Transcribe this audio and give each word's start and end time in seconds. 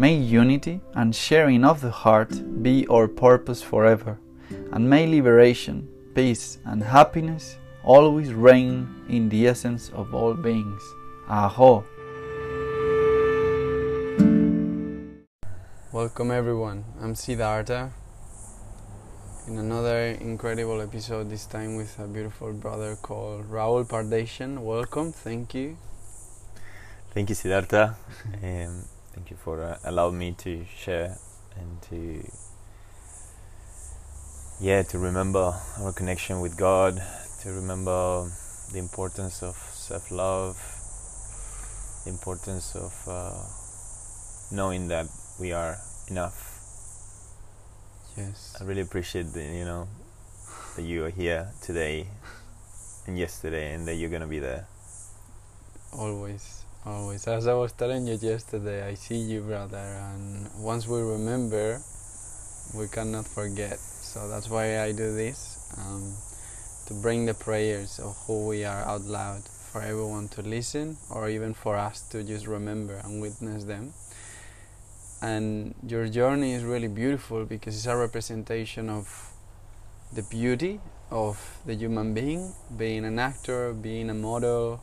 May 0.00 0.14
unity 0.14 0.80
and 0.94 1.12
sharing 1.12 1.64
of 1.64 1.80
the 1.80 1.90
heart 1.90 2.62
be 2.62 2.86
our 2.86 3.08
purpose 3.08 3.62
forever, 3.62 4.16
and 4.70 4.88
may 4.88 5.08
liberation, 5.08 5.88
peace, 6.14 6.58
and 6.64 6.80
happiness 6.84 7.58
always 7.82 8.32
reign 8.32 8.86
in 9.08 9.28
the 9.28 9.48
essence 9.48 9.90
of 9.90 10.14
all 10.14 10.34
beings. 10.34 10.82
Aho! 11.28 11.84
Welcome 15.90 16.30
everyone, 16.30 16.84
I'm 17.00 17.16
Siddhartha 17.16 17.90
in 19.48 19.58
another 19.58 20.14
incredible 20.20 20.80
episode, 20.80 21.28
this 21.28 21.44
time 21.44 21.74
with 21.74 21.98
a 21.98 22.06
beautiful 22.06 22.52
brother 22.52 22.94
called 23.02 23.50
Raul 23.50 23.84
Pardeilhan. 23.84 24.58
Welcome, 24.58 25.10
thank 25.10 25.54
you. 25.54 25.76
Thank 27.10 27.30
you, 27.30 27.34
Siddhartha. 27.34 27.96
um, 28.44 28.84
thank 29.14 29.30
you 29.30 29.36
for 29.36 29.62
uh, 29.62 29.78
allowing 29.84 30.18
me 30.18 30.32
to 30.32 30.64
share 30.64 31.16
and 31.56 31.82
to 31.82 32.24
yeah 34.60 34.82
to 34.82 34.98
remember 34.98 35.54
our 35.80 35.92
connection 35.92 36.40
with 36.40 36.56
God, 36.56 37.00
to 37.42 37.52
remember 37.52 38.30
the 38.72 38.78
importance 38.78 39.42
of 39.42 39.56
self-love, 39.56 40.56
the 42.04 42.10
importance 42.10 42.74
of 42.76 42.92
uh, 43.08 43.34
knowing 44.54 44.88
that 44.88 45.06
we 45.40 45.52
are 45.52 45.76
enough. 46.08 46.54
Yes. 48.16 48.56
I 48.60 48.64
really 48.64 48.82
appreciate 48.82 49.32
the, 49.32 49.42
you 49.42 49.64
know 49.64 49.88
that 50.76 50.82
you 50.82 51.04
are 51.04 51.10
here 51.10 51.48
today 51.62 52.08
and 53.06 53.18
yesterday, 53.18 53.72
and 53.74 53.86
that 53.86 53.94
you're 53.94 54.10
gonna 54.10 54.26
be 54.26 54.38
there. 54.38 54.66
Always. 55.96 56.57
Always. 56.88 57.28
As 57.28 57.46
I 57.46 57.52
was 57.52 57.72
telling 57.72 58.06
you 58.06 58.14
yesterday, 58.14 58.82
I 58.82 58.94
see 58.94 59.18
you, 59.18 59.42
brother, 59.42 59.76
and 59.76 60.48
once 60.56 60.88
we 60.88 61.02
remember, 61.02 61.82
we 62.74 62.88
cannot 62.88 63.26
forget. 63.26 63.78
So 63.78 64.26
that's 64.30 64.48
why 64.48 64.80
I 64.80 64.92
do 64.92 65.14
this 65.14 65.70
um, 65.76 66.16
to 66.86 66.94
bring 67.02 67.26
the 67.26 67.34
prayers 67.34 67.98
of 67.98 68.16
who 68.26 68.46
we 68.46 68.64
are 68.64 68.80
out 68.88 69.02
loud 69.02 69.42
for 69.42 69.82
everyone 69.82 70.28
to 70.28 70.40
listen, 70.40 70.96
or 71.10 71.28
even 71.28 71.52
for 71.52 71.76
us 71.76 72.00
to 72.08 72.24
just 72.24 72.46
remember 72.46 72.94
and 73.04 73.20
witness 73.20 73.64
them. 73.64 73.92
And 75.20 75.74
your 75.86 76.08
journey 76.08 76.54
is 76.54 76.64
really 76.64 76.88
beautiful 76.88 77.44
because 77.44 77.76
it's 77.76 77.86
a 77.86 77.96
representation 77.96 78.88
of 78.88 79.34
the 80.14 80.22
beauty 80.22 80.80
of 81.10 81.58
the 81.66 81.74
human 81.74 82.14
being, 82.14 82.54
being 82.78 83.04
an 83.04 83.18
actor, 83.18 83.74
being 83.74 84.08
a 84.08 84.14
model 84.14 84.80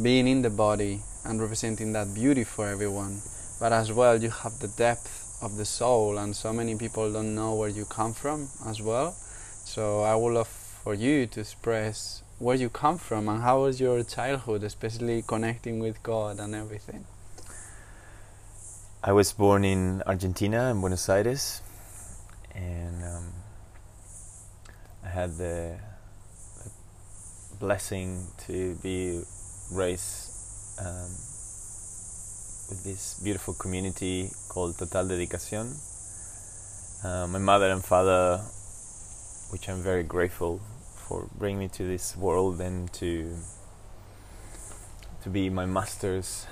being 0.00 0.26
in 0.26 0.42
the 0.42 0.50
body 0.50 1.00
and 1.24 1.40
representing 1.40 1.92
that 1.92 2.14
beauty 2.14 2.44
for 2.44 2.68
everyone. 2.68 3.20
But 3.60 3.72
as 3.72 3.92
well, 3.92 4.20
you 4.22 4.30
have 4.30 4.58
the 4.58 4.68
depth 4.68 5.38
of 5.42 5.56
the 5.56 5.64
soul, 5.64 6.18
and 6.18 6.34
so 6.34 6.52
many 6.52 6.76
people 6.76 7.12
don't 7.12 7.34
know 7.34 7.54
where 7.54 7.68
you 7.68 7.84
come 7.84 8.12
from 8.12 8.48
as 8.66 8.80
well. 8.80 9.12
So 9.12 10.02
I 10.02 10.14
would 10.14 10.32
love 10.32 10.48
for 10.48 10.94
you 10.94 11.26
to 11.26 11.40
express 11.40 12.22
where 12.38 12.56
you 12.56 12.68
come 12.68 12.98
from 12.98 13.28
and 13.28 13.42
how 13.42 13.62
was 13.62 13.80
your 13.80 14.02
childhood, 14.02 14.64
especially 14.64 15.22
connecting 15.22 15.78
with 15.78 16.02
God 16.02 16.40
and 16.40 16.54
everything. 16.54 17.04
I 19.04 19.12
was 19.12 19.32
born 19.32 19.64
in 19.64 20.02
Argentina, 20.06 20.70
in 20.70 20.80
Buenos 20.80 21.08
Aires, 21.08 21.60
and 22.54 23.04
um, 23.04 23.32
I 25.04 25.08
had 25.08 25.36
the, 25.38 25.76
the 26.62 27.56
blessing 27.58 28.26
to 28.46 28.76
be 28.82 29.22
raised 29.74 30.30
um, 30.80 31.10
with 32.68 32.84
this 32.84 33.20
beautiful 33.22 33.54
community 33.54 34.30
called 34.48 34.78
Total 34.78 35.04
Dedicación. 35.04 35.76
Uh, 37.04 37.26
my 37.26 37.38
mother 37.38 37.70
and 37.70 37.84
father, 37.84 38.38
which 39.50 39.68
I'm 39.68 39.82
very 39.82 40.02
grateful 40.02 40.60
for 41.08 41.28
bringing 41.38 41.58
me 41.58 41.68
to 41.68 41.84
this 41.84 42.16
world 42.16 42.60
and 42.60 42.92
to 42.94 43.36
to 45.22 45.30
be 45.30 45.48
my 45.50 45.66
masters, 45.66 46.46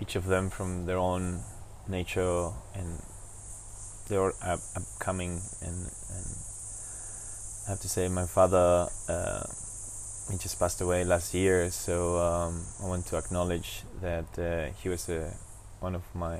each 0.00 0.16
of 0.16 0.26
them 0.26 0.50
from 0.50 0.86
their 0.86 0.98
own 0.98 1.40
nature 1.88 2.50
and 2.74 3.00
their 4.08 4.32
up- 4.42 4.60
upcoming 4.76 5.40
and, 5.62 5.90
and 6.10 6.26
I 7.66 7.70
have 7.70 7.80
to 7.80 7.88
say 7.88 8.08
my 8.08 8.26
father 8.26 8.88
uh, 9.08 9.44
he 10.30 10.38
just 10.38 10.58
passed 10.58 10.80
away 10.80 11.04
last 11.04 11.34
year, 11.34 11.70
so 11.70 12.18
um, 12.18 12.64
I 12.82 12.86
want 12.86 13.06
to 13.06 13.16
acknowledge 13.16 13.82
that 14.00 14.38
uh, 14.38 14.72
he 14.82 14.88
was 14.88 15.08
uh, 15.08 15.30
one 15.80 15.94
of 15.94 16.02
my 16.14 16.38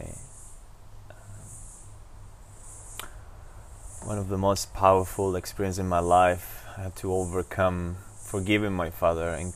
one 4.04 4.18
of 4.18 4.28
the 4.28 4.38
most 4.38 4.74
powerful 4.74 5.36
experiences 5.36 5.78
in 5.78 5.88
my 5.88 6.00
life. 6.00 6.64
I 6.76 6.82
had 6.82 6.96
to 6.96 7.12
overcome 7.12 7.96
forgiving 8.16 8.72
my 8.72 8.90
father 8.90 9.28
and 9.28 9.52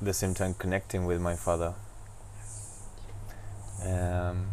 at 0.00 0.04
the 0.04 0.12
same 0.12 0.34
time 0.34 0.54
connecting 0.54 1.04
with 1.04 1.20
my 1.20 1.34
father. 1.34 1.74
Um, 3.84 4.46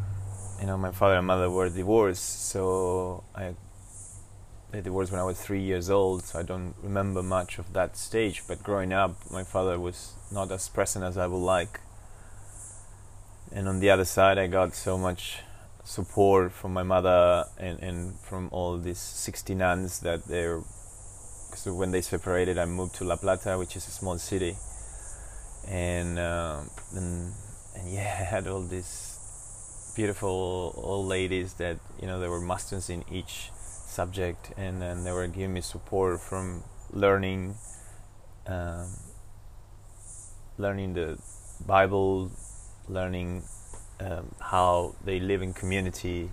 you 0.59 0.67
know, 0.67 0.77
my 0.77 0.91
father 0.91 1.15
and 1.15 1.27
mother 1.27 1.49
were 1.49 1.69
divorced, 1.69 2.49
so 2.49 3.23
I 3.35 3.55
they 4.71 4.81
divorced 4.81 5.11
when 5.11 5.19
I 5.19 5.23
was 5.23 5.41
three 5.41 5.61
years 5.61 5.89
old, 5.89 6.23
so 6.23 6.39
I 6.39 6.43
don't 6.43 6.75
remember 6.83 7.23
much 7.23 7.57
of 7.57 7.73
that 7.73 7.97
stage. 7.97 8.43
But 8.47 8.61
growing 8.61 8.93
up, 8.93 9.15
my 9.31 9.43
father 9.43 9.79
was 9.79 10.13
not 10.31 10.51
as 10.51 10.69
present 10.69 11.03
as 11.03 11.17
I 11.17 11.25
would 11.25 11.37
like. 11.37 11.79
And 13.51 13.67
on 13.67 13.79
the 13.79 13.89
other 13.89 14.05
side, 14.05 14.37
I 14.37 14.45
got 14.45 14.75
so 14.75 14.97
much 14.97 15.39
support 15.83 16.51
from 16.51 16.71
my 16.71 16.83
mother 16.83 17.45
and, 17.57 17.79
and 17.79 18.19
from 18.19 18.49
all 18.51 18.77
these 18.77 18.99
60 18.99 19.55
nuns 19.55 20.01
that 20.01 20.25
they're. 20.25 20.61
So 21.55 21.73
when 21.73 21.89
they 21.89 22.01
separated, 22.01 22.59
I 22.59 22.65
moved 22.65 22.93
to 22.95 23.03
La 23.05 23.15
Plata, 23.15 23.57
which 23.57 23.75
is 23.75 23.87
a 23.87 23.91
small 23.91 24.19
city, 24.19 24.55
and 25.67 26.19
um, 26.19 26.69
and, 26.95 27.33
and 27.75 27.91
yeah, 27.91 28.17
I 28.19 28.23
had 28.23 28.47
all 28.47 28.61
these 28.61 29.17
beautiful 29.95 30.73
old 30.77 31.07
ladies 31.07 31.55
that 31.55 31.79
you 31.99 32.05
know 32.05 32.19
they 32.19 32.27
were 32.27 32.39
masters 32.39 32.91
in 32.91 33.03
each 33.11 33.49
subject, 33.99 34.43
and 34.55 34.81
then 34.81 35.03
they 35.03 35.11
were 35.11 35.27
giving 35.27 35.53
me 35.53 35.61
support 35.61 36.21
from 36.21 36.63
learning, 37.03 37.55
um, 38.47 38.87
learning 40.57 40.93
the 40.93 41.17
Bible, 41.65 42.31
learning 42.87 43.43
um, 43.99 44.25
how 44.39 44.95
they 45.03 45.19
live 45.19 45.41
in 45.41 45.51
community, 45.53 46.31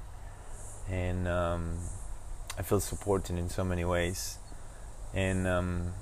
and 0.89 1.27
um, 1.27 1.63
I 2.57 2.63
feel 2.63 2.79
supported 2.79 3.37
in 3.37 3.49
so 3.49 3.65
many 3.65 3.85
ways, 3.85 4.39
and 5.13 5.49
um, 5.49 5.93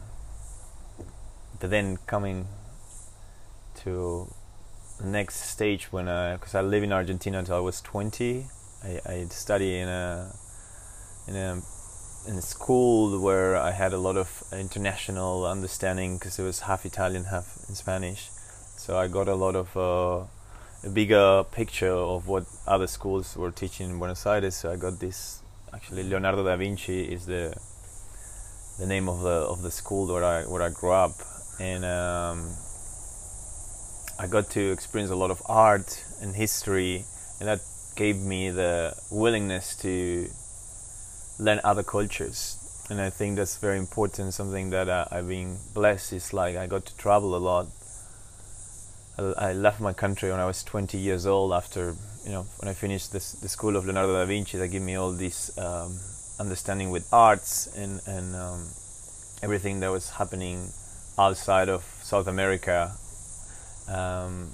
then 1.60 1.96
coming 2.06 2.46
to 3.82 4.28
the 5.00 5.06
next 5.06 5.36
stage 5.54 5.84
when 5.90 6.08
I, 6.08 6.34
because 6.36 6.54
I, 6.54 6.58
I 6.58 6.62
live 6.74 6.82
in 6.82 6.92
Argentina 6.92 7.38
until 7.38 7.56
I 7.56 7.60
was 7.60 7.80
20 7.80 8.46
I, 8.84 9.00
I 9.06 9.26
study 9.30 9.78
in 9.78 9.88
a 9.88 10.30
in 11.26 11.36
a 11.36 11.62
in 12.26 12.36
a 12.36 12.42
school 12.42 13.20
where 13.20 13.56
I 13.56 13.70
had 13.70 13.92
a 13.92 13.98
lot 13.98 14.16
of 14.16 14.44
international 14.52 15.46
understanding 15.46 16.16
because 16.16 16.38
it 16.38 16.42
was 16.42 16.60
half 16.60 16.86
Italian, 16.86 17.24
half 17.24 17.58
in 17.68 17.74
Spanish. 17.74 18.30
So 18.76 18.98
I 18.98 19.08
got 19.08 19.28
a 19.28 19.34
lot 19.34 19.56
of 19.56 19.76
uh, 19.76 20.26
a 20.84 20.90
bigger 20.90 21.44
picture 21.52 21.92
of 21.92 22.26
what 22.26 22.44
other 22.66 22.86
schools 22.86 23.36
were 23.36 23.50
teaching 23.50 23.90
in 23.90 23.98
Buenos 23.98 24.26
Aires. 24.26 24.54
So 24.54 24.70
I 24.70 24.76
got 24.76 25.00
this. 25.00 25.40
Actually, 25.72 26.04
Leonardo 26.04 26.44
da 26.44 26.56
Vinci 26.56 27.02
is 27.02 27.26
the 27.26 27.54
the 28.78 28.86
name 28.86 29.08
of 29.08 29.20
the 29.20 29.46
of 29.52 29.62
the 29.62 29.70
school 29.70 30.06
where 30.06 30.24
I 30.24 30.42
where 30.42 30.62
I 30.62 30.70
grew 30.70 30.92
up, 30.92 31.12
and 31.60 31.84
um, 31.84 32.48
I 34.18 34.26
got 34.28 34.50
to 34.50 34.72
experience 34.72 35.10
a 35.10 35.16
lot 35.16 35.30
of 35.30 35.42
art 35.46 36.04
and 36.22 36.34
history, 36.34 37.04
and 37.38 37.48
that 37.48 37.60
gave 37.96 38.18
me 38.18 38.50
the 38.50 38.94
willingness 39.10 39.76
to 39.76 40.28
learn 41.38 41.60
other 41.64 41.82
cultures 41.82 42.64
and 42.90 43.00
I 43.00 43.10
think 43.10 43.36
that's 43.36 43.56
very 43.56 43.78
important. 43.78 44.34
Something 44.34 44.70
that 44.70 44.88
uh, 44.88 45.06
I've 45.10 45.28
been 45.28 45.56
blessed 45.72 46.12
is 46.12 46.32
like 46.32 46.56
I 46.56 46.66
got 46.66 46.84
to 46.86 46.96
travel 46.96 47.34
a 47.34 47.38
lot. 47.38 47.68
I, 49.18 49.48
I, 49.48 49.52
left 49.52 49.80
my 49.80 49.92
country 49.92 50.30
when 50.30 50.40
I 50.40 50.46
was 50.46 50.62
20 50.64 50.98
years 50.98 51.24
old. 51.24 51.52
After 51.52 51.94
you 52.24 52.32
know, 52.32 52.46
when 52.58 52.68
I 52.68 52.74
finished 52.74 53.12
this, 53.12 53.32
the 53.32 53.48
school 53.48 53.76
of 53.76 53.86
Leonardo 53.86 54.12
da 54.12 54.24
Vinci, 54.26 54.58
that 54.58 54.68
gave 54.68 54.82
me 54.82 54.96
all 54.96 55.12
this 55.12 55.56
um, 55.56 55.98
understanding 56.38 56.90
with 56.90 57.08
arts 57.12 57.68
and 57.74 58.00
and 58.06 58.34
um, 58.36 58.68
everything 59.42 59.80
that 59.80 59.90
was 59.90 60.10
happening 60.10 60.68
outside 61.18 61.68
of 61.68 61.84
South 62.02 62.26
America. 62.26 62.92
Um, 63.88 64.50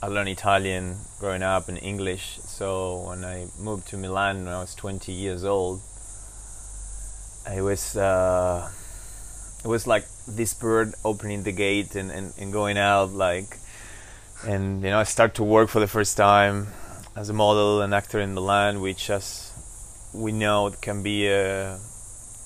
I 0.00 0.06
learned 0.06 0.28
Italian 0.28 0.96
growing 1.18 1.42
up 1.42 1.68
and 1.68 1.78
English. 1.82 2.38
So 2.58 3.06
when 3.06 3.24
I 3.24 3.46
moved 3.56 3.86
to 3.90 3.96
Milan 3.96 4.44
when 4.44 4.52
I 4.52 4.58
was 4.58 4.74
20 4.74 5.12
years 5.12 5.44
old, 5.44 5.80
it 7.46 7.62
was 7.62 7.96
uh, 7.96 8.68
it 9.64 9.68
was 9.68 9.86
like 9.86 10.04
this 10.26 10.54
bird 10.54 10.92
opening 11.04 11.44
the 11.44 11.52
gate 11.52 11.94
and, 11.94 12.10
and, 12.10 12.34
and 12.36 12.52
going 12.52 12.76
out 12.76 13.10
like 13.12 13.58
and 14.44 14.82
you 14.82 14.90
know 14.90 14.98
I 14.98 15.04
start 15.04 15.36
to 15.36 15.44
work 15.44 15.68
for 15.68 15.78
the 15.78 15.86
first 15.86 16.16
time 16.16 16.66
as 17.14 17.28
a 17.28 17.32
model 17.32 17.80
and 17.80 17.94
actor 17.94 18.18
in 18.18 18.34
Milan, 18.34 18.80
which 18.80 19.08
as 19.08 19.52
we 20.12 20.32
know 20.32 20.66
it 20.66 20.80
can 20.80 21.04
be 21.04 21.28
a, 21.28 21.78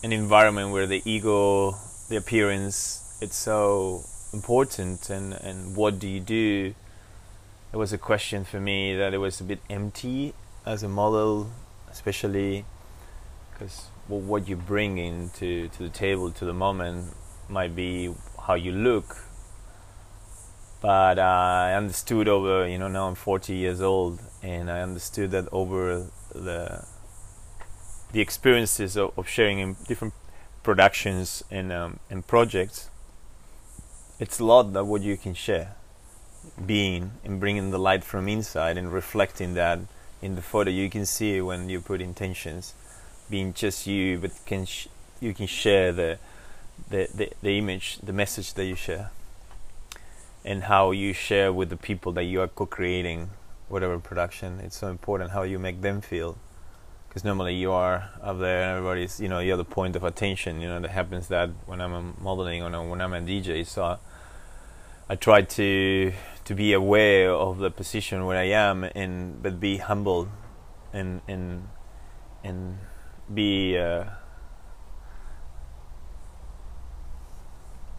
an 0.05 0.13
environment 0.13 0.73
where 0.73 0.87
the 0.87 1.01
ego, 1.07 1.75
the 2.11 2.17
appearance, 2.17 3.01
it's 3.23 3.37
so 3.37 4.05
important 4.35 5.09
and, 5.09 5.33
and 5.33 5.75
what 5.75 5.99
do 5.99 6.07
you 6.07 6.21
do 6.21 6.75
it 7.73 7.77
was 7.77 7.93
a 7.93 7.99
question 7.99 8.45
for 8.45 8.61
me 8.61 8.95
that 8.95 9.15
it 9.15 9.19
was 9.19 9.41
a 9.41 9.45
bit 9.45 9.61
empty 9.71 10.35
as 10.67 10.83
a 10.83 10.89
model, 10.89 11.51
especially 11.91 12.67
because 13.51 13.87
well, 14.09 14.21
what 14.21 14.47
you 14.47 14.57
bring 14.57 14.99
into 14.99 15.69
to 15.69 15.79
the 15.85 15.89
table 15.89 16.31
to 16.33 16.45
the 16.45 16.53
moment 16.53 17.15
might 17.49 17.75
be 17.75 18.13
how 18.47 18.55
you 18.55 18.73
look. 18.73 19.17
But 20.83 21.19
uh, 21.19 21.23
I 21.23 21.75
understood 21.75 22.29
over, 22.29 22.69
you 22.69 22.77
know, 22.79 22.89
now 22.89 23.07
I'm 23.07 23.15
40 23.15 23.55
years 23.55 23.81
old, 23.81 24.21
and 24.43 24.71
I 24.71 24.83
understood 24.83 25.31
that 25.31 25.49
over 25.53 26.09
the 26.35 26.85
the 28.13 28.21
experiences 28.21 28.97
of, 28.99 29.17
of 29.17 29.27
sharing 29.27 29.59
in 29.61 29.77
different 29.89 30.13
productions 30.63 31.43
and 31.51 31.73
um, 31.73 32.01
and 32.11 32.27
projects, 32.27 32.91
it's 34.21 34.41
a 34.41 34.45
lot 34.45 34.75
that 34.75 34.85
what 34.85 35.01
you 35.01 35.17
can 35.17 35.33
share 35.33 35.77
being 36.65 37.13
and 37.25 37.41
bringing 37.41 37.71
the 37.71 37.79
light 37.79 38.05
from 38.05 38.29
inside 38.29 38.77
and 38.77 38.93
reflecting 38.93 39.55
that 39.55 39.79
in 40.21 40.35
the 40.35 40.43
photo 40.43 40.71
you 40.71 40.89
can 40.89 41.05
see 41.05 41.41
when 41.41 41.69
you 41.69 41.81
put 41.81 42.01
intentions 42.01 42.75
being 43.31 43.53
just 43.53 43.87
you 43.87 44.19
but 44.19 44.31
can 44.45 44.65
sh- 44.65 44.89
you 45.23 45.33
can 45.33 45.47
share 45.47 45.93
the, 45.93 46.19
the 46.91 47.09
the 47.15 47.33
the 47.43 47.59
image 47.59 47.99
the 48.03 48.13
message 48.13 48.55
that 48.55 48.65
you 48.65 48.75
share. 48.75 49.11
And 50.45 50.65
how 50.65 50.91
you 50.91 51.13
share 51.13 51.53
with 51.53 51.71
the 51.71 51.77
people 51.77 52.11
that 52.13 52.25
you 52.25 52.41
are 52.41 52.49
co-creating 52.49 53.31
whatever 53.69 53.99
production. 54.01 54.59
It's 54.59 54.77
so 54.77 54.89
important 54.89 55.31
how 55.31 55.43
you 55.45 55.61
make 55.61 55.81
them 55.83 56.01
feel. 56.01 56.37
Because 57.09 57.25
normally 57.25 57.55
you 57.55 57.71
are 57.71 58.11
up 58.21 58.41
there 58.41 58.63
and 58.63 58.71
everybody's 58.77 59.21
you 59.21 59.29
know 59.29 59.39
you're 59.39 59.57
the 59.57 59.65
point 59.65 59.95
of 59.97 60.03
attention 60.03 60.61
you 60.61 60.67
know 60.67 60.81
that 60.81 60.91
happens 60.91 61.29
that 61.29 61.51
when 61.67 61.79
i'm 61.83 62.15
modeling 62.23 62.63
or 62.63 62.71
when 62.89 63.03
i'm 63.03 63.13
a 63.13 63.21
dj 63.21 63.67
so 63.67 63.99
I 65.09 65.17
try 65.17 65.43
to 65.43 66.13
to 66.45 66.55
be 66.55 66.73
aware 66.73 67.31
of 67.31 67.59
the 67.59 67.71
position 67.71 68.25
where 68.27 68.39
I 68.39 68.49
am 68.51 68.85
and 68.85 69.43
but 69.43 69.61
be 69.61 69.79
humble 69.79 70.29
and 70.93 71.21
and 71.27 71.69
and 72.45 72.79
be 73.33 73.79
uh, 73.79 74.05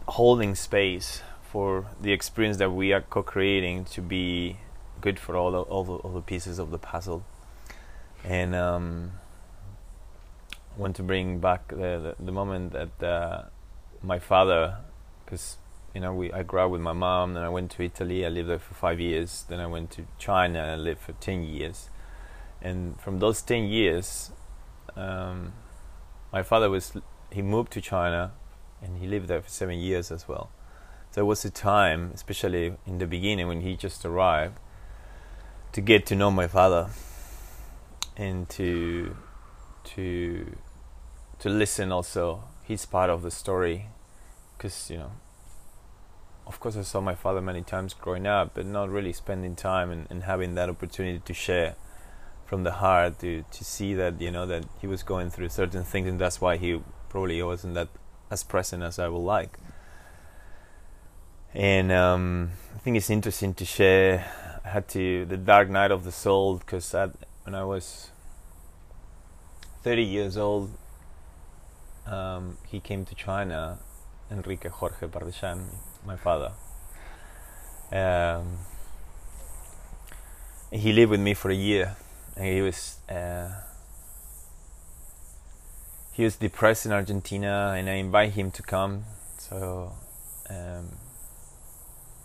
holding 0.08 0.54
space 0.54 1.22
for 1.42 1.86
the 2.00 2.12
experience 2.12 2.56
that 2.58 2.70
we 2.70 2.92
are 2.92 3.00
co-creating 3.00 3.84
to 3.84 4.00
be 4.00 4.58
good 5.00 5.18
for 5.18 5.36
all 5.36 5.52
the, 5.52 5.60
all 5.60 5.84
the, 5.84 5.92
all 5.92 6.12
the 6.12 6.20
pieces 6.20 6.58
of 6.58 6.70
the 6.70 6.78
puzzle. 6.78 7.24
And 8.22 8.54
um, 8.54 9.12
want 10.76 10.96
to 10.96 11.02
bring 11.02 11.38
back 11.38 11.68
the, 11.68 11.76
the, 11.76 12.16
the 12.18 12.32
moment 12.32 12.72
that 12.72 13.02
uh, 13.02 13.42
my 14.02 14.18
father 14.18 14.78
because 15.24 15.56
you 15.94 16.00
know, 16.00 16.12
we 16.12 16.32
I 16.32 16.42
grew 16.42 16.60
up 16.60 16.70
with 16.70 16.80
my 16.80 16.92
mom. 16.92 17.34
Then 17.34 17.44
I 17.44 17.48
went 17.48 17.70
to 17.72 17.82
Italy. 17.82 18.26
I 18.26 18.28
lived 18.28 18.48
there 18.48 18.58
for 18.58 18.74
five 18.74 18.98
years. 18.98 19.44
Then 19.48 19.60
I 19.60 19.66
went 19.66 19.92
to 19.92 20.06
China. 20.18 20.60
and 20.60 20.70
I 20.72 20.76
lived 20.76 21.00
for 21.00 21.12
ten 21.12 21.44
years. 21.44 21.88
And 22.60 23.00
from 23.00 23.20
those 23.20 23.42
ten 23.42 23.64
years, 23.64 24.32
um, 24.96 25.52
my 26.32 26.42
father 26.42 26.68
was 26.68 26.92
he 27.30 27.42
moved 27.42 27.72
to 27.72 27.80
China, 27.80 28.32
and 28.82 28.98
he 28.98 29.06
lived 29.06 29.28
there 29.28 29.40
for 29.40 29.48
seven 29.48 29.78
years 29.78 30.10
as 30.10 30.26
well. 30.26 30.50
So 31.12 31.20
it 31.20 31.26
was 31.26 31.44
a 31.44 31.50
time, 31.50 32.10
especially 32.12 32.74
in 32.86 32.98
the 32.98 33.06
beginning 33.06 33.46
when 33.46 33.60
he 33.60 33.76
just 33.76 34.04
arrived, 34.04 34.58
to 35.72 35.80
get 35.80 36.06
to 36.06 36.16
know 36.16 36.30
my 36.32 36.48
father, 36.48 36.88
and 38.16 38.48
to 38.50 39.16
to 39.84 40.56
to 41.38 41.48
listen 41.48 41.92
also. 41.92 42.42
He's 42.64 42.86
part 42.86 43.10
of 43.10 43.22
the 43.22 43.30
story, 43.30 43.88
because 44.56 44.90
you 44.90 44.96
know 44.96 45.12
of 46.46 46.60
course, 46.60 46.76
I 46.76 46.82
saw 46.82 47.00
my 47.00 47.14
father 47.14 47.40
many 47.40 47.62
times 47.62 47.94
growing 47.94 48.26
up, 48.26 48.52
but 48.54 48.66
not 48.66 48.90
really 48.90 49.12
spending 49.12 49.56
time 49.56 49.90
and, 49.90 50.06
and 50.10 50.24
having 50.24 50.54
that 50.54 50.68
opportunity 50.68 51.20
to 51.24 51.34
share 51.34 51.74
from 52.44 52.62
the 52.62 52.72
heart 52.72 53.18
to 53.20 53.42
to 53.50 53.64
see 53.64 53.94
that 53.94 54.20
you 54.20 54.30
know 54.30 54.46
that 54.46 54.64
he 54.80 54.86
was 54.86 55.02
going 55.02 55.30
through 55.30 55.48
certain 55.48 55.84
things, 55.84 56.08
and 56.08 56.18
that's 56.18 56.40
why 56.40 56.56
he 56.56 56.80
probably 57.08 57.42
wasn't 57.42 57.74
that 57.74 57.88
as 58.30 58.44
present 58.44 58.82
as 58.82 58.98
I 58.98 59.08
would 59.08 59.18
like. 59.18 59.58
And 61.54 61.90
um, 61.92 62.50
I 62.74 62.78
think 62.78 62.96
it's 62.96 63.10
interesting 63.10 63.54
to 63.54 63.64
share. 63.64 64.60
I 64.64 64.68
had 64.68 64.88
to 64.88 65.24
the 65.24 65.36
dark 65.36 65.70
night 65.70 65.90
of 65.90 66.04
the 66.04 66.12
soul 66.12 66.58
because 66.58 66.92
when 67.44 67.54
I 67.54 67.64
was 67.64 68.10
30 69.82 70.02
years 70.02 70.36
old, 70.36 70.70
um, 72.06 72.58
he 72.66 72.80
came 72.80 73.04
to 73.04 73.14
China, 73.14 73.78
Enrique 74.30 74.68
Jorge 74.68 75.06
Pardeilhan 75.06 75.68
my 76.04 76.16
father. 76.16 76.52
Um, 77.92 78.58
he 80.70 80.92
lived 80.92 81.10
with 81.10 81.20
me 81.20 81.34
for 81.34 81.50
a 81.50 81.54
year, 81.54 81.96
and 82.36 82.46
he 82.46 82.60
was 82.60 82.98
uh, 83.08 83.50
he 86.12 86.24
was 86.24 86.36
depressed 86.36 86.86
in 86.86 86.92
Argentina, 86.92 87.74
and 87.76 87.88
I 87.88 87.94
invite 87.94 88.32
him 88.32 88.50
to 88.52 88.62
come. 88.62 89.04
So, 89.38 89.92
um, 90.48 90.90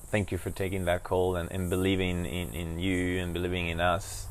thank 0.07 0.31
you 0.31 0.37
for 0.37 0.51
taking 0.51 0.85
that 0.85 1.03
call 1.03 1.35
and, 1.35 1.51
and 1.51 1.69
believing 1.69 2.25
in, 2.25 2.53
in 2.53 2.79
you 2.79 3.19
and 3.19 3.33
believing 3.33 3.67
in 3.67 3.79
us, 3.79 4.27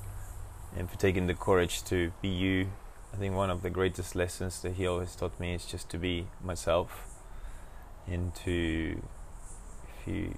and 0.76 0.90
for 0.90 0.97
taking 0.97 1.26
the 1.26 1.35
courage 1.35 1.85
to 1.85 2.12
be 2.23 2.28
you. 2.28 2.69
I 3.12 3.17
think 3.17 3.35
one 3.35 3.50
of 3.50 3.62
the 3.62 3.71
greatest 3.71 4.14
lessons 4.14 4.61
that 4.62 4.75
he 4.75 4.87
always 4.87 5.17
taught 5.17 5.38
me 5.40 5.55
is 5.55 5.64
just 5.64 5.88
to 5.90 5.99
be 5.99 6.26
myself, 6.43 7.07
and 8.07 8.35
to, 8.37 9.02
you 10.09 10.35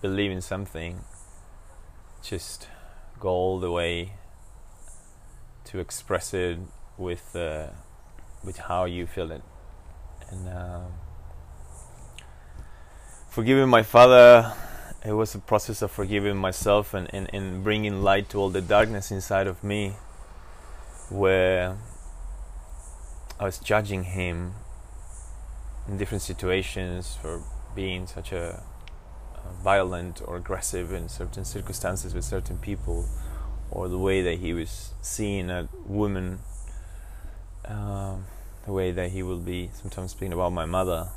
believe 0.00 0.30
in 0.30 0.40
something, 0.40 1.00
just 2.22 2.68
go 3.18 3.28
all 3.28 3.60
the 3.60 3.70
way 3.70 4.14
to 5.64 5.78
express 5.78 6.34
it 6.34 6.58
with 6.96 7.36
uh, 7.36 7.68
with 8.44 8.58
how 8.58 8.84
you 8.84 9.06
feel 9.06 9.30
it. 9.30 9.42
And 10.30 10.48
uh, 10.48 10.80
forgiving 13.28 13.68
my 13.68 13.82
father 13.82 14.52
it 15.04 15.12
was 15.12 15.34
a 15.34 15.38
process 15.38 15.80
of 15.80 15.90
forgiving 15.90 16.36
myself 16.36 16.92
and, 16.92 17.08
and, 17.12 17.30
and 17.32 17.64
bringing 17.64 18.02
light 18.02 18.28
to 18.30 18.38
all 18.38 18.50
the 18.50 18.60
darkness 18.60 19.10
inside 19.10 19.46
of 19.46 19.64
me 19.64 19.94
where 21.08 21.78
I 23.38 23.44
was 23.44 23.58
judging 23.58 24.04
him 24.04 24.54
in 25.88 25.96
different 25.96 26.22
situations 26.22 27.16
for 27.20 27.42
being 27.74 28.06
such 28.06 28.32
a, 28.32 28.62
a 28.62 28.69
violent 29.62 30.22
or 30.24 30.36
aggressive 30.36 30.92
in 30.92 31.08
certain 31.08 31.44
circumstances 31.44 32.14
with 32.14 32.24
certain 32.24 32.58
people 32.58 33.06
or 33.70 33.88
the 33.88 33.98
way 33.98 34.22
that 34.22 34.38
he 34.38 34.52
was 34.52 34.92
seeing 35.00 35.50
a 35.50 35.68
woman, 35.86 36.40
um, 37.66 38.24
the 38.66 38.72
way 38.72 38.90
that 38.90 39.10
he 39.10 39.22
will 39.22 39.38
be 39.38 39.70
sometimes 39.74 40.10
speaking 40.10 40.32
about 40.32 40.52
my 40.52 40.64
mother, 40.64 41.08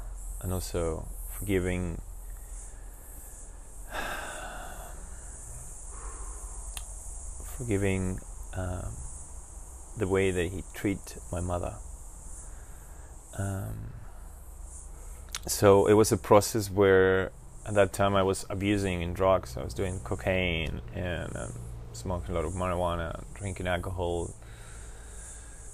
and 0.41 0.53
also 0.53 1.07
forgiving. 1.31 1.99
Forgiving 7.57 8.19
um, 8.55 8.93
the 9.97 10.07
way 10.07 10.31
that 10.31 10.51
he 10.51 10.63
treat 10.73 11.17
my 11.31 11.39
mother. 11.39 11.75
Um, 13.37 13.93
so 15.47 15.87
it 15.87 15.93
was 15.93 16.11
a 16.11 16.17
process 16.17 16.69
where 16.69 17.31
at 17.65 17.73
that 17.75 17.93
time 17.93 18.15
I 18.15 18.23
was 18.23 18.45
abusing 18.49 19.01
in 19.01 19.13
drugs. 19.13 19.55
I 19.57 19.63
was 19.63 19.73
doing 19.73 19.99
cocaine 19.99 20.81
and 20.93 21.35
um, 21.35 21.53
smoking 21.93 22.31
a 22.31 22.33
lot 22.33 22.45
of 22.45 22.53
marijuana, 22.53 23.23
drinking 23.33 23.67
alcohol, 23.67 24.33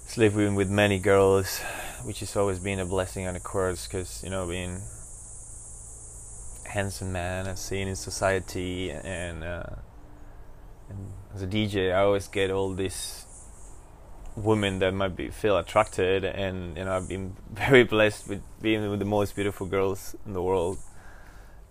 sleeping 0.06 0.54
with 0.54 0.70
many 0.70 0.98
girls, 0.98 1.60
which 2.04 2.20
has 2.20 2.36
always 2.36 2.60
been 2.60 2.78
a 2.78 2.86
blessing 2.86 3.26
and 3.26 3.36
a 3.36 3.40
curse 3.40 3.86
because, 3.86 4.22
you 4.22 4.30
know, 4.30 4.46
being 4.46 4.80
a 6.66 6.68
handsome 6.68 7.12
man 7.12 7.46
and 7.46 7.58
seen 7.58 7.88
in 7.88 7.96
society 7.96 8.90
and, 8.90 9.42
uh, 9.42 9.64
and 10.88 11.12
as 11.34 11.42
a 11.42 11.46
DJ, 11.46 11.92
I 11.92 12.02
always 12.02 12.28
get 12.28 12.50
all 12.50 12.72
these 12.72 13.26
women 14.36 14.78
that 14.78 14.94
might 14.94 15.16
be 15.16 15.28
feel 15.28 15.58
attracted 15.58 16.24
and 16.24 16.76
you 16.76 16.84
know 16.84 16.92
I've 16.92 17.08
been 17.08 17.36
very 17.50 17.82
blessed 17.82 18.28
with 18.28 18.42
being 18.62 18.88
with 18.88 19.00
the 19.00 19.04
most 19.04 19.34
beautiful 19.34 19.66
girls 19.66 20.14
in 20.24 20.32
the 20.32 20.42
world 20.42 20.78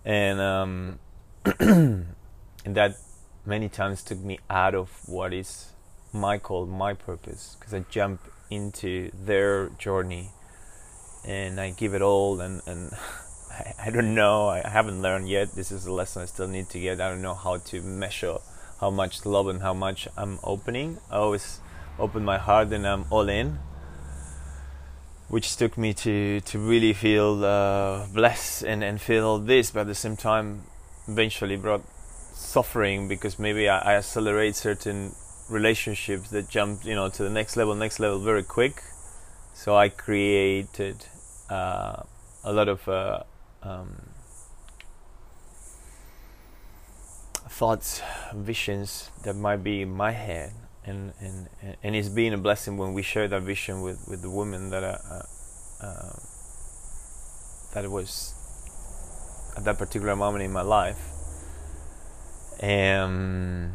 and 0.04 0.40
um 0.40 0.98
and 1.58 2.06
that 2.64 2.96
many 3.46 3.68
times 3.68 4.02
took 4.02 4.18
me 4.18 4.38
out 4.48 4.74
of 4.74 4.90
what 5.08 5.32
is 5.32 5.72
my 6.12 6.38
call, 6.38 6.66
my 6.66 6.92
purpose, 6.92 7.56
because 7.58 7.72
I 7.72 7.84
jump 7.90 8.20
into 8.50 9.10
their 9.12 9.68
journey 9.70 10.30
and 11.24 11.60
I 11.60 11.70
give 11.70 11.94
it 11.94 12.02
all 12.02 12.40
and, 12.40 12.60
and 12.66 12.92
I, 13.50 13.74
I 13.86 13.90
don't 13.90 14.14
know, 14.14 14.48
I 14.48 14.68
haven't 14.68 15.02
learned 15.02 15.28
yet. 15.28 15.52
This 15.54 15.72
is 15.72 15.86
a 15.86 15.92
lesson 15.92 16.22
I 16.22 16.26
still 16.26 16.48
need 16.48 16.68
to 16.70 16.80
get. 16.80 17.00
I 17.00 17.08
don't 17.08 17.22
know 17.22 17.34
how 17.34 17.58
to 17.58 17.82
measure 17.82 18.38
how 18.80 18.90
much 18.90 19.26
love 19.26 19.48
and 19.48 19.62
how 19.62 19.74
much 19.74 20.08
I'm 20.16 20.38
opening. 20.42 20.98
I 21.10 21.16
always 21.16 21.60
open 21.98 22.24
my 22.24 22.38
heart 22.38 22.72
and 22.72 22.86
I'm 22.86 23.04
all 23.10 23.28
in, 23.28 23.58
which 25.30 25.56
took 25.56 25.78
me 25.78 25.94
to, 25.94 26.40
to 26.40 26.58
really 26.58 26.92
feel 26.92 27.44
uh, 27.44 28.04
blessed 28.08 28.64
and, 28.64 28.82
and 28.82 29.00
feel 29.00 29.38
this, 29.38 29.70
but 29.70 29.82
at 29.82 29.86
the 29.86 29.94
same 29.94 30.16
time, 30.16 30.64
eventually 31.06 31.56
brought 31.56 31.82
suffering 32.34 33.06
because 33.06 33.38
maybe 33.38 33.68
I, 33.68 33.78
I 33.78 33.94
accelerate 33.94 34.56
certain 34.56 35.12
relationships 35.48 36.30
that 36.30 36.48
jump 36.48 36.84
you 36.84 36.94
know 36.94 37.08
to 37.08 37.24
the 37.24 37.30
next 37.30 37.56
level 37.56 37.74
next 37.74 38.00
level 38.00 38.18
very 38.18 38.42
quick. 38.42 38.82
So 39.54 39.76
i 39.76 39.88
created 39.88 40.96
uh, 41.48 42.02
a 42.44 42.52
lot 42.52 42.68
of 42.68 42.88
uh, 42.88 43.22
um, 43.62 44.10
thoughts 47.48 48.00
visions 48.34 49.10
that 49.24 49.34
might 49.34 49.62
be 49.62 49.82
in 49.82 49.90
my 49.90 50.12
head 50.12 50.52
and 50.90 51.12
and 51.20 51.48
and 51.82 51.96
it's 51.96 52.08
been 52.08 52.32
a 52.32 52.38
blessing 52.38 52.76
when 52.76 52.92
we 52.92 53.02
share 53.02 53.28
that 53.28 53.42
vision 53.42 53.82
with 53.86 53.98
with 54.08 54.20
the 54.22 54.30
woman 54.30 54.70
that 54.70 54.84
uh, 54.84 55.22
uh, 55.86 56.16
that 57.74 57.90
was 57.90 58.34
at 59.56 59.64
that 59.64 59.78
particular 59.78 60.14
moment 60.16 60.42
in 60.44 60.52
my 60.52 60.62
life 60.62 61.02
um, 62.62 63.72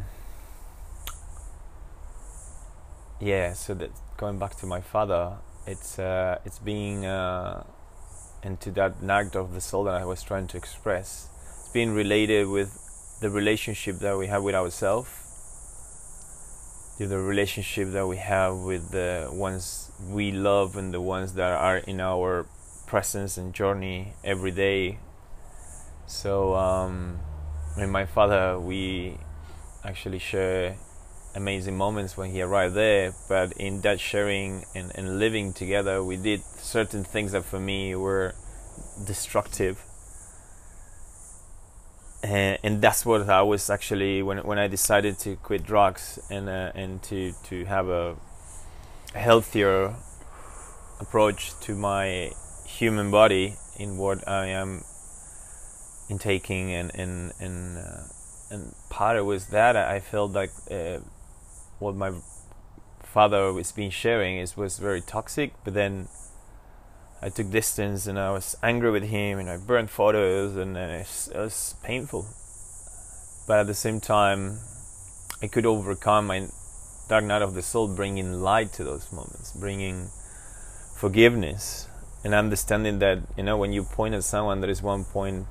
yeah, 3.20 3.52
so 3.54 3.74
that 3.74 3.90
going 4.16 4.38
back 4.38 4.56
to 4.58 4.66
my 4.66 4.80
father, 4.80 5.38
it's 5.66 5.98
uh, 5.98 6.38
it's 6.44 6.60
being 6.60 7.04
uh, 7.04 7.64
into 8.44 8.70
that 8.72 8.94
act 9.08 9.34
of 9.34 9.54
the 9.54 9.60
soul 9.60 9.84
that 9.84 9.94
I 9.94 10.04
was 10.04 10.22
trying 10.22 10.46
to 10.48 10.56
express. 10.56 11.28
It's 11.58 11.72
being 11.72 11.94
related 11.94 12.46
with 12.46 12.78
the 13.20 13.30
relationship 13.30 13.98
that 13.98 14.16
we 14.16 14.28
have 14.28 14.44
with 14.44 14.54
ourselves, 14.54 15.10
to 16.98 17.06
the 17.06 17.18
relationship 17.18 17.92
that 17.92 18.06
we 18.06 18.16
have 18.16 18.56
with 18.56 18.90
the 18.90 19.28
ones 19.32 19.90
we 20.08 20.32
love 20.32 20.76
and 20.76 20.92
the 20.92 21.00
ones 21.00 21.34
that 21.34 21.52
are 21.52 21.78
in 21.78 22.00
our 22.00 22.46
presence 22.86 23.36
and 23.36 23.54
journey 23.54 24.14
every 24.24 24.50
day. 24.50 24.98
So. 26.06 26.54
Um, 26.54 27.18
with 27.76 27.90
my 27.90 28.06
father, 28.06 28.58
we 28.58 29.18
actually 29.84 30.18
share 30.18 30.76
amazing 31.34 31.76
moments 31.76 32.16
when 32.16 32.30
he 32.30 32.40
arrived 32.40 32.74
there. 32.74 33.14
But 33.28 33.52
in 33.52 33.82
that 33.82 34.00
sharing 34.00 34.64
and, 34.74 34.90
and 34.94 35.18
living 35.18 35.52
together, 35.52 36.02
we 36.02 36.16
did 36.16 36.42
certain 36.42 37.04
things 37.04 37.32
that 37.32 37.44
for 37.44 37.60
me 37.60 37.94
were 37.94 38.34
destructive. 39.04 39.84
And, 42.26 42.58
and 42.64 42.82
that's 42.82 43.06
what 43.06 43.28
I 43.30 43.42
was 43.42 43.70
actually 43.70 44.22
when 44.22 44.38
when 44.38 44.58
I 44.58 44.66
decided 44.66 45.18
to 45.20 45.36
quit 45.36 45.62
drugs 45.64 46.18
and 46.28 46.48
uh, 46.48 46.72
and 46.74 47.02
to 47.04 47.32
to 47.44 47.64
have 47.66 47.88
a 47.88 48.16
healthier 49.14 49.94
approach 50.98 51.52
to 51.60 51.74
my 51.74 52.32
human 52.66 53.10
body 53.10 53.54
in 53.78 53.96
what 53.96 54.26
I 54.26 54.46
am 54.46 54.82
intaking 56.10 56.72
and 56.72 56.90
and 56.94 57.32
and 57.38 57.78
uh, 57.78 58.02
and 58.50 58.74
part 58.90 59.24
was 59.24 59.46
that 59.48 59.76
I 59.76 60.00
felt 60.00 60.32
like 60.32 60.50
uh, 60.70 60.98
what 61.78 61.94
my 61.94 62.12
father 63.02 63.52
was 63.52 63.70
been 63.72 63.90
sharing 63.90 64.38
is 64.38 64.56
was 64.56 64.78
very 64.78 65.00
toxic, 65.00 65.52
but 65.64 65.74
then 65.74 66.08
I 67.26 67.28
took 67.28 67.50
distance 67.50 68.06
and 68.06 68.20
I 68.20 68.30
was 68.30 68.56
angry 68.62 68.92
with 68.92 69.02
him 69.02 69.40
and 69.40 69.50
I 69.50 69.56
burned 69.56 69.90
photos 69.90 70.54
and, 70.54 70.76
and 70.76 70.92
it, 70.92 70.98
was, 70.98 71.28
it 71.34 71.36
was 71.36 71.74
painful. 71.82 72.24
But 73.48 73.58
at 73.58 73.66
the 73.66 73.74
same 73.74 73.98
time, 73.98 74.60
I 75.42 75.48
could 75.48 75.66
overcome 75.66 76.28
my 76.28 76.46
dark 77.08 77.24
night 77.24 77.42
of 77.42 77.54
the 77.54 77.62
soul, 77.62 77.88
bringing 77.88 78.34
light 78.42 78.72
to 78.74 78.84
those 78.84 79.12
moments, 79.12 79.50
bringing 79.58 80.10
forgiveness 80.94 81.88
and 82.22 82.32
understanding 82.32 83.00
that 83.00 83.18
you 83.36 83.42
know 83.42 83.56
when 83.56 83.72
you 83.72 83.82
point 83.82 84.14
at 84.14 84.22
someone, 84.22 84.60
there 84.60 84.70
is 84.70 84.80
one 84.80 85.02
point 85.04 85.46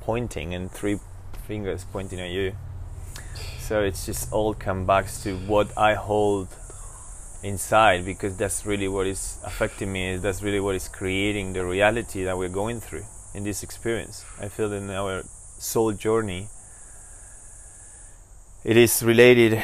pointing 0.00 0.52
and 0.52 0.68
three 0.68 0.98
fingers 1.46 1.86
pointing 1.92 2.18
at 2.18 2.30
you. 2.30 2.54
So 3.60 3.84
it's 3.84 4.04
just 4.04 4.32
all 4.32 4.52
come 4.52 4.84
back 4.84 5.06
to 5.22 5.36
what 5.46 5.78
I 5.78 5.94
hold 5.94 6.48
inside 7.42 8.04
because 8.04 8.36
that's 8.36 8.64
really 8.64 8.88
what 8.88 9.06
is 9.06 9.38
affecting 9.44 9.92
me. 9.92 10.16
That's 10.16 10.42
really 10.42 10.60
what 10.60 10.74
is 10.74 10.88
creating 10.88 11.52
the 11.52 11.64
reality 11.64 12.24
that 12.24 12.38
we're 12.38 12.48
going 12.48 12.80
through 12.80 13.04
in 13.34 13.44
this 13.44 13.62
experience. 13.62 14.24
I 14.40 14.48
feel 14.48 14.72
in 14.72 14.90
our 14.90 15.22
soul 15.58 15.92
journey, 15.92 16.48
it 18.64 18.76
is 18.76 19.02
related 19.02 19.62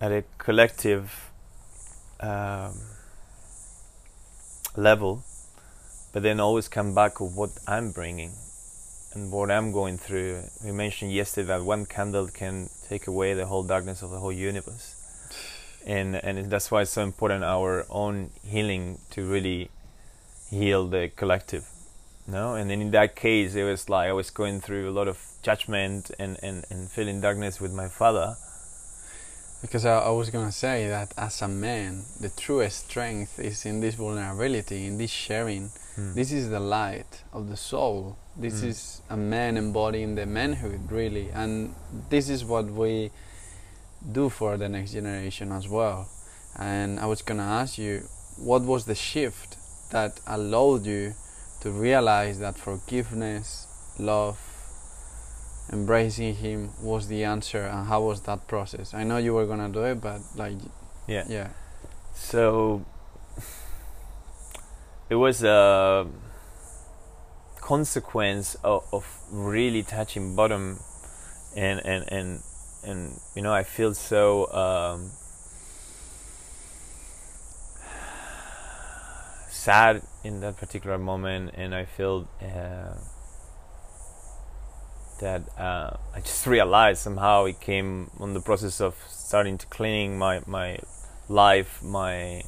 at 0.00 0.12
a 0.12 0.24
collective 0.38 1.30
um, 2.20 2.80
level, 4.76 5.24
but 6.12 6.22
then 6.22 6.40
always 6.40 6.68
come 6.68 6.94
back 6.94 7.20
of 7.20 7.36
what 7.36 7.50
I'm 7.66 7.90
bringing 7.90 8.32
and 9.14 9.32
what 9.32 9.50
I'm 9.50 9.72
going 9.72 9.98
through. 9.98 10.44
We 10.64 10.72
mentioned 10.72 11.12
yesterday 11.12 11.48
that 11.48 11.64
one 11.64 11.86
candle 11.86 12.28
can 12.28 12.70
take 12.88 13.06
away 13.06 13.34
the 13.34 13.46
whole 13.46 13.64
darkness 13.64 14.02
of 14.02 14.10
the 14.10 14.18
whole 14.18 14.32
universe. 14.32 14.99
And 15.86 16.16
and 16.16 16.50
that's 16.50 16.70
why 16.70 16.82
it's 16.82 16.90
so 16.90 17.02
important 17.02 17.42
our 17.44 17.86
own 17.90 18.30
healing 18.46 18.98
to 19.10 19.24
really 19.30 19.70
heal 20.50 20.86
the 20.88 21.08
collective 21.16 21.64
no 22.26 22.54
and 22.54 22.68
then 22.70 22.80
in 22.82 22.90
that 22.90 23.16
case 23.16 23.54
it 23.54 23.64
was 23.64 23.88
like 23.88 24.08
i 24.08 24.12
was 24.12 24.30
going 24.30 24.60
through 24.60 24.88
a 24.88 24.92
lot 24.92 25.08
of 25.08 25.18
judgment 25.42 26.10
and 26.18 26.36
and, 26.42 26.64
and 26.70 26.90
feeling 26.90 27.20
darkness 27.20 27.60
with 27.60 27.72
my 27.72 27.88
father. 27.88 28.36
Because 29.62 29.84
I, 29.84 29.98
I 29.98 30.10
was 30.10 30.30
gonna 30.30 30.52
say 30.52 30.88
that 30.88 31.12
as 31.18 31.42
a 31.42 31.48
man 31.48 32.04
the 32.20 32.30
truest 32.30 32.88
strength 32.88 33.38
is 33.38 33.66
in 33.66 33.80
this 33.80 33.94
vulnerability 33.94 34.86
in 34.86 34.98
this 34.98 35.10
sharing. 35.10 35.70
Mm. 35.96 36.14
this 36.14 36.30
is 36.32 36.48
the 36.50 36.60
light 36.60 37.22
of 37.32 37.48
the 37.48 37.56
soul. 37.56 38.16
This 38.36 38.60
Mm. 38.62 38.66
is 38.68 39.02
a 39.10 39.16
man 39.16 39.56
embodying 39.56 40.14
the 40.14 40.24
manhood 40.24 40.80
really. 40.90 41.28
And 41.34 41.74
this 42.10 42.28
is 42.28 42.44
what 42.44 42.66
we 42.66 43.10
do 44.12 44.28
for 44.28 44.56
the 44.56 44.68
next 44.68 44.92
generation 44.92 45.52
as 45.52 45.68
well. 45.68 46.08
And 46.58 46.98
i 46.98 47.06
was 47.06 47.22
gonna 47.22 47.42
ask 47.42 47.78
you 47.78 48.08
what 48.36 48.62
was 48.62 48.84
the 48.84 48.94
shift 48.94 49.56
that 49.92 50.20
allowed 50.26 50.86
you 50.86 51.14
to 51.60 51.70
realize 51.70 52.38
that 52.38 52.56
forgiveness 52.56 53.66
love 53.98 54.38
embracing 55.72 56.34
him 56.34 56.70
was 56.82 57.06
the 57.08 57.22
answer 57.22 57.64
and 57.66 57.86
how 57.86 58.02
was 58.02 58.22
that 58.22 58.48
process? 58.48 58.94
I 58.94 59.04
know 59.04 59.18
you 59.18 59.34
were 59.34 59.46
gonna 59.46 59.68
do 59.68 59.84
it 59.84 60.00
but 60.00 60.20
like 60.36 60.56
yeah. 61.06 61.24
yeah. 61.28 61.48
So 62.14 62.84
it 65.08 65.16
was 65.16 65.42
a 65.42 66.06
consequence 67.70 68.56
of, 68.64 68.84
of 68.92 69.04
really 69.30 69.82
touching 69.82 70.34
bottom, 70.34 70.80
and 71.56 71.80
and 71.84 72.04
and 72.10 72.42
and 72.82 73.20
you 73.34 73.42
know 73.42 73.52
I 73.52 73.62
feel 73.62 73.94
so 73.94 74.52
um, 74.52 75.10
sad 79.48 80.02
in 80.24 80.40
that 80.40 80.56
particular 80.56 80.98
moment, 80.98 81.52
and 81.54 81.74
I 81.74 81.84
feel. 81.84 82.28
Uh, 82.42 82.94
that 85.20 85.42
uh, 85.58 85.96
I 86.14 86.20
just 86.20 86.46
realized 86.46 87.02
somehow 87.02 87.44
it 87.44 87.60
came 87.60 88.10
on 88.18 88.34
the 88.34 88.40
process 88.40 88.80
of 88.80 88.96
starting 89.08 89.58
to 89.58 89.66
cleaning 89.66 90.18
my, 90.18 90.40
my 90.46 90.78
life, 91.28 91.82
my 91.82 92.42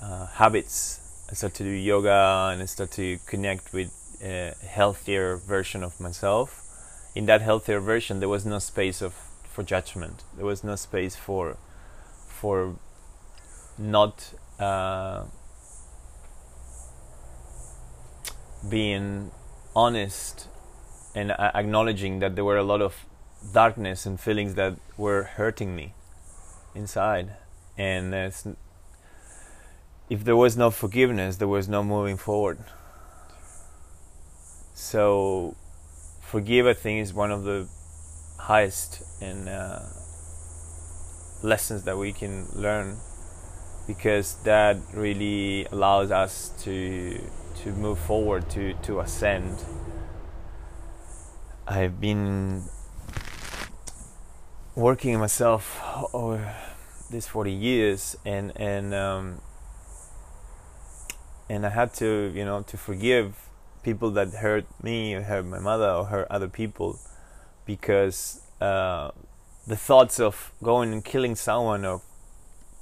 uh, 0.00 0.26
habits. 0.26 1.26
I 1.30 1.34
started 1.34 1.56
to 1.56 1.64
do 1.64 1.70
yoga 1.70 2.50
and 2.52 2.62
I 2.62 2.66
started 2.66 2.94
to 2.96 3.18
connect 3.26 3.72
with 3.72 3.90
a 4.22 4.54
healthier 4.66 5.36
version 5.36 5.82
of 5.82 5.98
myself. 6.00 6.62
In 7.14 7.26
that 7.26 7.42
healthier 7.42 7.80
version, 7.80 8.20
there 8.20 8.28
was 8.28 8.46
no 8.46 8.58
space 8.58 9.02
of 9.02 9.14
for 9.58 9.64
judgment. 9.64 10.22
There 10.36 10.46
was 10.46 10.62
no 10.62 10.76
space 10.76 11.16
for 11.16 11.56
for 12.40 12.76
not 13.76 14.32
uh, 14.60 15.24
being 18.68 19.32
honest 19.74 20.46
and 21.12 21.32
uh, 21.32 21.50
acknowledging 21.56 22.20
that 22.20 22.36
there 22.36 22.44
were 22.44 22.56
a 22.56 22.62
lot 22.62 22.80
of 22.80 23.04
darkness 23.52 24.06
and 24.06 24.20
feelings 24.20 24.54
that 24.54 24.76
were 24.96 25.24
hurting 25.38 25.74
me 25.74 25.92
inside 26.74 27.30
and 27.76 28.14
if 30.10 30.24
there 30.24 30.36
was 30.36 30.56
no 30.56 30.70
forgiveness 30.70 31.36
there 31.36 31.48
was 31.48 31.68
no 31.68 31.82
moving 31.82 32.16
forward 32.16 32.58
so 34.74 35.54
forgive 36.20 36.66
i 36.66 36.74
think 36.74 37.00
is 37.00 37.14
one 37.14 37.30
of 37.30 37.44
the 37.44 37.68
highest 38.48 39.02
and 39.20 39.46
uh, 39.46 39.80
lessons 41.42 41.82
that 41.82 41.98
we 41.98 42.14
can 42.14 42.46
learn 42.54 42.96
because 43.86 44.36
that 44.44 44.78
really 44.94 45.66
allows 45.66 46.10
us 46.10 46.50
to 46.58 47.20
to 47.62 47.72
move 47.72 47.98
forward 47.98 48.48
to 48.48 48.72
to 48.82 49.00
ascend. 49.00 49.62
I've 51.66 52.00
been 52.00 52.62
working 54.74 55.18
myself 55.18 55.78
over 56.14 56.40
these 57.10 57.26
40 57.26 57.52
years 57.52 58.16
and 58.24 58.52
and 58.56 58.94
um, 58.94 59.42
and 61.50 61.66
I 61.66 61.68
had 61.68 61.92
to 62.00 62.32
you 62.34 62.46
know 62.46 62.62
to 62.62 62.78
forgive 62.78 63.36
people 63.82 64.10
that 64.12 64.28
hurt 64.40 64.64
me 64.82 65.14
or 65.14 65.22
hurt 65.22 65.44
my 65.44 65.58
mother 65.58 65.90
or 65.90 66.06
hurt 66.06 66.26
other 66.30 66.48
people 66.48 66.98
because 67.68 68.40
uh, 68.62 69.10
the 69.66 69.76
thoughts 69.76 70.18
of 70.18 70.50
going 70.62 70.90
and 70.92 71.04
killing 71.04 71.36
someone 71.36 71.84
or 71.84 72.00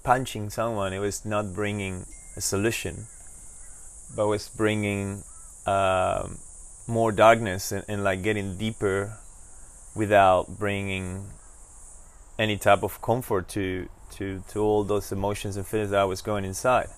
punching 0.05 0.49
someone 0.49 0.92
it 0.92 1.01
was 1.01 1.25
not 1.25 1.53
bringing 1.53 2.07
a 2.37 2.40
solution 2.40 3.07
but 4.14 4.29
was 4.29 4.49
bringing 4.49 5.25
um, 5.66 6.38
more 6.87 7.11
darkness 7.11 7.72
and, 7.72 7.85
and 7.88 8.05
like 8.05 8.22
getting 8.22 8.57
deeper 8.57 9.18
without 9.96 10.46
bringing 10.59 11.27
any 12.38 12.57
type 12.57 12.85
of 12.85 13.03
comfort 13.03 13.49
to 13.49 13.88
to 14.12 14.42
to 14.49 14.61
all 14.61 14.85
those 14.85 15.11
emotions 15.11 15.57
and 15.57 15.66
feelings 15.66 15.90
that 15.90 16.01
I 16.01 16.05
was 16.05 16.22
going 16.22 16.44
inside. 16.44 16.88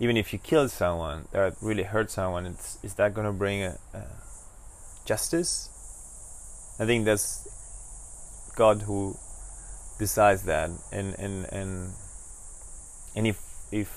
Even 0.00 0.16
if 0.16 0.32
you 0.32 0.40
kill 0.40 0.68
someone 0.68 1.28
that 1.30 1.54
really 1.60 1.84
hurt 1.84 2.10
someone, 2.10 2.46
it's, 2.46 2.78
is 2.82 2.94
that 2.94 3.14
going 3.14 3.26
to 3.26 3.32
bring 3.32 3.62
a, 3.62 3.78
a 3.94 4.02
justice? 5.04 5.71
I 6.78 6.86
think 6.86 7.04
that's 7.04 7.48
God 8.56 8.82
who 8.82 9.16
decides 9.98 10.42
that, 10.44 10.70
and 10.90 11.14
and 11.18 11.46
and 11.52 11.92
and 13.14 13.26
if 13.26 13.40
if 13.70 13.90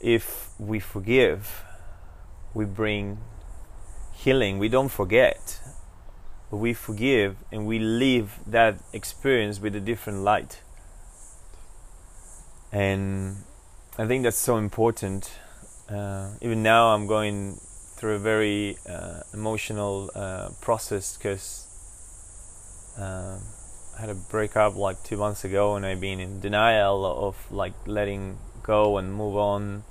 if 0.00 0.50
we 0.58 0.80
forgive, 0.80 1.64
we 2.52 2.64
bring 2.64 3.18
healing. 4.12 4.58
We 4.58 4.68
don't 4.68 4.90
forget 4.90 5.60
we 6.54 6.72
forgive 6.72 7.36
and 7.50 7.66
we 7.66 7.78
live 7.78 8.38
that 8.46 8.76
experience 8.92 9.60
with 9.60 9.74
a 9.74 9.80
different 9.80 10.20
light. 10.20 10.62
And 12.72 13.44
I 13.98 14.06
think 14.06 14.24
that's 14.24 14.38
so 14.38 14.56
important. 14.56 15.38
Uh, 15.88 16.30
even 16.40 16.62
now, 16.62 16.94
I'm 16.94 17.06
going 17.06 17.60
through 18.04 18.16
a 18.16 18.18
very 18.18 18.76
uh, 18.86 19.22
emotional 19.32 20.10
uh, 20.14 20.50
process 20.60 21.16
because 21.16 21.64
uh, 22.98 23.38
I 23.96 23.98
had 23.98 24.10
a 24.10 24.14
breakup 24.14 24.76
like 24.76 25.02
two 25.02 25.16
months 25.16 25.42
ago, 25.42 25.74
and 25.74 25.86
I've 25.86 26.02
been 26.02 26.20
in 26.20 26.38
denial 26.38 27.06
of 27.06 27.34
like 27.50 27.72
letting 27.86 28.36
go 28.62 28.98
and 28.98 29.14
move 29.14 29.38
on 29.38 29.84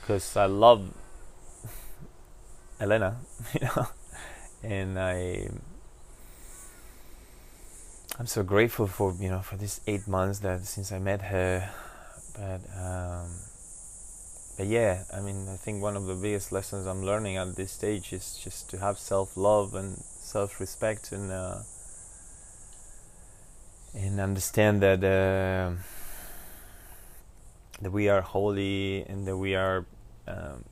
because 0.00 0.38
I 0.38 0.46
love 0.46 0.88
Elena, 2.80 3.18
you 3.52 3.68
know, 3.76 3.88
and 4.62 4.98
I 4.98 5.50
I'm 8.18 8.26
so 8.26 8.42
grateful 8.42 8.86
for 8.86 9.14
you 9.20 9.28
know 9.28 9.40
for 9.40 9.58
these 9.58 9.82
eight 9.86 10.08
months 10.08 10.38
that 10.38 10.64
since 10.64 10.92
I 10.92 10.98
met 10.98 11.20
her, 11.20 11.68
but 12.34 12.62
um, 12.74 13.28
yeah, 14.62 15.04
I 15.12 15.20
mean 15.20 15.48
I 15.48 15.56
think 15.56 15.82
one 15.82 15.96
of 15.96 16.06
the 16.06 16.14
biggest 16.14 16.52
lessons 16.52 16.86
I'm 16.86 17.02
learning 17.02 17.36
at 17.36 17.56
this 17.56 17.72
stage 17.72 18.12
is 18.12 18.38
just 18.42 18.70
to 18.70 18.78
have 18.78 18.98
self 18.98 19.36
love 19.36 19.74
and 19.74 19.96
self 19.98 20.60
respect 20.60 21.12
and 21.12 21.30
uh, 21.30 21.58
and 23.94 24.20
understand 24.20 24.82
that 24.82 25.02
uh, 25.04 25.74
that 27.80 27.90
we 27.90 28.08
are 28.08 28.20
holy 28.20 29.04
and 29.08 29.26
that 29.26 29.36
we 29.36 29.54
are 29.54 29.86
um, 30.26 30.64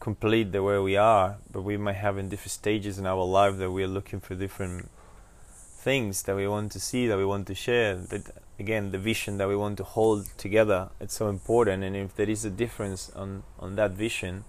complete 0.00 0.50
the 0.52 0.62
way 0.62 0.78
we 0.78 0.96
are, 0.96 1.36
but 1.52 1.62
we 1.62 1.76
might 1.76 1.96
have 1.96 2.18
in 2.18 2.28
different 2.28 2.50
stages 2.50 2.98
in 2.98 3.06
our 3.06 3.24
life 3.24 3.58
that 3.58 3.70
we 3.70 3.84
are 3.84 3.88
looking 3.88 4.18
for 4.18 4.34
different 4.34 4.90
things 5.52 6.22
that 6.24 6.34
we 6.34 6.48
want 6.48 6.72
to 6.72 6.80
see, 6.80 7.06
that 7.06 7.16
we 7.16 7.24
want 7.24 7.46
to 7.46 7.54
share. 7.54 7.96
That 7.96 8.30
again, 8.60 8.92
the 8.92 8.98
vision 8.98 9.38
that 9.38 9.48
we 9.48 9.56
want 9.56 9.78
to 9.78 9.84
hold 9.84 10.26
together. 10.36 10.90
It's 11.00 11.14
so 11.14 11.28
important, 11.28 11.82
and 11.82 11.96
if 11.96 12.14
there 12.14 12.28
is 12.28 12.44
a 12.44 12.50
difference 12.50 13.10
on 13.16 13.42
on 13.58 13.76
that 13.76 13.92
vision, 13.92 14.44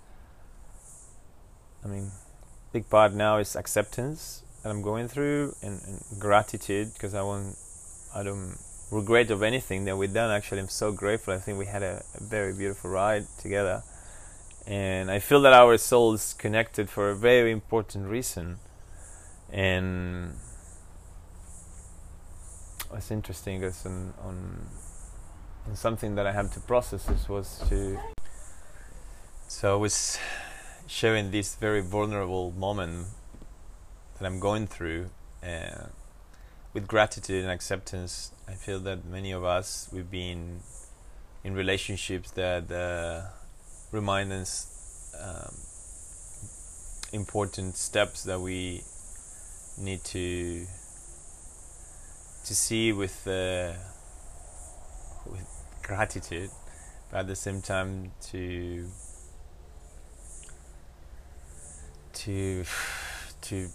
I 1.83 1.87
mean, 1.87 2.11
big 2.73 2.89
part 2.89 3.13
now 3.13 3.37
is 3.37 3.55
acceptance 3.55 4.43
that 4.61 4.69
I'm 4.69 4.83
going 4.83 5.07
through, 5.07 5.55
and, 5.63 5.81
and 5.87 6.03
gratitude 6.19 6.93
because 6.93 7.15
I 7.15 7.23
want, 7.23 7.55
I 8.13 8.21
don't 8.21 8.57
regret 8.91 9.31
of 9.31 9.41
anything 9.41 9.85
that 9.85 9.97
we've 9.97 10.13
done. 10.13 10.29
Actually, 10.29 10.59
I'm 10.59 10.69
so 10.69 10.91
grateful. 10.91 11.33
I 11.33 11.39
think 11.39 11.57
we 11.57 11.65
had 11.65 11.81
a, 11.81 12.03
a 12.19 12.23
very 12.23 12.53
beautiful 12.53 12.91
ride 12.91 13.25
together, 13.39 13.81
and 14.67 15.09
I 15.09 15.19
feel 15.19 15.41
that 15.41 15.53
our 15.53 15.77
souls 15.77 16.35
connected 16.37 16.89
for 16.89 17.09
a 17.09 17.15
very 17.15 17.51
important 17.51 18.09
reason, 18.09 18.57
and 19.51 20.35
was 22.95 23.11
interesting 23.11 23.63
on, 23.63 24.13
on, 24.23 24.67
on 25.67 25.75
something 25.75 26.15
that 26.15 26.27
I 26.27 26.31
had 26.31 26.51
to 26.53 26.59
process 26.59 27.05
this 27.05 27.29
was 27.29 27.63
to 27.69 27.97
so 29.47 29.73
I 29.73 29.75
was 29.75 30.17
sharing 30.87 31.31
this 31.31 31.55
very 31.55 31.81
vulnerable 31.81 32.51
moment 32.51 33.07
that 34.17 34.25
I'm 34.25 34.39
going 34.39 34.67
through 34.67 35.09
uh, 35.43 35.87
with 36.73 36.87
gratitude 36.87 37.43
and 37.43 37.51
acceptance, 37.51 38.31
I 38.47 38.53
feel 38.53 38.79
that 38.79 39.05
many 39.05 39.31
of 39.31 39.43
us 39.43 39.89
we've 39.91 40.09
been 40.09 40.61
in 41.43 41.53
relationships 41.53 42.31
that 42.31 42.71
uh, 42.71 43.27
remind 43.91 44.31
us 44.31 44.67
um, 45.19 45.53
important 47.11 47.75
steps 47.75 48.23
that 48.23 48.39
we 48.39 48.83
need 49.77 50.03
to 50.05 50.65
to 52.45 52.55
see 52.55 52.91
with 52.91 53.27
uh, 53.27 53.73
with 55.25 55.47
gratitude, 55.83 56.49
but 57.09 57.19
at 57.19 57.27
the 57.27 57.35
same 57.35 57.61
time 57.61 58.11
to 58.31 58.87
to 62.13 62.63
to 63.41 63.69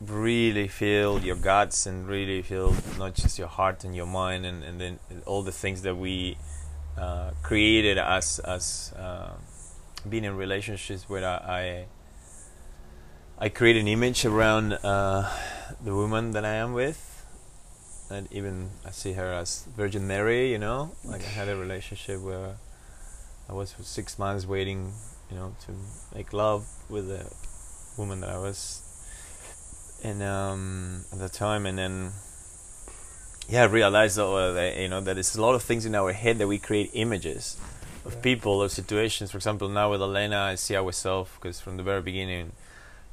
really 0.00 0.66
feel 0.66 1.20
your 1.20 1.36
guts 1.36 1.86
and 1.86 2.08
really 2.08 2.42
feel 2.42 2.74
not 2.98 3.14
just 3.14 3.38
your 3.38 3.46
heart 3.46 3.84
and 3.84 3.94
your 3.94 4.06
mind 4.06 4.44
and, 4.44 4.64
and 4.64 4.80
then 4.80 4.98
all 5.26 5.42
the 5.42 5.52
things 5.52 5.82
that 5.82 5.96
we 5.96 6.36
uh, 6.98 7.30
created 7.42 7.98
as 7.98 8.38
as 8.40 8.92
uh, 8.96 9.30
being 10.08 10.24
in 10.24 10.36
relationships 10.36 11.08
where 11.08 11.24
I 11.24 11.86
I 13.38 13.48
create 13.48 13.76
an 13.76 13.88
image 13.88 14.24
around 14.24 14.72
uh, 14.72 15.28
the 15.82 15.94
woman 15.94 16.32
that 16.32 16.44
I 16.44 16.54
am 16.54 16.72
with 16.72 17.11
and 18.10 18.30
even 18.32 18.70
I 18.86 18.90
see 18.90 19.12
her 19.12 19.32
as 19.32 19.66
Virgin 19.76 20.06
Mary 20.06 20.52
you 20.52 20.58
know 20.58 20.92
like 21.04 21.22
I 21.22 21.30
had 21.30 21.48
a 21.48 21.56
relationship 21.56 22.20
where 22.20 22.56
I 23.48 23.52
was 23.52 23.72
for 23.72 23.82
six 23.82 24.18
months 24.18 24.46
waiting 24.46 24.92
you 25.30 25.36
know 25.36 25.54
to 25.66 25.72
make 26.14 26.32
love 26.32 26.66
with 26.88 27.10
a 27.10 27.32
woman 27.98 28.20
that 28.20 28.30
I 28.30 28.38
was 28.38 28.82
and 30.02 30.22
um, 30.22 31.04
at 31.12 31.18
the 31.18 31.28
time, 31.28 31.66
and 31.66 31.78
then 31.78 32.12
yeah, 33.48 33.62
I 33.62 33.66
realized 33.66 34.16
that, 34.16 34.26
uh, 34.26 34.52
that 34.52 34.76
you 34.76 34.88
know 34.88 35.00
that 35.00 35.14
there's 35.14 35.36
a 35.36 35.42
lot 35.42 35.54
of 35.54 35.62
things 35.62 35.86
in 35.86 35.94
our 35.94 36.12
head 36.12 36.38
that 36.38 36.48
we 36.48 36.58
create 36.58 36.90
images 36.94 37.56
of 38.04 38.14
yeah. 38.14 38.20
people 38.20 38.62
or 38.62 38.68
situations. 38.68 39.30
For 39.30 39.38
example, 39.38 39.68
now 39.68 39.90
with 39.90 40.02
Elena, 40.02 40.38
I 40.38 40.54
see 40.56 40.76
ourselves 40.76 41.30
because 41.36 41.60
from 41.60 41.76
the 41.76 41.82
very 41.82 42.02
beginning, 42.02 42.52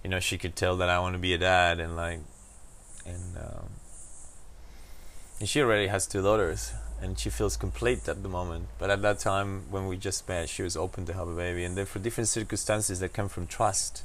you 0.04 0.10
know, 0.10 0.19
she 0.19 0.38
could 0.38 0.56
tell 0.56 0.75
that 0.78 0.89
I 0.89 0.99
want 0.99 1.13
to 1.13 1.19
be 1.19 1.34
a 1.34 1.38
dad, 1.38 1.80
and 1.80 1.95
like, 1.95 2.19
and 3.06 3.38
um, 3.38 3.69
and 5.39 5.47
she 5.47 5.62
already 5.62 5.88
has 5.88 6.06
two 6.06 6.21
daughters, 6.21 6.73
and 7.02 7.17
she 7.17 7.30
feels 7.30 7.56
complete 7.58 8.08
at 8.08 8.23
the 8.23 8.30
moment. 8.30 8.65
But 8.78 8.89
at 8.89 9.02
that 9.02 9.19
time, 9.19 9.63
when 9.71 9.88
we 9.88 9.97
just 9.97 10.28
met, 10.28 10.49
she 10.49 10.63
was 10.63 10.75
open 10.75 11.06
to 11.06 11.13
have 11.13 11.28
a 11.28 11.36
baby, 11.36 11.63
and 11.63 11.78
then 11.78 11.86
for 11.86 11.99
different 11.99 12.28
circumstances 12.28 12.99
that 12.99 13.13
come 13.13 13.30
from 13.30 13.47
trust 13.47 14.04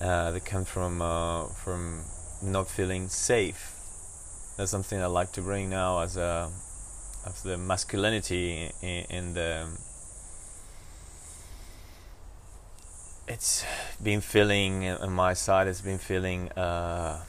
uh, 0.00 0.30
that 0.30 0.44
come 0.44 0.64
from 0.64 1.00
uh, 1.00 1.46
from 1.46 2.04
not 2.42 2.68
feeling 2.68 3.08
safe. 3.08 3.72
That's 4.56 4.70
something 4.70 5.00
I 5.00 5.06
like 5.06 5.32
to 5.32 5.42
bring 5.42 5.70
now 5.70 6.00
as 6.00 6.16
a 6.16 6.50
of 7.24 7.42
the 7.42 7.58
masculinity 7.58 8.70
in, 8.82 9.04
in 9.10 9.34
the. 9.34 9.66
It's 13.28 13.64
been 14.02 14.20
feeling 14.20 14.88
on 14.88 15.12
my 15.12 15.32
side. 15.32 15.66
It's 15.66 15.80
been 15.80 15.98
feeling 15.98 16.50
uh, 16.52 17.24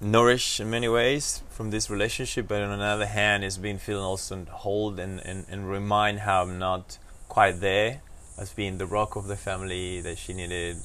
nourished 0.00 0.60
in 0.60 0.70
many 0.70 0.88
ways 0.88 1.42
from 1.50 1.70
this 1.70 1.88
relationship, 1.88 2.48
but 2.48 2.62
on 2.62 2.78
the 2.78 2.84
other 2.84 3.06
hand, 3.06 3.44
it's 3.44 3.58
been 3.58 3.78
feeling 3.78 4.04
also 4.04 4.44
hold 4.50 4.98
and, 4.98 5.20
and, 5.20 5.46
and 5.50 5.70
remind 5.70 6.20
how 6.20 6.42
I'm 6.42 6.58
not 6.58 6.98
quite 7.28 7.60
there 7.60 8.00
as 8.38 8.52
being 8.52 8.78
the 8.78 8.86
rock 8.86 9.16
of 9.16 9.26
the 9.26 9.36
family 9.36 10.00
that 10.02 10.18
she 10.18 10.34
needed 10.34 10.76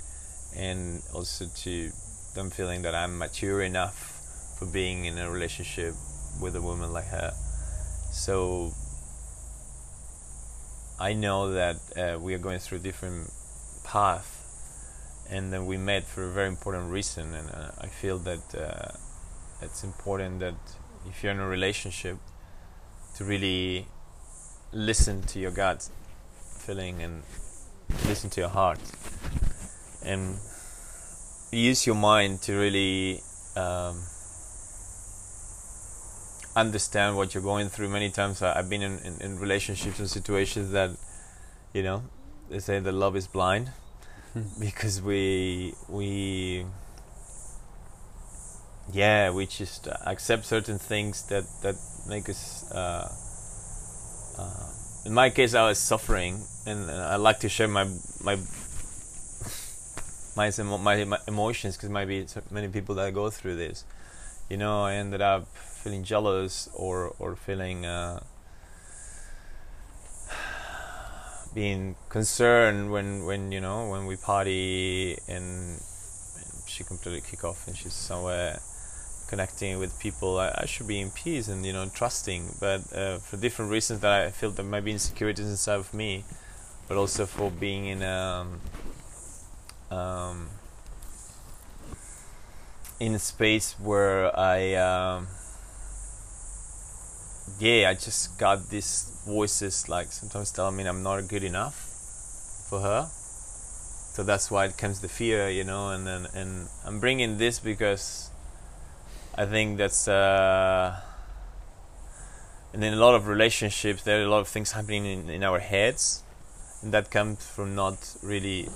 and 0.55 1.01
also 1.13 1.45
to 1.45 1.89
them 2.35 2.49
feeling 2.49 2.81
that 2.83 2.95
I'm 2.95 3.17
mature 3.17 3.61
enough 3.61 4.55
for 4.57 4.65
being 4.65 5.05
in 5.05 5.17
a 5.17 5.29
relationship 5.29 5.93
with 6.41 6.55
a 6.55 6.61
woman 6.61 6.93
like 6.93 7.07
her. 7.07 7.31
So 8.11 8.71
I 10.99 11.13
know 11.13 11.53
that 11.53 11.75
uh, 11.97 12.19
we 12.19 12.33
are 12.33 12.37
going 12.37 12.59
through 12.59 12.79
different 12.79 13.29
path, 13.83 14.40
and 15.31 15.51
then 15.51 15.65
we 15.65 15.77
met 15.77 16.03
for 16.03 16.25
a 16.25 16.31
very 16.31 16.49
important 16.49 16.91
reason. 16.91 17.33
And 17.33 17.49
uh, 17.49 17.71
I 17.79 17.87
feel 17.87 18.19
that 18.19 18.53
uh, 18.53 18.91
it's 19.61 19.83
important 19.83 20.41
that 20.41 20.55
if 21.07 21.23
you're 21.23 21.31
in 21.31 21.39
a 21.39 21.47
relationship, 21.47 22.17
to 23.15 23.25
really 23.25 23.87
listen 24.71 25.21
to 25.21 25.39
your 25.39 25.51
gut 25.51 25.89
feeling 26.57 27.01
and 27.01 27.23
listen 28.07 28.29
to 28.29 28.39
your 28.39 28.49
heart 28.49 28.79
and 30.03 30.37
use 31.51 31.85
your 31.85 31.95
mind 31.95 32.41
to 32.41 32.53
really 32.53 33.21
um, 33.55 34.01
understand 36.55 37.17
what 37.17 37.33
you're 37.33 37.43
going 37.43 37.67
through. 37.69 37.89
Many 37.89 38.09
times 38.09 38.41
I, 38.41 38.55
have 38.55 38.69
been 38.69 38.81
in, 38.81 38.99
in, 38.99 39.21
in, 39.21 39.39
relationships 39.39 39.99
and 39.99 40.09
situations 40.09 40.71
that, 40.71 40.91
you 41.73 41.83
know, 41.83 42.03
they 42.49 42.59
say 42.59 42.79
that 42.79 42.91
love 42.91 43.15
is 43.15 43.27
blind. 43.27 43.71
Because 44.59 45.01
we 45.01 45.73
we 45.89 46.65
yeah 48.93 49.29
we 49.31 49.45
just 49.45 49.87
accept 50.05 50.45
certain 50.45 50.77
things 50.77 51.27
that 51.27 51.43
that 51.63 51.75
make 52.07 52.29
us. 52.29 52.71
Uh, 52.71 53.09
uh, 54.39 54.67
in 55.05 55.13
my 55.13 55.29
case, 55.29 55.53
I 55.53 55.67
was 55.67 55.79
suffering, 55.79 56.39
and 56.65 56.89
I 56.89 57.15
like 57.15 57.39
to 57.39 57.49
share 57.49 57.67
my 57.67 57.85
my 58.23 58.37
my 60.35 60.51
my, 60.77 61.17
emotions 61.27 61.75
because 61.75 61.89
might 61.89 62.05
be 62.05 62.25
many 62.51 62.67
people 62.67 62.95
that 62.95 63.13
go 63.13 63.29
through 63.29 63.55
this. 63.55 63.85
You 64.49 64.57
know, 64.57 64.83
I 64.83 64.93
ended 64.95 65.21
up 65.21 65.47
feeling 65.83 66.03
jealous 66.03 66.69
or 66.73 67.15
or 67.19 67.35
feeling 67.35 67.85
uh, 67.85 68.21
being 71.53 71.95
concerned 72.09 72.91
when 72.91 73.25
when 73.25 73.51
you 73.51 73.59
know 73.59 73.89
when 73.89 74.05
we 74.05 74.15
party 74.15 75.17
and, 75.27 75.79
and 76.37 76.51
she 76.67 76.83
completely 76.83 77.21
kick 77.21 77.43
off 77.43 77.67
and 77.67 77.75
she's 77.75 77.93
somewhere 77.93 78.59
connecting 79.27 79.79
with 79.79 79.97
people 79.99 80.39
I, 80.39 80.53
I, 80.63 80.65
should 80.65 80.87
be 80.87 80.99
in 80.99 81.09
peace 81.11 81.47
and 81.47 81.65
you 81.65 81.73
know 81.73 81.89
trusting. 81.93 82.55
But 82.59 82.81
uh, 82.93 83.17
for 83.19 83.37
different 83.37 83.71
reasons 83.71 83.99
that 84.01 84.11
I 84.11 84.31
feel 84.31 84.51
there 84.51 84.65
might 84.65 84.85
be 84.85 84.91
insecurities 84.91 85.49
inside 85.49 85.79
of 85.79 85.93
me 85.93 86.23
but 86.87 86.97
also 86.97 87.25
for 87.25 87.49
being 87.49 87.85
in 87.85 88.01
a 88.01 88.51
um, 89.91 89.97
um, 89.97 90.49
in 92.99 93.15
a 93.15 93.19
space 93.19 93.73
where 93.79 94.37
I, 94.37 94.75
um, 94.75 95.27
yeah, 97.59 97.89
I 97.89 97.93
just 97.93 98.37
got 98.37 98.69
these 98.69 99.10
voices 99.25 99.87
like 99.87 100.07
sometimes 100.11 100.51
telling 100.51 100.75
me 100.75 100.85
I'm 100.85 101.03
not 101.03 101.27
good 101.27 101.43
enough 101.43 101.75
for 102.69 102.81
her. 102.81 103.09
So 104.13 104.23
that's 104.23 104.51
why 104.51 104.65
it 104.65 104.77
comes 104.77 104.99
the 104.99 105.07
fear, 105.07 105.49
you 105.49 105.63
know, 105.63 105.89
and 105.89 106.05
then 106.05 106.27
and 106.33 106.67
I'm 106.85 106.99
bringing 106.99 107.37
this 107.37 107.59
because 107.59 108.29
I 109.35 109.45
think 109.45 109.77
that's 109.77 110.07
uh, 110.07 110.99
and 112.73 112.83
in 112.83 112.93
a 112.93 112.97
lot 112.97 113.15
of 113.15 113.27
relationships 113.27 114.03
there 114.03 114.21
are 114.21 114.25
a 114.25 114.29
lot 114.29 114.41
of 114.41 114.47
things 114.47 114.73
happening 114.73 115.05
in, 115.05 115.29
in 115.29 115.43
our 115.43 115.59
heads, 115.59 116.23
and 116.81 116.93
that 116.93 117.09
comes 117.09 117.45
from 117.45 117.75
not 117.75 118.15
really 118.21 118.67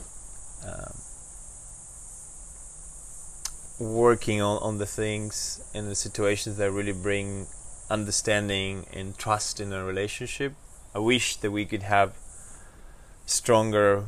um, 0.65 0.93
working 3.79 4.41
on, 4.41 4.61
on 4.63 4.77
the 4.77 4.85
things 4.85 5.61
and 5.73 5.91
the 5.91 5.95
situations 5.95 6.57
that 6.57 6.71
really 6.71 6.93
bring 6.93 7.47
understanding 7.89 8.85
and 8.93 9.17
trust 9.17 9.59
in 9.59 9.71
a 9.71 9.83
relationship. 9.83 10.53
I 10.93 10.99
wish 10.99 11.37
that 11.37 11.51
we 11.51 11.65
could 11.65 11.83
have 11.83 12.13
stronger 13.25 14.05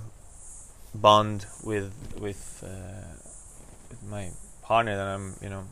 bond 0.93 1.45
with 1.63 1.93
with, 2.19 2.63
uh, 2.65 3.17
with 3.89 4.03
my 4.03 4.29
partner 4.61 4.95
that 4.95 5.07
I'm 5.07 5.35
you 5.41 5.49
know 5.49 5.65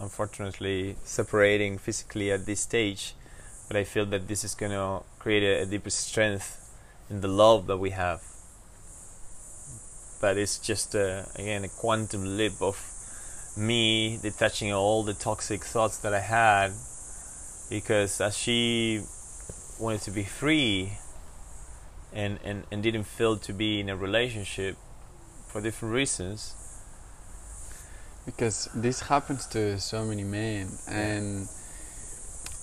unfortunately 0.00 0.96
separating 1.04 1.78
physically 1.78 2.30
at 2.30 2.46
this 2.46 2.60
stage 2.60 3.14
but 3.68 3.76
I 3.76 3.84
feel 3.84 4.06
that 4.06 4.28
this 4.28 4.44
is 4.44 4.54
going 4.54 4.72
to 4.72 5.02
create 5.18 5.42
a, 5.42 5.62
a 5.62 5.66
deeper 5.66 5.90
strength 5.90 6.60
in 7.08 7.20
the 7.20 7.28
love 7.28 7.66
that 7.66 7.78
we 7.78 7.90
have 7.90 8.22
but 10.20 10.36
it's 10.36 10.58
just 10.58 10.94
a, 10.94 11.26
again 11.36 11.64
a 11.64 11.68
quantum 11.68 12.36
leap 12.36 12.60
of 12.60 12.76
me 13.56 14.18
detaching 14.20 14.72
all 14.72 15.02
the 15.02 15.14
toxic 15.14 15.62
thoughts 15.64 15.98
that 15.98 16.12
I 16.12 16.20
had 16.20 16.72
because 17.70 18.20
as 18.20 18.36
she 18.36 19.02
wanted 19.78 20.00
to 20.02 20.10
be 20.10 20.24
free 20.24 20.92
and, 22.12 22.38
and, 22.44 22.64
and 22.70 22.82
didn't 22.82 23.04
feel 23.04 23.36
to 23.36 23.52
be 23.52 23.80
in 23.80 23.88
a 23.88 23.96
relationship 23.96 24.76
for 25.48 25.60
different 25.60 25.94
reasons. 25.94 26.54
Because 28.24 28.68
this 28.74 29.00
happens 29.00 29.46
to 29.48 29.78
so 29.78 30.04
many 30.04 30.24
men 30.24 30.68
and 30.88 31.48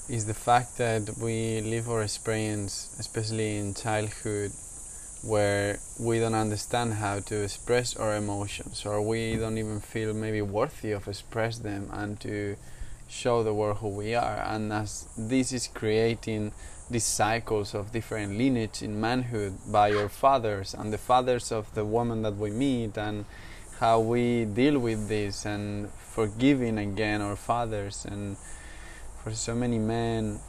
is 0.10 0.26
the 0.26 0.34
fact 0.34 0.78
that 0.78 1.10
we 1.22 1.62
live 1.62 1.90
our 1.90 2.02
experience 2.02 2.96
especially 3.00 3.58
in 3.58 3.74
childhood 3.74 4.52
where 5.24 5.80
we 6.00 6.20
don't 6.20 6.34
understand 6.34 6.94
how 6.94 7.20
to 7.20 7.44
express 7.44 7.96
our 7.96 8.16
emotions 8.16 8.86
or 8.86 9.02
we 9.02 9.38
don't 9.38 9.58
even 9.58 9.80
feel 9.80 10.14
maybe 10.14 10.42
worthy 10.42 10.92
of 10.92 11.08
express 11.08 11.60
them 11.60 11.88
and 11.94 12.20
to 12.20 12.58
show 13.12 13.43
the 13.43 13.54
world 13.54 13.78
who 13.78 13.89
we 13.89 14.15
are 14.15 14.38
and 14.47 14.71
as 14.71 15.08
this 15.17 15.52
is 15.52 15.67
creating 15.67 16.52
these 16.89 17.04
cycles 17.04 17.76
of 17.76 17.91
different 17.91 18.38
lineage 18.38 18.82
in 18.82 19.00
manhood 19.00 19.54
by 19.67 19.93
our 19.93 20.10
fathers 20.10 20.74
and 20.74 20.93
the 20.93 20.97
fathers 20.97 21.52
of 21.52 21.74
the 21.76 21.84
woman 21.84 22.21
that 22.21 22.36
we 22.38 22.50
meet 22.50 22.97
and 22.97 23.26
how 23.80 24.00
we 24.00 24.45
deal 24.45 24.80
with 24.80 25.10
this 25.10 25.45
and 25.45 25.89
forgiving 25.89 26.78
again 26.78 27.21
our 27.21 27.36
fathers 27.36 28.06
and 28.06 28.38
for 29.21 29.32
so 29.32 29.54
many 29.54 29.78
men 29.78 30.39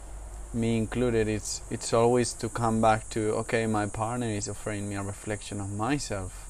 me 0.54 0.76
included 0.76 1.28
it's 1.28 1.62
it's 1.70 1.92
always 1.92 2.32
to 2.34 2.48
come 2.48 2.80
back 2.80 3.08
to 3.08 3.32
okay 3.32 3.66
my 3.66 3.86
partner 3.86 4.26
is 4.26 4.48
offering 4.48 4.88
me 4.88 4.96
a 4.96 5.02
reflection 5.02 5.60
of 5.60 5.70
myself. 5.72 6.48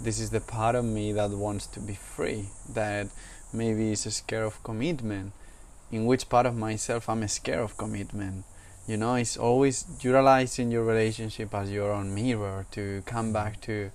This 0.00 0.18
is 0.20 0.30
the 0.30 0.40
part 0.40 0.74
of 0.74 0.84
me 0.84 1.12
that 1.12 1.30
wants 1.30 1.66
to 1.68 1.80
be 1.80 1.94
free 1.94 2.46
that 2.68 3.06
maybe 3.52 3.92
is 3.92 4.02
scared 4.14 4.44
of 4.44 4.62
commitment 4.62 5.32
in 5.90 6.06
which 6.06 6.28
part 6.28 6.46
of 6.46 6.56
myself 6.56 7.08
i'm 7.08 7.26
scared 7.28 7.60
of 7.60 7.76
commitment. 7.76 8.44
You 8.86 8.96
know 8.96 9.14
it's 9.14 9.36
always 9.36 9.84
utilizing 10.00 10.72
your 10.72 10.84
relationship 10.84 11.54
as 11.54 11.70
your 11.70 11.92
own 11.92 12.12
mirror 12.14 12.66
to 12.72 13.02
come 13.06 13.32
back 13.32 13.60
to 13.62 13.92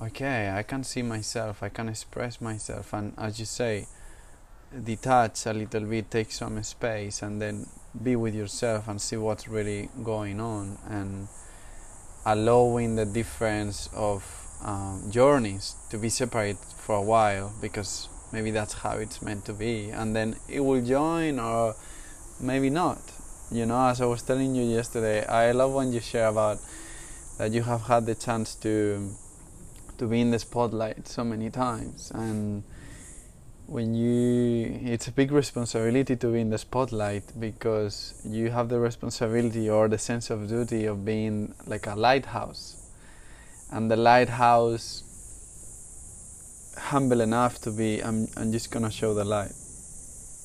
okay 0.00 0.52
i 0.54 0.62
can 0.62 0.84
see 0.84 1.02
myself 1.02 1.62
i 1.62 1.70
can 1.70 1.88
express 1.88 2.40
myself 2.40 2.92
and 2.92 3.14
as 3.18 3.40
you 3.40 3.46
say 3.46 3.86
detach 4.84 5.46
a 5.46 5.52
little 5.52 5.80
bit 5.80 6.10
take 6.10 6.30
some 6.30 6.62
space 6.62 7.22
and 7.22 7.40
then 7.40 7.66
be 8.02 8.14
with 8.14 8.34
yourself 8.34 8.88
and 8.88 9.00
see 9.00 9.16
what's 9.16 9.48
really 9.48 9.88
going 10.04 10.38
on 10.38 10.78
and 10.88 11.28
allowing 12.26 12.96
the 12.96 13.06
difference 13.06 13.88
of 13.94 14.22
um, 14.62 15.02
journeys 15.10 15.76
to 15.90 15.98
be 15.98 16.08
separate 16.08 16.56
for 16.56 16.96
a 16.96 17.02
while 17.02 17.52
because 17.60 18.08
maybe 18.36 18.50
that's 18.58 18.74
how 18.84 18.94
it's 19.04 19.18
meant 19.28 19.42
to 19.46 19.54
be. 19.54 19.90
And 19.98 20.08
then 20.16 20.28
it 20.48 20.60
will 20.60 20.84
join 20.96 21.38
or 21.38 21.74
maybe 22.40 22.70
not. 22.82 23.00
You 23.58 23.64
know 23.70 23.80
as 23.92 24.00
i 24.00 24.06
was 24.14 24.22
telling 24.22 24.56
you 24.56 24.64
yesterday 24.78 25.24
i 25.24 25.52
love 25.52 25.72
when 25.72 25.92
you 25.92 26.00
share 26.00 26.26
about 26.34 26.58
that 27.38 27.52
you 27.56 27.62
have 27.62 27.82
had 27.82 28.02
the 28.10 28.16
chance 28.26 28.56
to 28.64 28.74
to 29.98 30.06
be 30.06 30.20
in 30.20 30.30
the 30.30 30.38
spotlight 30.38 31.08
so 31.08 31.24
many 31.24 31.50
times. 31.50 32.10
And 32.14 32.62
when 33.66 33.94
you 33.94 34.78
it's 34.92 35.08
a 35.08 35.12
big 35.12 35.32
responsibility 35.32 36.14
to 36.16 36.28
be 36.28 36.40
in 36.40 36.50
the 36.50 36.58
spotlight 36.58 37.24
because 37.40 38.20
you 38.24 38.50
have 38.50 38.68
the 38.68 38.78
responsibility 38.78 39.68
or 39.68 39.88
the 39.88 39.98
sense 39.98 40.30
of 40.30 40.48
duty 40.48 40.86
of 40.86 41.04
being 41.04 41.54
like 41.66 41.86
a 41.86 41.94
lighthouse. 41.94 42.90
And 43.72 43.90
the 43.90 43.96
lighthouse 43.96 45.02
humble 46.78 47.20
enough 47.20 47.60
to 47.62 47.70
be 47.70 48.02
I'm, 48.02 48.28
I'm 48.36 48.52
just 48.52 48.70
gonna 48.70 48.90
show 48.90 49.14
the 49.14 49.24
light. 49.24 49.52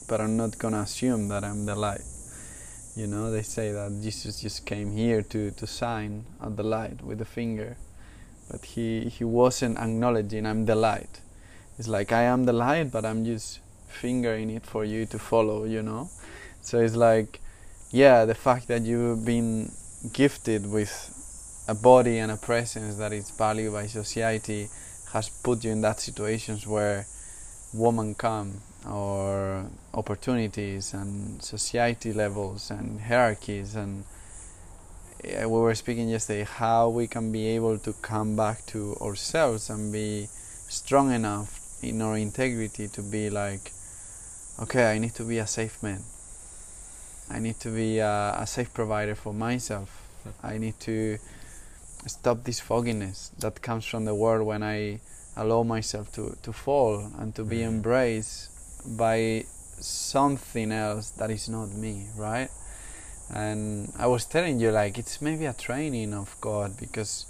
But 0.08 0.22
i'm 0.22 0.38
not 0.38 0.58
gonna 0.58 0.82
assume 0.82 1.28
that 1.30 1.44
i'm 1.44 1.65
the 1.65 1.76
light. 1.76 2.04
You 2.96 3.08
know 3.08 3.32
they 3.32 3.44
say 3.44 3.72
that 3.72 4.00
jesus 4.02 4.41
just 4.41 4.65
came 4.65 4.91
here 4.91 5.22
to, 5.22 5.52
to 5.52 5.67
sign 5.67 6.26
at 6.41 6.58
the 6.58 6.63
light 6.63 7.04
with 7.04 7.20
the 7.20 7.26
finger. 7.26 7.78
But 8.50 8.65
he, 8.65 9.10
he 9.10 9.24
wasn't 9.24 9.78
acknowledging 9.78 10.46
i'm 10.46 10.65
the 10.65 10.76
light. 10.76 11.22
It's 11.78 11.88
like 11.88 12.12
I 12.12 12.24
am 12.24 12.44
the 12.44 12.54
light, 12.54 12.91
but 12.91 13.06
I'm 13.06 13.26
just 13.26 13.60
fingering 13.88 14.50
it 14.50 14.65
for 14.65 14.84
you 14.86 15.06
to 15.08 15.20
follow, 15.20 15.65
you 15.65 15.82
know? 15.82 16.10
So 16.62 16.80
it's 16.80 16.96
like, 16.96 17.39
yeah, 17.91 18.26
the 18.26 18.36
fact 18.36 18.67
that 18.67 18.84
you've 18.84 19.26
been 19.26 19.72
gifted 20.13 20.70
with 20.70 20.91
a 21.67 21.76
body 21.76 22.20
and 22.20 22.32
a 22.32 22.38
presence 22.38 22.98
that 22.98 23.13
is 23.13 23.32
valued 23.32 23.74
by 23.74 23.88
society 23.88 24.70
has 25.13 25.30
put 25.30 25.63
you 25.63 25.71
in 25.71 25.82
that 25.82 26.00
situations 26.00 26.65
where 26.67 27.06
women 27.74 28.15
come 28.15 28.62
or 28.89 29.65
opportunities 29.93 30.93
and 30.93 31.41
society 31.41 32.13
levels 32.13 32.71
and 32.71 33.00
hierarchies 33.02 33.76
and 33.76 34.04
we 35.24 35.45
were 35.45 35.76
speaking 35.76 36.10
yesterday 36.10 36.43
how 36.43 36.89
we 36.89 37.08
can 37.08 37.32
be 37.32 37.47
able 37.47 37.78
to 37.78 37.93
come 38.02 38.36
back 38.36 38.65
to 38.65 38.95
ourselves 39.02 39.69
and 39.69 39.93
be 39.93 40.28
strong 40.67 41.12
enough 41.12 41.62
in 41.84 42.02
our 42.02 42.17
integrity 42.17 42.88
to 42.88 43.02
be 43.02 43.30
like, 43.30 43.71
okay, 44.62 44.91
I 44.91 44.97
need 44.97 45.13
to 45.15 45.24
be 45.24 45.38
a 45.38 45.47
safe 45.47 45.82
man. 45.84 46.02
I 47.30 47.39
need 47.39 47.60
to 47.62 47.69
be 47.69 48.00
a, 48.00 48.36
a 48.39 48.47
safe 48.47 48.74
provider 48.74 49.15
for 49.15 49.34
myself. 49.34 49.89
Hmm. 50.24 50.45
I 50.45 50.58
need 50.58 50.80
to 50.82 51.17
stop 52.07 52.43
this 52.43 52.59
fogginess 52.59 53.29
that 53.39 53.61
comes 53.61 53.85
from 53.85 54.05
the 54.05 54.15
world 54.15 54.45
when 54.45 54.63
I 54.63 54.99
allow 55.35 55.63
myself 55.63 56.11
to, 56.13 56.35
to 56.41 56.51
fall 56.51 57.11
and 57.19 57.33
to 57.35 57.43
be 57.43 57.59
mm. 57.59 57.67
embraced 57.67 58.97
by 58.97 59.45
something 59.79 60.71
else 60.71 61.11
that 61.11 61.31
is 61.31 61.49
not 61.49 61.69
me, 61.69 62.07
right? 62.17 62.49
And 63.33 63.91
I 63.97 64.07
was 64.07 64.25
telling 64.25 64.59
you, 64.59 64.71
like, 64.71 64.97
it's 64.97 65.21
maybe 65.21 65.45
a 65.45 65.53
training 65.53 66.13
of 66.13 66.35
God 66.41 66.77
because 66.79 67.25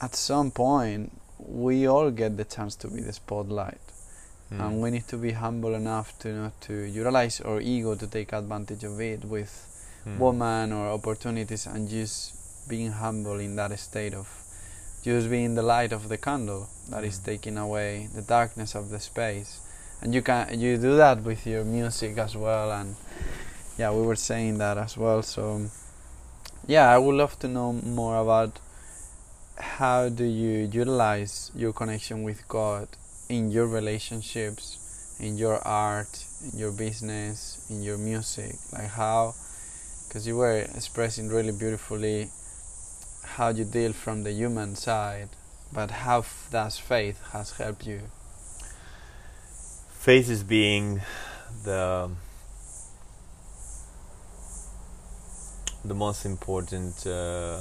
at 0.00 0.14
some 0.14 0.50
point 0.50 1.10
we 1.38 1.86
all 1.86 2.10
get 2.10 2.36
the 2.36 2.44
chance 2.44 2.76
to 2.76 2.88
be 2.88 3.00
the 3.00 3.12
spotlight 3.12 3.80
mm. 4.52 4.60
and 4.60 4.80
we 4.80 4.90
need 4.90 5.06
to 5.08 5.16
be 5.16 5.32
humble 5.32 5.74
enough 5.74 6.18
to 6.20 6.28
not 6.32 6.60
to 6.62 6.74
utilize 6.74 7.40
our 7.40 7.60
ego 7.60 7.94
to 7.94 8.06
take 8.06 8.32
advantage 8.32 8.84
of 8.84 9.00
it 9.00 9.24
with 9.24 9.52
mm. 10.06 10.18
woman 10.18 10.72
or 10.72 10.88
opportunities 10.88 11.66
and 11.66 11.88
just 11.88 12.33
being 12.68 12.92
humble 12.92 13.38
in 13.38 13.56
that 13.56 13.78
state 13.78 14.14
of 14.14 14.28
just 15.02 15.28
being 15.28 15.54
the 15.54 15.62
light 15.62 15.92
of 15.92 16.08
the 16.08 16.16
candle 16.16 16.68
that 16.88 17.02
mm. 17.02 17.06
is 17.06 17.18
taking 17.18 17.58
away 17.58 18.08
the 18.14 18.22
darkness 18.22 18.74
of 18.74 18.90
the 18.90 19.00
space 19.00 19.60
and 20.00 20.14
you 20.14 20.22
can 20.22 20.58
you 20.58 20.76
do 20.76 20.96
that 20.96 21.22
with 21.22 21.46
your 21.46 21.64
music 21.64 22.16
as 22.18 22.36
well 22.36 22.72
and 22.72 22.96
yeah 23.78 23.90
we 23.90 24.02
were 24.02 24.16
saying 24.16 24.58
that 24.58 24.78
as 24.78 24.96
well 24.96 25.22
so 25.22 25.66
yeah 26.66 26.88
i 26.90 26.98
would 26.98 27.14
love 27.14 27.38
to 27.38 27.48
know 27.48 27.72
more 27.72 28.16
about 28.18 28.58
how 29.56 30.08
do 30.08 30.24
you 30.24 30.68
utilize 30.72 31.50
your 31.54 31.72
connection 31.72 32.22
with 32.22 32.46
God 32.48 32.88
in 33.28 33.50
your 33.50 33.66
relationships, 33.66 35.16
in 35.20 35.38
your 35.38 35.58
art, 35.66 36.24
in 36.52 36.58
your 36.58 36.72
business, 36.72 37.66
in 37.70 37.82
your 37.82 37.98
music? 37.98 38.56
Like 38.72 38.88
how, 38.88 39.34
because 40.08 40.26
you 40.26 40.36
were 40.36 40.58
expressing 40.74 41.28
really 41.28 41.52
beautifully 41.52 42.30
how 43.36 43.48
you 43.48 43.64
deal 43.64 43.92
from 43.92 44.22
the 44.22 44.32
human 44.32 44.76
side, 44.76 45.28
but 45.72 45.90
how 45.90 46.24
does 46.52 46.78
faith 46.78 47.20
has 47.32 47.50
helped 47.52 47.84
you? 47.84 48.00
Faith 49.90 50.30
is 50.30 50.44
being 50.44 51.00
the 51.64 52.10
the 55.84 55.94
most 55.94 56.24
important. 56.24 57.06
Uh, 57.06 57.60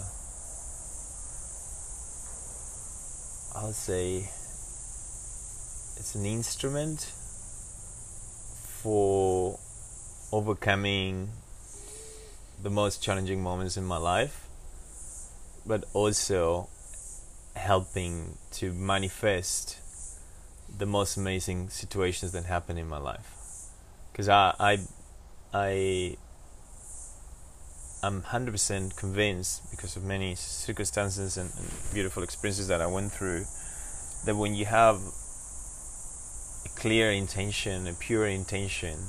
I'll 3.56 3.74
say 3.74 4.30
it's 5.98 6.16
an 6.16 6.26
instrument 6.26 7.02
for 8.82 9.58
overcoming 10.32 11.30
the 12.62 12.70
most 12.70 13.02
challenging 13.02 13.42
moments 13.42 13.76
in 13.76 13.86
my 13.86 13.98
life, 13.98 14.43
but 15.66 15.86
also 15.94 16.70
helping 17.56 18.38
to 18.52 18.74
manifest 18.74 19.80
the 20.76 20.86
most 20.86 21.18
amazing 21.18 21.70
situations 21.70 22.32
that 22.32 22.46
happen 22.46 22.78
in 22.78 22.88
my 22.88 22.98
life. 22.98 23.70
Because 24.12 24.30
I, 24.30 24.54
I, 24.60 24.78
I 25.54 26.18
I'm 28.04 28.22
100% 28.22 28.98
convinced 28.98 29.72
because 29.72 29.96
of 29.96 30.04
many 30.04 30.36
circumstances 30.36 31.38
and, 31.38 31.50
and, 31.58 31.72
beautiful 31.94 32.22
experiences 32.22 32.68
that 32.68 32.82
I 32.82 32.88
went 32.88 33.14
through 33.14 33.46
that 34.26 34.36
when 34.36 34.56
you 34.56 34.66
have 34.66 35.00
a 36.66 36.70
clear 36.78 37.12
intention, 37.12 37.88
a 37.88 37.94
pure 37.94 38.28
intention, 38.28 39.00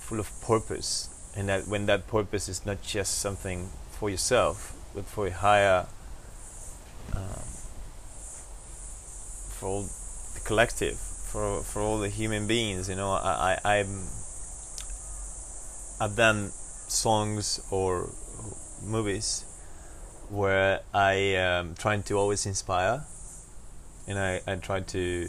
full 0.00 0.18
of 0.18 0.30
purpose, 0.40 1.10
and 1.36 1.48
that 1.50 1.68
when 1.68 1.84
that 1.86 2.06
purpose 2.06 2.48
is 2.48 2.64
not 2.64 2.80
just 2.82 3.18
something 3.18 3.68
for 3.90 4.08
yourself, 4.08 4.74
but 4.98 5.06
for 5.06 5.28
a 5.28 5.30
higher, 5.30 5.86
um, 7.14 7.44
for 9.54 9.66
all 9.66 9.82
the 10.34 10.40
collective, 10.44 10.98
for 10.98 11.62
for 11.62 11.80
all 11.80 12.00
the 12.00 12.08
human 12.08 12.48
beings, 12.48 12.88
you 12.88 12.96
know, 12.96 13.12
I, 13.12 13.58
I 13.64 13.76
I'm 13.76 14.08
I've 16.00 16.16
done 16.16 16.50
songs 16.88 17.60
or 17.70 18.10
movies 18.82 19.44
where 20.30 20.80
I 20.92 21.12
am 21.12 21.76
trying 21.76 22.02
to 22.04 22.14
always 22.14 22.44
inspire. 22.44 23.04
And 24.08 24.18
I, 24.18 24.40
I 24.48 24.56
try 24.56 24.80
to 24.80 25.28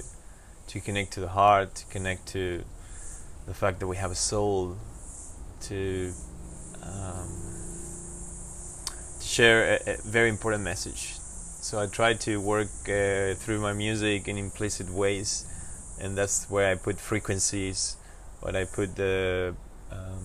to 0.70 0.80
connect 0.80 1.14
to 1.14 1.20
the 1.20 1.28
heart, 1.28 1.76
to 1.76 1.86
connect 1.92 2.28
to 2.30 2.64
the 3.46 3.54
fact 3.54 3.80
that 3.82 3.88
we 3.88 3.98
have 3.98 4.10
a 4.10 4.16
soul, 4.16 4.78
to 5.62 6.12
um, 6.82 7.59
to 7.59 7.59
share 9.30 9.80
a, 9.86 9.94
a 9.94 9.98
very 10.02 10.30
important 10.30 10.64
message. 10.64 11.14
So 11.62 11.80
I 11.80 11.86
try 11.86 12.14
to 12.26 12.42
work 12.42 12.68
uh, 12.90 13.36
through 13.36 13.60
my 13.62 13.74
music 13.74 14.28
in 14.28 14.38
implicit 14.38 14.90
ways, 14.90 15.46
and 16.02 16.18
that's 16.18 16.50
where 16.50 16.72
I 16.72 16.76
put 16.76 17.00
frequencies, 17.00 17.98
what 18.42 18.56
I 18.56 18.66
put 18.66 18.96
the 18.96 19.54
um, 19.92 20.24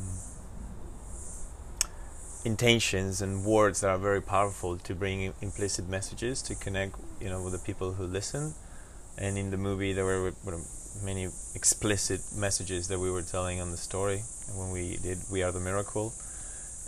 intentions 2.45 3.21
and 3.21 3.45
words 3.45 3.81
that 3.81 3.91
are 3.91 3.99
very 3.99 4.23
powerful 4.23 4.79
to 4.79 4.95
bring 4.95 5.35
implicit 5.43 5.89
messages 5.89 6.41
to 6.43 6.55
connect, 6.55 6.97
you 7.21 7.29
know, 7.29 7.43
with 7.43 7.53
the 7.53 7.59
people 7.59 7.93
who 7.93 8.05
listen. 8.05 8.55
And 9.19 9.37
in 9.37 9.51
the 9.51 9.57
movie, 9.57 9.93
there 9.93 10.05
were, 10.05 10.33
were 10.45 10.61
many 11.05 11.25
explicit 11.55 12.21
messages 12.35 12.89
that 12.89 12.99
we 12.99 13.11
were 13.11 13.23
telling 13.23 13.61
on 13.61 13.71
the 13.71 13.77
story 13.77 14.23
when 14.57 14.71
we 14.73 14.97
did 15.03 15.19
"We 15.31 15.43
Are 15.43 15.53
the 15.53 15.61
Miracle," 15.61 16.13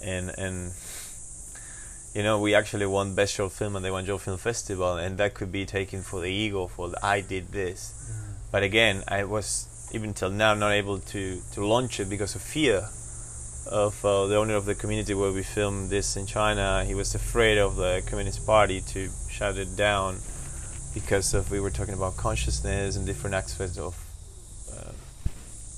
and 0.03 0.31
and 0.39 0.73
you 2.17 2.23
know, 2.23 2.41
we 2.41 2.55
actually 2.55 2.87
won 2.87 3.15
Best 3.15 3.35
Short 3.35 3.53
Film 3.53 3.77
at 3.77 3.83
the 3.83 3.89
Guangzhou 3.89 4.19
Film 4.19 4.39
Festival, 4.39 4.97
and 4.97 5.19
that 5.19 5.35
could 5.35 5.53
be 5.53 5.67
taken 5.67 6.01
for 6.01 6.23
the 6.23 6.31
ego 6.31 6.67
for 6.67 6.89
the, 6.89 7.05
I 7.05 7.21
did 7.21 7.49
this. 7.49 8.11
Mm. 8.11 8.51
But 8.51 8.63
again, 8.63 9.03
I 9.07 9.25
was 9.25 9.91
even 9.93 10.15
till 10.15 10.31
now 10.31 10.55
not 10.55 10.73
able 10.73 10.99
to 10.99 11.41
to 11.53 11.67
launch 11.67 12.01
it 12.01 12.09
because 12.09 12.35
of 12.35 12.41
fear 12.41 12.89
of 13.71 14.03
uh, 14.03 14.27
the 14.29 14.37
owner 14.37 14.55
of 14.55 14.65
the 14.65 14.75
community 14.75 15.13
where 15.13 15.31
we 15.31 15.43
filmed 15.43 15.91
this 15.91 16.17
in 16.17 16.25
China. 16.25 16.87
He 16.87 16.95
was 16.95 17.15
afraid 17.15 17.59
of 17.59 17.77
the 17.77 18.03
Communist 18.09 18.47
Party 18.47 18.81
to 18.93 19.11
shut 19.29 19.59
it 19.59 19.77
down 19.77 20.17
because 20.95 21.35
of 21.35 21.51
we 21.51 21.61
were 21.61 21.71
talking 21.71 21.93
about 21.93 22.17
consciousness 22.17 22.97
and 22.97 23.05
different 23.05 23.35
aspects 23.37 23.77
of 23.77 23.95
uh, 24.75 24.93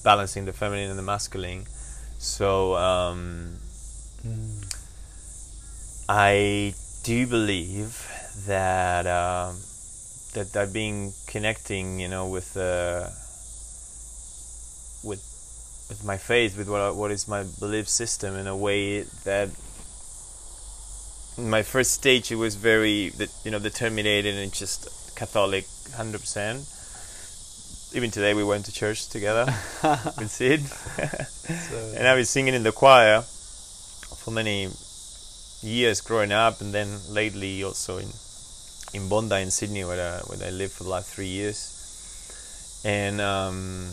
balancing 0.04 0.44
the 0.44 0.52
feminine 0.52 0.88
and 0.88 0.98
the 0.98 1.08
masculine. 1.14 1.64
So. 2.18 2.76
Um, 2.76 3.56
mm 4.24 4.67
I 6.08 6.72
do 7.02 7.26
believe 7.26 8.08
that 8.46 9.06
uh, 9.06 9.52
that 10.32 10.52
that 10.54 10.72
being 10.72 11.12
connecting, 11.26 12.00
you 12.00 12.08
know, 12.08 12.28
with 12.28 12.56
uh, 12.56 13.10
with 15.04 15.20
with 15.90 16.02
my 16.04 16.16
faith, 16.16 16.56
with 16.56 16.70
what 16.70 16.96
what 16.96 17.10
is 17.10 17.28
my 17.28 17.44
belief 17.60 17.88
system, 17.88 18.36
in 18.36 18.46
a 18.46 18.56
way 18.56 19.02
that 19.24 19.50
in 21.36 21.50
my 21.50 21.62
first 21.62 21.92
stage 21.92 22.32
it 22.32 22.36
was 22.36 22.54
very 22.56 23.12
you 23.44 23.50
know 23.50 23.58
determined 23.58 24.08
and 24.08 24.52
just 24.52 25.14
Catholic, 25.14 25.66
hundred 25.94 26.20
percent. 26.20 26.66
Even 27.94 28.10
today 28.10 28.32
we 28.32 28.44
went 28.44 28.64
to 28.64 28.72
church 28.72 29.08
together 29.08 29.44
with 30.18 30.30
Sid, 30.30 30.60
so, 30.66 31.92
and 31.96 32.08
I 32.08 32.14
was 32.14 32.30
singing 32.30 32.54
in 32.54 32.62
the 32.62 32.72
choir 32.72 33.20
for 33.20 34.30
many 34.30 34.68
years 35.62 36.00
growing 36.00 36.32
up, 36.32 36.60
and 36.60 36.72
then 36.72 36.88
lately 37.10 37.62
also 37.64 37.98
in 37.98 38.08
in 38.94 39.08
Bondi 39.08 39.42
in 39.42 39.50
Sydney, 39.50 39.84
where 39.84 40.00
I, 40.00 40.20
where 40.26 40.46
I 40.46 40.50
lived 40.50 40.72
for 40.72 40.84
the 40.84 40.90
last 40.90 41.12
three 41.12 41.26
years, 41.26 42.80
and 42.84 43.20
um, 43.20 43.90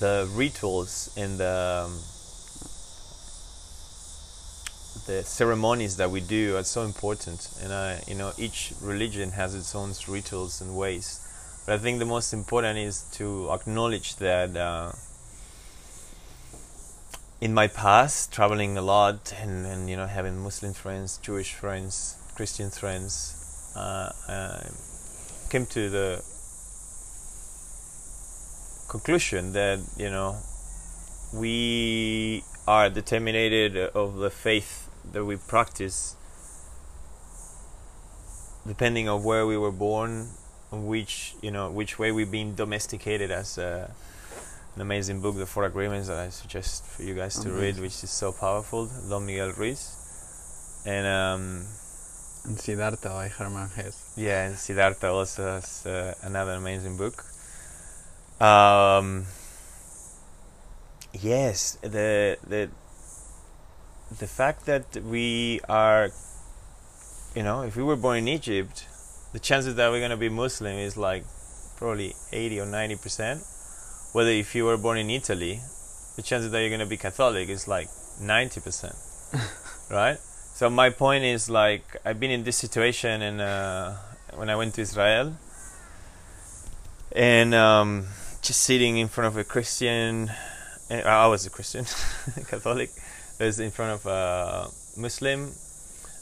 the 0.00 0.28
rituals 0.32 1.10
and 1.16 1.38
the 1.38 1.84
um, 1.86 1.98
the 5.06 5.24
ceremonies 5.24 5.96
that 5.96 6.10
we 6.10 6.20
do 6.20 6.56
are 6.56 6.64
so 6.64 6.82
important, 6.82 7.48
and 7.62 7.72
I, 7.72 8.02
you 8.06 8.14
know, 8.14 8.32
each 8.38 8.72
religion 8.80 9.30
has 9.32 9.54
its 9.54 9.74
own 9.74 9.92
rituals 10.06 10.60
and 10.60 10.76
ways. 10.76 11.24
But 11.66 11.74
I 11.74 11.78
think 11.78 11.98
the 11.98 12.06
most 12.06 12.32
important 12.32 12.78
is 12.78 13.02
to 13.12 13.50
acknowledge 13.50 14.16
that. 14.16 14.56
Uh, 14.56 14.92
in 17.40 17.54
my 17.54 17.68
past, 17.68 18.32
traveling 18.32 18.76
a 18.76 18.82
lot 18.82 19.32
and, 19.40 19.64
and 19.66 19.88
you 19.88 19.96
know 19.96 20.06
having 20.06 20.38
Muslim 20.38 20.72
friends, 20.72 21.18
Jewish 21.18 21.54
friends, 21.54 22.16
Christian 22.34 22.70
friends, 22.70 23.72
uh, 23.76 24.10
I 24.28 25.50
came 25.50 25.66
to 25.66 25.88
the 25.88 26.24
conclusion 28.88 29.52
that 29.52 29.78
you 29.96 30.10
know 30.10 30.36
we 31.32 32.42
are 32.66 32.90
determined 32.90 33.76
of 33.76 34.16
the 34.16 34.30
faith 34.30 34.88
that 35.12 35.24
we 35.24 35.36
practice. 35.36 36.16
Depending 38.66 39.08
on 39.08 39.22
where 39.22 39.46
we 39.46 39.56
were 39.56 39.72
born 39.72 40.28
which 40.70 41.34
you 41.40 41.50
know 41.50 41.70
which 41.70 41.98
way 41.98 42.12
we've 42.12 42.30
been 42.30 42.54
domesticated 42.54 43.30
as 43.30 43.56
a 43.56 43.90
an 44.78 44.82
amazing 44.82 45.20
book, 45.20 45.34
The 45.36 45.44
Four 45.44 45.64
Agreements, 45.64 46.06
that 46.06 46.18
I 46.18 46.28
suggest 46.28 46.86
for 46.86 47.02
you 47.02 47.12
guys 47.12 47.36
to 47.40 47.50
read, 47.50 47.80
which 47.80 48.04
is 48.04 48.10
so 48.10 48.30
powerful. 48.30 48.88
Don 49.08 49.26
Miguel 49.26 49.50
Ruiz. 49.58 49.82
And 50.86 51.04
um, 51.04 51.66
and 52.44 52.56
Siddhartha 52.56 53.08
by 53.08 53.26
Hermann 53.26 53.70
Hesse. 53.70 54.14
Yeah, 54.16 54.46
and 54.46 54.54
Siddhartha 54.54 55.08
also 55.08 55.42
has 55.54 55.84
uh, 55.84 56.14
another 56.22 56.52
amazing 56.52 56.96
book. 56.96 57.24
Um, 58.40 59.26
yes, 61.12 61.76
the 61.82 62.38
the 62.46 62.70
the 64.16 64.28
fact 64.28 64.66
that 64.66 64.86
we 65.02 65.58
are, 65.68 66.10
you 67.34 67.42
know, 67.42 67.62
if 67.62 67.74
we 67.74 67.82
were 67.82 67.96
born 67.96 68.18
in 68.18 68.28
Egypt, 68.28 68.86
the 69.32 69.40
chances 69.40 69.74
that 69.74 69.90
we're 69.90 70.00
gonna 70.00 70.16
be 70.16 70.28
Muslim 70.28 70.76
is 70.76 70.96
like 70.96 71.24
probably 71.78 72.14
eighty 72.30 72.60
or 72.60 72.66
ninety 72.66 72.94
percent 72.94 73.42
whether 74.18 74.30
if 74.30 74.52
you 74.52 74.64
were 74.64 74.76
born 74.76 74.98
in 74.98 75.10
Italy, 75.10 75.60
the 76.16 76.22
chances 76.22 76.50
that 76.50 76.58
you're 76.58 76.70
going 76.70 76.80
to 76.80 76.86
be 76.86 76.96
Catholic 76.96 77.48
is 77.48 77.68
like 77.68 77.86
90%, 78.20 79.90
right? 79.92 80.18
So 80.18 80.68
my 80.68 80.90
point 80.90 81.22
is 81.22 81.48
like 81.48 81.84
I've 82.04 82.18
been 82.18 82.32
in 82.32 82.42
this 82.42 82.56
situation 82.56 83.22
and 83.22 83.40
uh, 83.40 83.94
when 84.34 84.50
I 84.50 84.56
went 84.56 84.74
to 84.74 84.80
Israel 84.80 85.36
and 87.14 87.54
um, 87.54 88.08
just 88.42 88.62
sitting 88.62 88.98
in 88.98 89.06
front 89.06 89.28
of 89.28 89.36
a 89.36 89.44
Christian, 89.44 90.32
eh, 90.90 91.00
I 91.02 91.28
was 91.28 91.46
a 91.46 91.50
Christian, 91.50 91.84
Catholic, 92.50 92.90
I 93.38 93.44
was 93.44 93.60
in 93.60 93.70
front 93.70 93.92
of 93.92 94.06
a 94.06 94.66
Muslim 94.96 95.52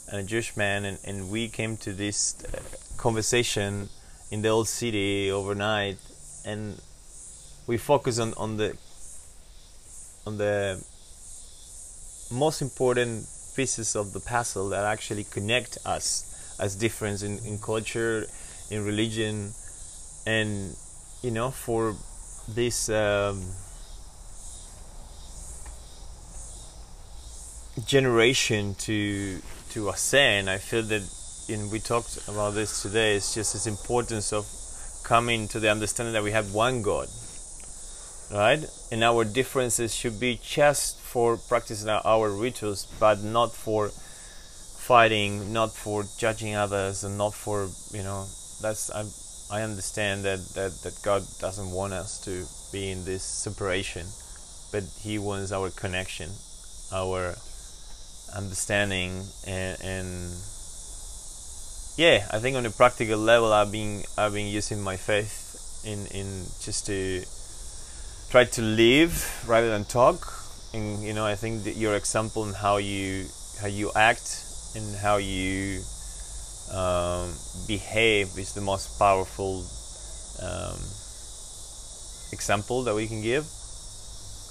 and 0.09 0.21
a 0.21 0.23
Jewish 0.23 0.55
man 0.55 0.85
and, 0.85 0.99
and 1.03 1.31
we 1.31 1.49
came 1.49 1.77
to 1.77 1.93
this 1.93 2.37
uh, 2.45 2.59
conversation 2.97 3.89
in 4.29 4.43
the 4.43 4.49
old 4.49 4.67
city 4.67 5.31
overnight 5.31 5.97
and 6.45 6.79
we 7.67 7.77
focus 7.77 8.17
on, 8.17 8.33
on 8.35 8.57
the 8.57 8.75
on 10.25 10.37
the 10.37 10.83
most 12.31 12.61
important 12.61 13.27
pieces 13.55 13.95
of 13.95 14.13
the 14.13 14.19
puzzle 14.19 14.69
that 14.69 14.83
actually 14.85 15.25
connect 15.25 15.77
us 15.85 16.55
as 16.59 16.75
difference 16.75 17.23
in, 17.23 17.39
in 17.39 17.57
culture, 17.59 18.25
in 18.71 18.83
religion, 18.83 19.51
and 20.25 20.75
you 21.21 21.31
know 21.31 21.51
for 21.51 21.95
this 22.47 22.89
um, 22.89 23.41
generation 27.85 28.75
to 28.75 29.39
to 29.71 29.89
ascend. 29.89 30.49
I 30.49 30.57
feel 30.57 30.83
that, 30.83 31.03
and 31.49 31.69
we 31.69 31.79
talked 31.79 32.27
about 32.29 32.53
this 32.53 32.81
today. 32.81 33.15
It's 33.15 33.33
just 33.33 33.53
this 33.53 33.67
importance 33.67 34.31
of 34.31 34.45
coming 35.03 35.47
to 35.49 35.59
the 35.59 35.69
understanding 35.69 36.13
that 36.13 36.23
we 36.23 36.31
have 36.31 36.53
one 36.53 36.81
God 36.81 37.07
right? 38.31 38.65
And 38.91 39.03
our 39.03 39.23
differences 39.23 39.95
should 39.95 40.19
be 40.19 40.39
just 40.43 40.99
for 40.99 41.37
practicing 41.37 41.89
our 41.89 42.29
rituals, 42.29 42.87
but 42.99 43.23
not 43.23 43.53
for 43.53 43.89
fighting, 43.89 45.51
not 45.53 45.71
for 45.71 46.05
judging 46.17 46.55
others, 46.55 47.03
and 47.03 47.17
not 47.17 47.33
for 47.33 47.69
you 47.91 48.03
know. 48.03 48.25
That's 48.61 48.89
I 48.91 49.05
I 49.51 49.61
understand 49.61 50.25
that 50.25 50.39
that 50.55 50.71
that 50.83 50.99
God 51.03 51.23
doesn't 51.39 51.71
want 51.71 51.93
us 51.93 52.19
to 52.25 52.45
be 52.71 52.91
in 52.91 53.05
this 53.05 53.23
separation, 53.23 54.07
but 54.71 54.83
He 55.01 55.19
wants 55.19 55.51
our 55.51 55.69
connection, 55.69 56.29
our 56.91 57.35
understanding, 58.35 59.23
and 59.45 59.77
and 59.81 60.31
yeah, 61.97 62.27
I 62.31 62.39
think 62.39 62.55
on 62.55 62.65
a 62.65 62.71
practical 62.71 63.17
level, 63.17 63.53
I've 63.53 63.71
been 63.71 64.03
I've 64.17 64.33
been 64.33 64.47
using 64.47 64.81
my 64.81 64.97
faith 64.97 65.81
in 65.85 66.07
in 66.07 66.45
just 66.61 66.85
to 66.87 67.23
try 68.29 68.43
to 68.43 68.61
live 68.61 69.13
rather 69.47 69.69
than 69.69 69.85
talk. 69.85 70.33
And 70.73 71.03
you 71.03 71.13
know, 71.13 71.25
I 71.25 71.35
think 71.35 71.63
that 71.63 71.75
your 71.77 71.95
example 71.95 72.43
and 72.43 72.55
how 72.55 72.77
you 72.77 73.25
how 73.61 73.67
you 73.67 73.91
act 73.95 74.43
and 74.75 74.95
how 74.95 75.17
you 75.17 75.81
um, 76.71 77.33
behave 77.67 78.37
is 78.37 78.53
the 78.53 78.61
most 78.61 78.99
powerful 78.99 79.65
um, 80.41 80.77
example 82.31 82.83
that 82.83 82.93
we 82.93 83.07
can 83.07 83.21
give. 83.21 83.45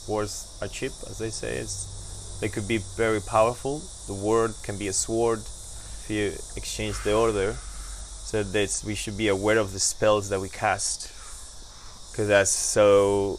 Words 0.08 0.58
are 0.62 0.68
cheap, 0.68 0.92
as 1.10 1.18
they 1.18 1.30
say. 1.30 1.58
It's, 1.58 2.38
they 2.40 2.48
could 2.48 2.66
be 2.66 2.78
very 2.96 3.20
powerful. 3.20 3.82
The 4.06 4.14
word 4.14 4.54
can 4.64 4.78
be 4.78 4.88
a 4.88 4.92
sword 4.92 5.40
if 5.40 6.06
you 6.08 6.32
exchange 6.56 6.96
the 7.02 7.14
order. 7.14 7.52
So 7.52 8.42
that 8.42 8.82
we 8.84 8.96
should 8.96 9.16
be 9.16 9.28
aware 9.28 9.58
of 9.58 9.72
the 9.72 9.78
spells 9.78 10.30
that 10.30 10.40
we 10.40 10.48
cast, 10.48 11.12
because 12.10 12.26
that's 12.26 12.50
so 12.50 13.38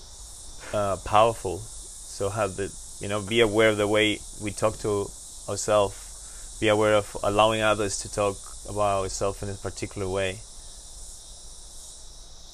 uh, 0.74 0.98
powerful. 1.06 1.58
So 1.60 2.30
have 2.30 2.56
the 2.56 2.74
you 3.00 3.08
know 3.08 3.22
be 3.22 3.42
aware 3.42 3.70
of 3.70 3.78
the 3.78 3.88
way 3.88 4.20
we 4.42 4.52
talk 4.52 4.78
to 4.80 5.08
ourselves, 5.50 6.58
be 6.60 6.68
aware 6.68 6.96
of 6.96 7.16
allowing 7.24 7.62
others 7.62 8.00
to 8.00 8.12
talk 8.12 8.38
about 8.70 9.04
ourselves 9.04 9.44
in 9.44 9.50
a 9.50 9.54
particular 9.54 10.08
way. 10.08 10.40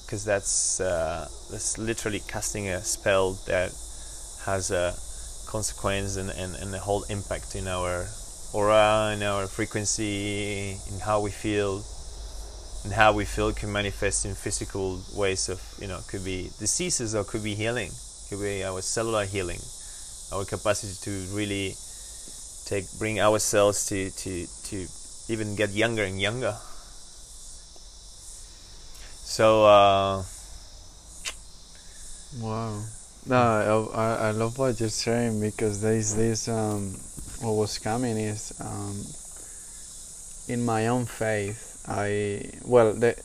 Because 0.04 0.24
that's 0.24 0.80
uh, 0.80 1.28
that's 1.50 1.78
literally 1.78 2.20
casting 2.28 2.68
a 2.68 2.82
spell 2.82 3.32
that 3.46 3.72
has 4.44 4.70
a 4.70 4.94
consequence 5.50 6.16
and, 6.16 6.30
and, 6.30 6.54
and 6.56 6.74
a 6.74 6.78
whole 6.78 7.04
impact 7.04 7.54
in 7.54 7.66
our 7.66 8.06
aura, 8.52 9.12
in 9.14 9.22
our 9.22 9.46
frequency, 9.46 10.76
in 10.90 11.00
how 11.00 11.20
we 11.20 11.30
feel, 11.30 11.82
and 12.84 12.92
how 12.92 13.12
we 13.12 13.24
feel 13.24 13.52
can 13.52 13.72
manifest 13.72 14.26
in 14.26 14.34
physical 14.34 15.00
ways 15.14 15.48
of 15.48 15.60
you 15.80 15.88
know 15.88 16.00
could 16.08 16.24
be 16.24 16.50
diseases 16.58 17.14
or 17.14 17.24
could 17.24 17.42
be 17.42 17.54
healing, 17.54 17.90
could 18.28 18.40
be 18.40 18.64
our 18.64 18.80
cellular 18.82 19.24
healing, 19.24 19.60
our 20.32 20.44
capacity 20.44 20.94
to 21.02 21.10
really 21.36 21.74
take 22.66 22.84
bring 22.98 23.20
ourselves 23.20 23.86
to 23.86 24.10
to 24.10 24.46
to 24.64 24.86
even 25.28 25.54
get 25.56 25.70
younger 25.70 26.04
and 26.04 26.20
younger. 26.20 26.56
So. 29.22 29.64
Uh, 29.64 30.22
wow. 32.40 32.82
No, 33.26 33.90
I, 33.94 34.28
I 34.28 34.30
love 34.32 34.58
what 34.58 34.78
you're 34.80 34.90
saying 34.90 35.40
because 35.40 35.80
there's 35.80 36.14
this. 36.14 36.46
Um, 36.46 36.94
what 37.40 37.52
was 37.52 37.78
coming 37.78 38.16
is 38.16 38.52
um, 38.60 39.02
in 40.48 40.64
my 40.64 40.88
own 40.88 41.06
faith. 41.06 41.82
I 41.88 42.50
well 42.64 42.92
the 42.92 43.16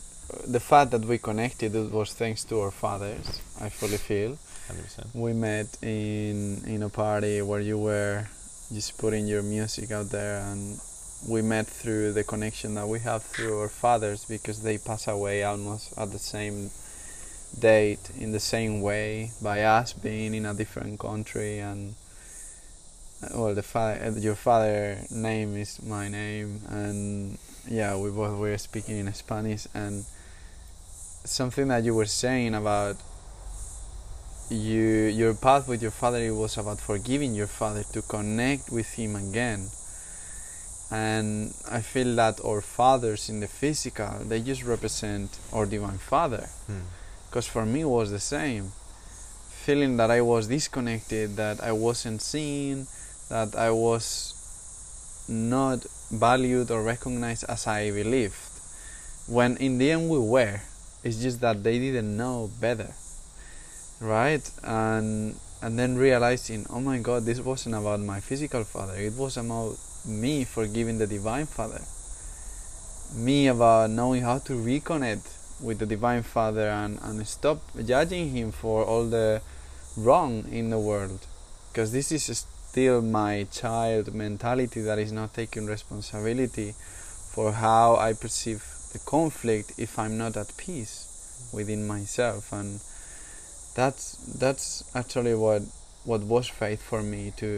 the 0.47 0.60
fact 0.60 0.91
that 0.91 1.06
we 1.06 1.18
connected 1.18 1.74
was 1.91 2.14
thanks 2.14 2.43
to 2.45 2.60
our 2.62 2.72
fathers. 2.72 3.41
I 3.60 3.70
fully 3.70 3.97
feel. 3.97 4.38
100%. 4.70 5.16
We 5.16 5.34
met 5.34 5.78
in 5.82 6.64
in 6.66 6.84
a 6.84 6.90
party 6.90 7.42
where 7.42 7.60
you 7.60 7.78
were 7.78 8.28
just 8.72 8.98
putting 8.98 9.28
your 9.28 9.42
music 9.42 9.92
out 9.92 10.10
there, 10.10 10.40
and 10.40 10.80
we 11.28 11.42
met 11.42 11.68
through 11.68 12.14
the 12.14 12.24
connection 12.24 12.76
that 12.76 12.88
we 12.88 13.00
have 13.00 13.24
through 13.24 13.60
our 13.60 13.70
fathers 13.70 14.26
because 14.26 14.62
they 14.62 14.78
pass 14.78 15.08
away 15.08 15.44
almost 15.44 15.98
at 15.98 16.12
the 16.12 16.20
same 16.20 16.70
date 17.60 18.12
in 18.18 18.32
the 18.32 18.40
same 18.40 18.82
way 18.82 19.32
by 19.42 19.64
us 19.64 19.92
being 19.92 20.34
in 20.34 20.46
a 20.46 20.54
different 20.54 21.00
country 21.00 21.60
and 21.60 21.96
uh, 23.24 23.30
well 23.34 23.56
the 23.56 23.64
fa- 23.64 24.14
your 24.18 24.36
father 24.36 25.00
name 25.10 25.58
is 25.58 25.82
my 25.82 26.08
name 26.08 26.62
and 26.70 27.38
yeah 27.68 27.98
we 27.98 28.10
both 28.12 28.38
were 28.38 28.58
speaking 28.58 29.00
in 29.00 29.14
Spanish 29.14 29.68
and 29.74 30.06
something 31.26 31.68
that 31.68 31.84
you 31.84 31.94
were 31.94 32.06
saying 32.06 32.54
about 32.54 32.96
you 34.50 34.82
your 34.82 35.34
path 35.34 35.68
with 35.68 35.82
your 35.82 35.91
father 35.91 36.18
it 36.18 36.32
was 36.32 36.58
about 36.58 36.80
forgiving 36.80 37.36
your 37.36 37.47
father 37.47 37.84
to 37.93 38.02
connect 38.02 38.72
with 38.72 38.93
him 38.93 39.16
again. 39.16 39.70
And 40.91 41.54
I 41.70 41.82
feel 41.82 42.16
that 42.16 42.43
our 42.43 42.62
fathers 42.62 43.30
in 43.30 43.41
the 43.41 43.47
physical 43.47 44.10
they 44.26 44.41
just 44.41 44.64
represent 44.64 45.38
our 45.54 45.66
divine 45.66 46.00
father. 46.00 46.50
Hmm. 46.66 46.89
because 47.30 47.45
for 47.47 47.66
me 47.66 47.82
it 47.82 47.89
was 47.89 48.10
the 48.12 48.20
same. 48.20 48.72
Feeling 49.66 49.97
that 49.97 50.10
i 50.10 50.22
was 50.22 50.47
disconnected 50.47 51.36
that 51.36 51.62
i 51.62 51.72
wasn't 51.72 52.22
seen 52.22 52.88
that 53.30 53.56
i 53.56 53.70
was 53.70 54.34
not 55.30 55.86
valued 56.10 56.72
or 56.72 56.82
recognized 56.82 57.45
as 57.47 57.68
i 57.68 57.91
believed. 57.91 58.36
When 59.28 59.58
in 59.58 59.78
the 59.78 59.91
end 59.91 60.10
we 60.10 60.18
were 60.18 60.62
it's 61.04 61.22
just 61.22 61.39
that 61.41 61.64
they 61.64 61.78
didn't 61.78 62.18
know 62.18 62.50
better 62.60 62.91
right? 64.00 64.50
And 64.64 65.36
and 65.62 65.78
then 65.78 65.97
realizing 65.97 66.66
oh 66.70 66.80
my 66.80 67.00
god 67.00 67.26
this 67.26 67.41
wasn't 67.41 67.76
about 67.76 68.00
my 68.00 68.20
physical 68.20 68.64
father. 68.64 68.95
It 68.95 69.14
was 69.14 69.38
about 69.38 69.78
me 70.06 70.45
forgiving 70.45 70.97
the 70.97 71.08
divine 71.08 71.45
father. 71.45 71.82
Me 73.16 73.47
about 73.47 73.89
knowing 73.89 74.22
how 74.22 74.39
to 74.39 74.54
reconnect 74.54 75.62
with 75.62 75.80
the 75.80 75.86
divine 75.86 76.24
father 76.24 76.70
and, 76.70 77.00
and 77.02 77.28
stop 77.28 77.62
judging 77.86 78.30
him 78.30 78.52
for 78.52 78.86
all 78.86 79.06
the 79.06 79.41
wrong 79.97 80.45
in 80.52 80.70
the 80.70 80.80
world. 80.80 81.26
Because 81.72 81.91
this 81.91 82.12
is 82.12 82.45
still 82.70 83.02
my 83.02 83.45
child 83.52 84.14
mentality 84.14 84.82
that 84.82 85.00
is 85.00 85.12
not 85.12 85.34
taking 85.34 85.66
responsibility 85.66 86.74
for 87.34 87.52
how 87.52 87.95
i 87.95 88.14
perceive 88.14 88.64
the 88.93 89.00
conflict 89.00 89.74
if 89.78 89.97
i'm 89.97 90.18
not 90.18 90.38
at 90.38 90.56
peace 90.56 91.50
within 91.52 91.88
myself. 91.88 92.54
And 92.54 92.80
that's 93.82 94.06
that's 94.44 94.68
actually 95.02 95.36
what 95.46 95.62
what 96.10 96.22
was 96.34 96.48
faith 96.48 96.82
for 96.82 97.02
me 97.14 97.24
to 97.42 97.54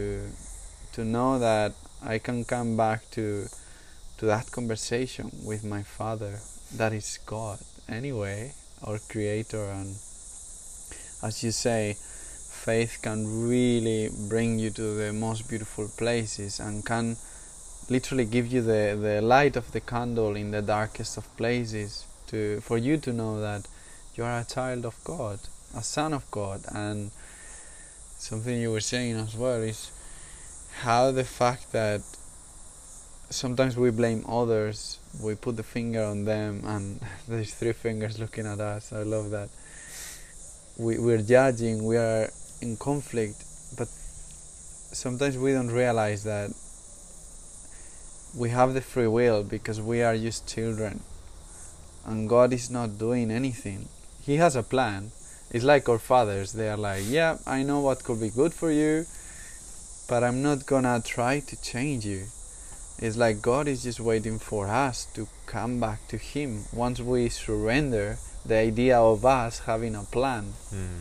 to 0.94 1.04
know 1.04 1.38
that 1.38 1.72
i 2.14 2.16
can 2.26 2.44
come 2.44 2.76
back 2.76 3.00
to 3.10 3.24
to 4.18 4.26
that 4.26 4.46
conversation 4.50 5.26
with 5.50 5.62
my 5.64 5.82
father 5.82 6.34
that 6.80 6.92
is 6.92 7.18
god 7.26 7.58
anyway, 7.88 8.52
our 8.84 8.98
creator, 9.10 9.70
and 9.70 9.94
as 11.22 11.42
you 11.42 11.50
say, 11.50 11.96
faith 12.64 12.98
can 13.02 13.48
really 13.48 14.08
bring 14.28 14.58
you 14.58 14.70
to 14.70 14.94
the 14.94 15.12
most 15.12 15.48
beautiful 15.48 15.88
places 15.98 16.60
and 16.60 16.84
can 16.84 17.16
literally 17.90 18.24
give 18.24 18.46
you 18.46 18.62
the, 18.62 18.98
the 19.00 19.20
light 19.20 19.56
of 19.56 19.70
the 19.72 19.80
candle 19.80 20.36
in 20.36 20.50
the 20.50 20.62
darkest 20.62 21.16
of 21.16 21.36
places 21.36 22.06
to 22.28 22.60
for 22.60 22.78
you 22.78 22.96
to 22.96 23.12
know 23.12 23.40
that 23.40 23.66
you 24.14 24.24
are 24.24 24.40
a 24.40 24.44
child 24.44 24.84
of 24.84 24.96
God, 25.04 25.38
a 25.74 25.82
son 25.82 26.12
of 26.12 26.30
God, 26.30 26.62
and 26.74 27.10
something 28.18 28.60
you 28.60 28.70
were 28.70 28.80
saying 28.80 29.16
as 29.16 29.34
well 29.34 29.60
is 29.60 29.90
how 30.80 31.10
the 31.10 31.24
fact 31.24 31.72
that 31.72 32.00
sometimes 33.30 33.76
we 33.76 33.90
blame 33.90 34.24
others 34.28 34.98
we 35.20 35.34
put 35.34 35.56
the 35.56 35.62
finger 35.62 36.02
on 36.02 36.24
them 36.24 36.62
and 36.64 37.00
there's 37.28 37.54
three 37.54 37.72
fingers 37.72 38.18
looking 38.18 38.46
at 38.46 38.60
us. 38.60 38.92
I 38.92 39.02
love 39.02 39.30
that. 39.30 39.48
We, 40.78 40.98
we're 40.98 41.22
judging 41.22 41.84
we 41.84 41.96
are 41.96 42.30
in 42.60 42.76
conflict 42.76 43.44
but 43.76 43.88
sometimes 43.88 45.36
we 45.36 45.52
don't 45.52 45.70
realize 45.70 46.24
that 46.24 46.50
we 48.34 48.48
have 48.50 48.72
the 48.72 48.80
free 48.80 49.06
will 49.06 49.42
because 49.42 49.80
we 49.80 50.02
are 50.02 50.16
just 50.16 50.48
children 50.48 51.02
and 52.06 52.28
god 52.28 52.52
is 52.52 52.70
not 52.70 52.98
doing 52.98 53.30
anything. 53.30 53.88
He 54.22 54.36
has 54.36 54.56
a 54.56 54.62
plan 54.62 55.10
it's 55.52 55.64
like 55.64 55.88
our 55.88 55.98
fathers 55.98 56.52
they 56.52 56.68
are 56.68 56.76
like 56.76 57.02
yeah 57.06 57.36
i 57.46 57.62
know 57.62 57.80
what 57.80 58.02
could 58.02 58.20
be 58.20 58.30
good 58.30 58.52
for 58.52 58.70
you 58.72 59.04
but 60.08 60.24
i'm 60.24 60.42
not 60.42 60.66
gonna 60.66 61.00
try 61.04 61.40
to 61.40 61.60
change 61.62 62.04
you 62.06 62.24
it's 62.98 63.16
like 63.16 63.42
God 63.42 63.66
is 63.66 63.82
just 63.82 63.98
waiting 63.98 64.38
for 64.38 64.68
us 64.68 65.06
to 65.14 65.26
come 65.46 65.80
back 65.80 66.06
to 66.08 66.16
Him 66.16 66.66
once 66.72 67.00
we 67.00 67.28
surrender 67.30 68.16
the 68.46 68.54
idea 68.56 68.96
of 69.00 69.24
us 69.24 69.60
having 69.60 69.96
a 69.96 70.04
plan 70.04 70.52
Hmm. 70.70 71.00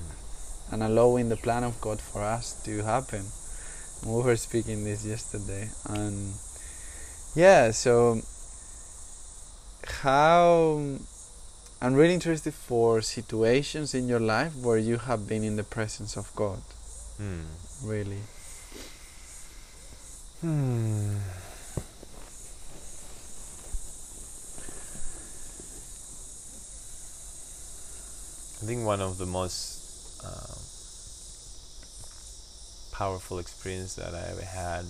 and 0.71 0.81
allowing 0.81 1.29
the 1.29 1.37
plan 1.37 1.63
of 1.63 1.79
God 1.79 2.01
for 2.01 2.23
us 2.23 2.53
to 2.63 2.81
happen. 2.81 3.25
We 4.03 4.23
were 4.23 4.35
speaking 4.37 4.83
this 4.83 5.05
yesterday, 5.05 5.69
and 5.85 6.33
yeah, 7.35 7.69
so 7.69 8.21
how 10.01 10.81
I'm 11.81 11.95
really 11.95 12.13
interested 12.13 12.53
for 12.53 13.01
situations 13.01 13.93
in 13.95 14.07
your 14.07 14.19
life 14.19 14.55
where 14.55 14.77
you 14.77 14.97
have 14.97 15.27
been 15.27 15.43
in 15.43 15.55
the 15.55 15.63
presence 15.63 16.15
of 16.15 16.33
God, 16.35 16.61
Hmm. 17.17 17.45
really. 17.83 18.21
Hmm. 20.41 21.17
I 28.61 28.65
think 28.65 28.85
one 28.85 29.01
of 29.01 29.17
the 29.17 29.25
most 29.25 30.21
uh, 30.23 30.55
powerful 32.95 33.39
experience 33.39 33.95
that 33.95 34.13
I 34.13 34.21
ever 34.29 34.45
had 34.45 34.85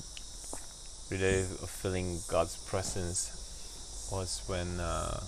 related 1.10 1.48
of 1.64 1.70
feeling 1.70 2.20
God's 2.28 2.58
presence 2.58 4.10
was 4.12 4.42
when 4.48 4.80
uh, 4.82 5.22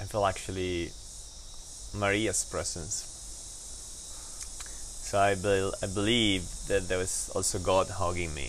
I 0.00 0.04
felt 0.04 0.26
actually 0.26 0.92
Maria's 1.94 2.44
presence. 2.50 3.04
So 5.04 5.18
I, 5.18 5.34
bel 5.34 5.74
I 5.82 5.88
believe 5.92 6.48
that 6.68 6.88
there 6.88 6.96
was 6.96 7.30
also 7.34 7.58
God 7.58 7.90
hugging 7.90 8.32
me. 8.32 8.48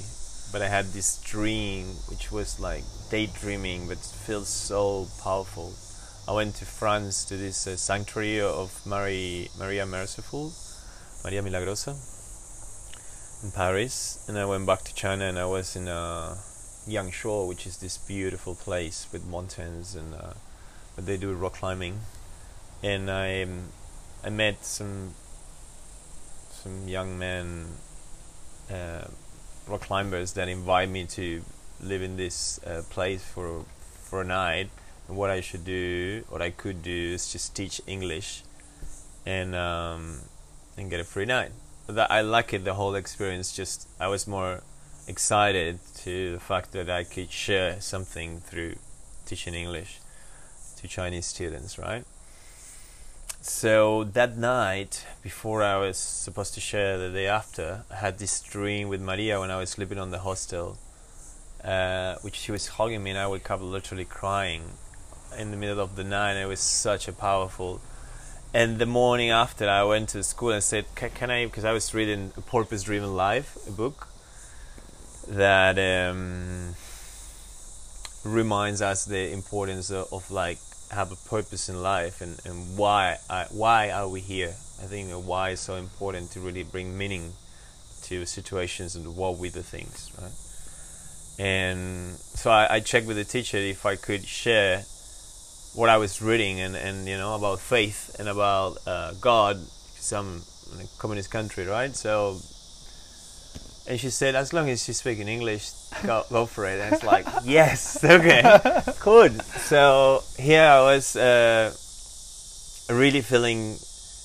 But 0.53 0.61
I 0.61 0.69
had 0.69 0.93
this 0.93 1.21
dream 1.23 1.87
which 2.07 2.31
was 2.31 2.57
like 2.61 2.83
daydreaming 3.09 3.89
but 3.89 3.97
feels 3.97 4.47
so 4.47 5.07
powerful. 5.21 5.73
I 6.25 6.31
went 6.33 6.55
to 6.55 6.65
France 6.65 7.25
to 7.25 7.35
this 7.35 7.67
uh, 7.67 7.75
sanctuary 7.75 8.39
of 8.39 8.85
Mary, 8.85 9.49
Maria 9.59 9.85
Merciful, 9.85 10.53
Maria 11.25 11.41
Milagrosa, 11.41 11.97
in 13.43 13.51
Paris. 13.51 14.23
And 14.29 14.37
I 14.37 14.45
went 14.45 14.65
back 14.65 14.83
to 14.85 14.95
China 14.95 15.25
and 15.25 15.37
I 15.37 15.47
was 15.47 15.75
in 15.75 15.89
uh, 15.89 16.37
Yangshuo, 16.87 17.45
which 17.45 17.67
is 17.67 17.75
this 17.77 17.97
beautiful 17.97 18.55
place 18.55 19.07
with 19.11 19.25
mountains 19.25 19.95
and 19.95 20.15
uh, 20.15 20.33
where 20.95 21.05
they 21.05 21.17
do 21.17 21.33
rock 21.33 21.53
climbing. 21.53 21.99
And 22.83 23.09
I, 23.09 23.43
um, 23.43 23.69
I 24.23 24.29
met 24.29 24.65
some 24.65 25.13
some 26.49 26.87
young 26.87 27.17
men 27.17 27.65
uh, 28.71 29.05
rock 29.67 29.81
climbers 29.81 30.33
that 30.33 30.47
invite 30.47 30.89
me 30.89 31.05
to 31.05 31.41
live 31.81 32.03
in 32.03 32.17
this 32.17 32.59
uh, 32.65 32.83
place 32.89 33.23
for 33.23 33.65
for 34.03 34.21
a 34.21 34.25
night. 34.25 34.69
And 35.07 35.17
what 35.17 35.29
I 35.29 35.41
should 35.41 35.65
do, 35.65 36.23
what 36.29 36.41
I 36.41 36.51
could 36.51 36.83
do, 36.83 37.13
is 37.13 37.31
just 37.31 37.55
teach 37.55 37.81
English, 37.87 38.43
and 39.25 39.55
um, 39.55 40.19
and 40.77 40.89
get 40.89 40.99
a 40.99 41.03
free 41.03 41.25
night. 41.25 41.51
That 41.87 42.11
I 42.11 42.21
like 42.21 42.53
it. 42.53 42.63
The 42.63 42.75
whole 42.75 42.95
experience. 42.95 43.51
Just 43.51 43.87
I 43.99 44.07
was 44.07 44.27
more 44.27 44.61
excited 45.07 45.79
to 46.03 46.33
the 46.33 46.39
fact 46.39 46.71
that 46.73 46.89
I 46.89 47.03
could 47.03 47.31
share 47.31 47.81
something 47.81 48.39
through 48.41 48.75
teaching 49.25 49.55
English 49.55 50.00
to 50.81 50.87
Chinese 50.87 51.25
students, 51.25 51.77
right? 51.77 52.03
So 53.41 54.03
that 54.03 54.37
night, 54.37 55.05
before 55.23 55.63
I 55.63 55.77
was 55.77 55.97
supposed 55.97 56.53
to 56.53 56.61
share 56.61 56.99
the 56.99 57.09
day 57.09 57.25
after, 57.25 57.83
I 57.89 57.95
had 57.95 58.19
this 58.19 58.39
dream 58.41 58.87
with 58.87 59.01
Maria 59.01 59.39
when 59.39 59.49
I 59.49 59.57
was 59.57 59.71
sleeping 59.71 59.97
on 59.97 60.11
the 60.11 60.19
hostel, 60.19 60.77
uh, 61.63 62.15
which 62.21 62.35
she 62.35 62.51
was 62.51 62.67
hugging 62.67 63.03
me, 63.03 63.11
and 63.11 63.19
I 63.19 63.25
woke 63.25 63.49
up 63.49 63.61
literally 63.61 64.05
crying 64.05 64.61
in 65.37 65.49
the 65.49 65.57
middle 65.57 65.79
of 65.79 65.95
the 65.95 66.03
night. 66.03 66.39
It 66.39 66.47
was 66.47 66.59
such 66.59 67.07
a 67.07 67.13
powerful. 67.13 67.81
And 68.53 68.77
the 68.77 68.85
morning 68.85 69.31
after, 69.31 69.67
I 69.67 69.83
went 69.85 70.09
to 70.09 70.23
school 70.23 70.51
and 70.51 70.63
said, 70.63 70.85
"Can 70.95 71.31
I?" 71.31 71.45
Because 71.45 71.65
I 71.65 71.71
was 71.71 71.93
reading 71.95 72.33
a 72.37 72.41
Purpose 72.41 72.83
Driven 72.83 73.15
Life, 73.15 73.57
a 73.67 73.71
book 73.71 74.07
that 75.27 75.79
um, 75.79 76.75
reminds 78.23 78.81
us 78.81 79.05
the 79.05 79.31
importance 79.31 79.89
of, 79.89 80.11
of 80.13 80.29
like 80.29 80.59
have 80.91 81.11
a 81.11 81.15
purpose 81.15 81.69
in 81.69 81.81
life 81.81 82.21
and, 82.21 82.39
and 82.45 82.77
why 82.77 83.17
I, 83.29 83.45
why 83.51 83.91
are 83.91 84.07
we 84.07 84.19
here? 84.19 84.53
I 84.81 84.85
think 84.85 85.11
why 85.11 85.51
is 85.51 85.59
so 85.59 85.75
important 85.75 86.31
to 86.31 86.39
really 86.39 86.63
bring 86.63 86.97
meaning 86.97 87.33
to 88.03 88.25
situations 88.25 88.95
and 88.95 89.15
what 89.15 89.37
we 89.37 89.49
do 89.49 89.61
things 89.61 90.11
right? 90.21 90.31
And 91.39 92.15
so 92.15 92.51
I, 92.51 92.75
I 92.75 92.79
checked 92.79 93.07
with 93.07 93.17
the 93.17 93.23
teacher 93.23 93.57
if 93.57 93.85
I 93.85 93.95
could 93.95 94.25
share 94.25 94.83
what 95.73 95.89
I 95.89 95.97
was 95.97 96.21
reading 96.21 96.59
and, 96.59 96.75
and 96.75 97.07
you 97.07 97.17
know 97.17 97.35
about 97.35 97.59
faith 97.59 98.15
and 98.19 98.27
about 98.27 98.77
uh, 98.85 99.13
God 99.21 99.57
some 99.95 100.43
communist 100.97 101.31
country 101.31 101.65
right? 101.65 101.95
So 101.95 102.39
and 103.87 103.99
she 103.99 104.09
said, 104.09 104.35
as 104.35 104.53
long 104.53 104.69
as 104.69 104.87
you 104.87 104.93
speak 104.93 105.19
in 105.19 105.27
English, 105.27 105.71
go, 106.05 106.23
go 106.29 106.45
for 106.45 106.65
it. 106.65 106.79
And 106.79 106.93
it's 106.93 107.03
like, 107.03 107.25
yes, 107.43 108.03
okay, 108.03 108.41
good. 109.01 109.41
So 109.41 110.23
here 110.37 110.63
I 110.63 110.81
was 110.81 111.15
uh, 111.15 111.73
really 112.89 113.21
feeling 113.21 113.77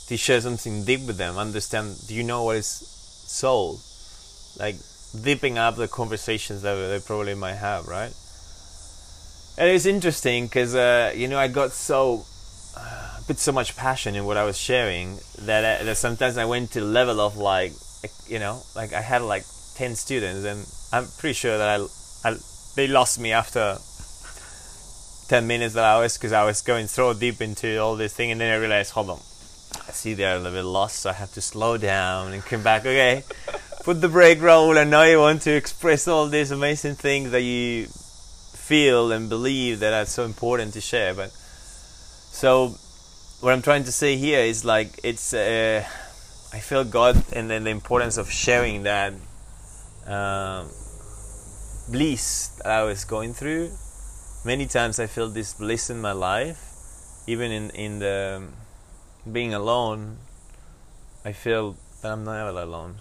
to 0.09 0.17
share 0.17 0.41
something 0.41 0.85
deep 0.85 1.07
with 1.07 1.17
them. 1.17 1.37
Understand? 1.37 1.97
Do 2.07 2.15
you 2.15 2.23
know 2.23 2.45
what 2.45 2.57
is 2.57 2.67
soul? 2.67 3.81
Like 4.59 4.77
deeping 5.23 5.59
up 5.59 5.77
the 5.77 5.89
conversations 5.89 6.63
that 6.63 6.75
they 6.75 7.01
probably 7.01 7.35
might 7.35 7.55
have, 7.55 7.87
right? 7.87 8.13
And 9.59 9.71
it's 9.71 9.87
interesting 9.87 10.47
because 10.47 10.75
uh, 10.75 11.13
you 11.17 11.29
know 11.29 11.39
I 11.39 11.49
got 11.49 11.73
so 11.73 12.27
uh, 12.77 13.19
put 13.27 13.39
so 13.39 13.53
much 13.53 13.75
passion 13.77 14.15
in 14.15 14.27
what 14.27 14.37
I 14.37 14.45
was 14.45 14.59
sharing 14.59 15.19
that, 15.41 15.81
uh, 15.81 15.85
that 15.85 15.97
sometimes 15.97 16.37
I 16.37 16.45
went 16.45 16.73
to 16.73 16.81
the 16.81 16.87
level 16.87 17.21
of 17.21 17.37
like 17.37 17.73
you 18.29 18.39
know, 18.39 18.63
like 18.75 18.93
I 18.93 19.01
had 19.01 19.23
like 19.23 19.45
10 19.75 19.95
students 19.95 20.45
and 20.45 20.67
I'm 20.97 21.07
pretty 21.19 21.35
sure 21.35 21.59
that 21.59 21.81
I, 21.81 21.85
I 22.29 22.37
they 22.75 22.87
lost 22.87 23.21
me 23.21 23.33
after 23.33 23.77
10 25.29 25.47
minutes 25.47 25.75
that 25.75 25.85
I 25.85 26.01
was 26.01 26.17
because 26.17 26.33
I 26.33 26.45
was 26.45 26.63
going 26.63 26.87
so 26.87 27.13
deep 27.13 27.41
into 27.41 27.79
all 27.79 27.97
this 27.97 28.15
thing 28.15 28.31
and 28.31 28.41
then 28.41 28.53
I 28.53 28.57
realized, 28.57 28.93
hold 28.93 29.11
on, 29.11 29.19
I 29.89 29.93
see 29.93 30.15
they're 30.15 30.37
a 30.37 30.39
little 30.39 30.53
bit 30.53 30.65
lost 30.65 31.01
so 31.01 31.11
I 31.11 31.15
have 31.15 31.33
to 31.33 31.41
slow 31.41 31.77
down 31.77 32.33
and 32.33 32.43
come 32.43 32.63
back, 32.63 32.87
okay, 32.87 33.25
put 33.83 34.01
the 34.01 34.09
brake 34.09 34.41
roll 34.41 34.79
and 34.79 34.91
now 34.91 35.03
you 35.03 35.19
want 35.19 35.43
to 35.43 35.55
express 35.55 36.09
all 36.09 36.29
these 36.29 36.51
amazing 36.51 36.95
things 36.95 37.31
that 37.33 37.43
you 37.43 37.87
feel 37.87 39.13
and 39.13 39.29
believe 39.29 39.81
that 39.81 39.93
are 39.93 40.07
so 40.07 40.25
important 40.25 40.73
to 40.75 40.81
share. 40.81 41.13
But 41.13 41.31
so 41.31 42.77
what 43.41 43.53
I'm 43.53 43.63
trying 43.63 43.85
to 43.85 43.93
say 43.93 44.17
here 44.17 44.41
is 44.41 44.65
like 44.65 45.01
it's 45.05 45.35
uh, 45.35 45.85
I 46.53 46.61
feel 46.61 46.85
God 46.85 47.23
and 47.33 47.51
then 47.51 47.65
the 47.65 47.71
importance 47.71 48.17
of 48.17 48.31
sharing 48.31 48.85
that 48.85 49.13
um, 50.07 50.69
bliss 51.89 52.49
that 52.59 52.67
I 52.67 52.83
was 52.85 53.05
going 53.05 53.35
through. 53.35 53.71
Many 54.45 54.67
times 54.67 54.99
I 54.99 55.07
feel 55.07 55.29
this 55.29 55.55
bliss 55.55 55.91
in 55.91 56.01
my 56.01 56.13
life, 56.13 56.61
even 57.27 57.51
in 57.51 57.71
in 57.71 57.99
the 57.99 58.49
being 59.31 59.55
alone. 59.55 60.19
I 61.25 61.33
feel 61.33 61.77
that 62.03 62.13
I'm 62.13 62.25
never 62.25 62.51
alone. 62.51 62.97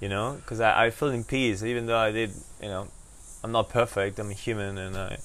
You 0.00 0.08
know, 0.08 0.36
because 0.36 0.60
I, 0.60 0.86
I 0.86 0.90
feel 0.90 1.08
in 1.08 1.24
peace, 1.24 1.62
even 1.62 1.86
though 1.86 1.98
I 1.98 2.12
did. 2.12 2.32
You 2.62 2.68
know, 2.68 2.88
I'm 3.42 3.52
not 3.52 3.68
perfect. 3.68 4.18
I'm 4.18 4.30
a 4.30 4.34
human, 4.34 4.78
and 4.78 4.96
I 4.96 5.18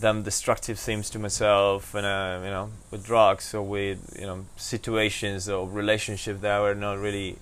done 0.00 0.24
destructive 0.24 0.78
things 0.78 1.08
to 1.08 1.18
myself 1.20 1.94
and 1.94 2.04
uh, 2.04 2.40
you 2.42 2.50
know 2.50 2.68
with 2.90 3.06
drugs 3.06 3.54
or 3.54 3.62
with 3.62 4.16
you 4.18 4.26
know 4.26 4.44
situations 4.56 5.48
or 5.48 5.68
relationships 5.68 6.40
that 6.40 6.58
were 6.60 6.74
not 6.74 6.98
really 6.98 7.38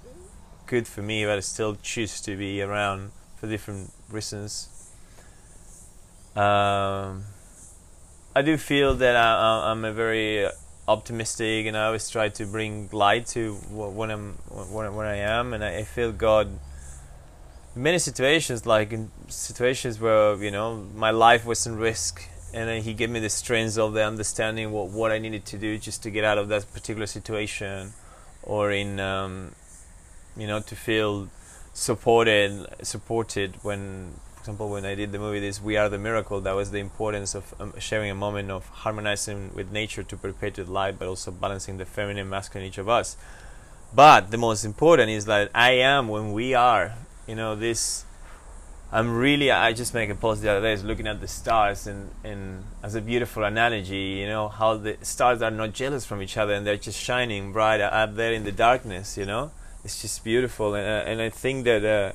good 0.66 0.86
for 0.86 1.00
me 1.00 1.24
but 1.24 1.38
I 1.38 1.40
still 1.40 1.76
choose 1.82 2.20
to 2.20 2.36
be 2.36 2.60
around 2.60 3.10
for 3.42 3.48
different 3.48 3.92
reasons. 4.08 4.68
Um, 6.36 7.24
I 8.36 8.42
do 8.42 8.56
feel 8.56 8.94
that 8.94 9.16
I, 9.16 9.72
am 9.72 9.84
a 9.84 9.92
very 9.92 10.48
optimistic 10.86 11.66
and 11.66 11.76
I 11.76 11.86
always 11.86 12.08
try 12.08 12.28
to 12.28 12.46
bring 12.46 12.88
light 12.92 13.26
to 13.34 13.54
when 13.54 14.12
I'm 14.12 14.34
when, 14.48 14.94
when 14.94 15.06
I 15.08 15.16
am 15.16 15.54
and 15.54 15.64
I, 15.64 15.78
I 15.78 15.82
feel 15.82 16.12
God 16.12 16.56
many 17.74 17.98
situations 17.98 18.64
like 18.64 18.92
in 18.92 19.10
situations 19.26 19.98
where 19.98 20.36
you 20.36 20.52
know 20.52 20.86
my 20.94 21.10
life 21.10 21.44
was 21.44 21.66
in 21.66 21.76
risk 21.76 22.22
and 22.54 22.68
then 22.68 22.82
he 22.82 22.94
gave 22.94 23.10
me 23.10 23.18
the 23.18 23.30
strength 23.30 23.76
of 23.76 23.92
the 23.92 24.04
understanding 24.04 24.70
what 24.70 24.90
what 24.90 25.10
I 25.10 25.18
needed 25.18 25.44
to 25.46 25.58
do 25.58 25.78
just 25.78 26.04
to 26.04 26.10
get 26.10 26.22
out 26.22 26.38
of 26.38 26.46
that 26.48 26.72
particular 26.72 27.06
situation, 27.06 27.92
or 28.44 28.70
in 28.70 29.00
um, 29.00 29.52
you 30.36 30.46
know 30.46 30.60
to 30.60 30.76
feel 30.76 31.28
supported 31.74 32.66
supported 32.82 33.56
when 33.62 34.12
for 34.34 34.40
example 34.40 34.68
when 34.68 34.84
I 34.84 34.94
did 34.94 35.12
the 35.12 35.18
movie 35.18 35.40
this 35.40 35.60
We 35.60 35.76
Are 35.76 35.88
the 35.88 35.98
Miracle 35.98 36.40
that 36.42 36.52
was 36.52 36.70
the 36.70 36.78
importance 36.78 37.34
of 37.34 37.54
um, 37.58 37.72
sharing 37.78 38.10
a 38.10 38.14
moment 38.14 38.50
of 38.50 38.66
harmonizing 38.68 39.54
with 39.54 39.72
nature 39.72 40.02
to 40.02 40.16
perpetuate 40.16 40.68
life 40.68 40.96
but 40.98 41.08
also 41.08 41.30
balancing 41.30 41.78
the 41.78 41.86
feminine 41.86 42.28
masculine 42.28 42.66
in 42.66 42.68
each 42.68 42.78
of 42.78 42.88
us 42.88 43.16
but 43.94 44.30
the 44.30 44.36
most 44.36 44.64
important 44.64 45.10
is 45.10 45.24
that 45.24 45.50
I 45.54 45.72
am 45.72 46.08
when 46.08 46.32
we 46.32 46.52
are 46.52 46.94
you 47.26 47.34
know 47.34 47.56
this 47.56 48.04
I'm 48.94 49.16
really 49.16 49.50
I 49.50 49.72
just 49.72 49.94
make 49.94 50.10
a 50.10 50.14
post 50.14 50.42
the 50.42 50.50
other 50.50 50.60
day 50.60 50.74
is 50.74 50.84
looking 50.84 51.06
at 51.06 51.18
the 51.22 51.28
stars 51.28 51.86
and, 51.86 52.10
and 52.22 52.62
as 52.82 52.94
a 52.94 53.00
beautiful 53.00 53.42
analogy, 53.42 54.20
you 54.20 54.26
know, 54.26 54.48
how 54.48 54.76
the 54.76 54.98
stars 55.00 55.40
are 55.40 55.50
not 55.50 55.72
jealous 55.72 56.04
from 56.04 56.20
each 56.20 56.36
other 56.36 56.52
and 56.52 56.66
they're 56.66 56.76
just 56.76 57.00
shining 57.00 57.54
bright 57.54 57.80
up 57.80 58.16
there 58.16 58.34
in 58.34 58.44
the 58.44 58.52
darkness, 58.52 59.16
you 59.16 59.24
know. 59.24 59.50
It's 59.84 60.00
just 60.00 60.22
beautiful 60.22 60.74
and 60.74 60.86
uh, 60.86 61.10
and 61.10 61.20
I 61.20 61.28
think 61.28 61.64
that 61.64 61.84
uh, 61.84 62.12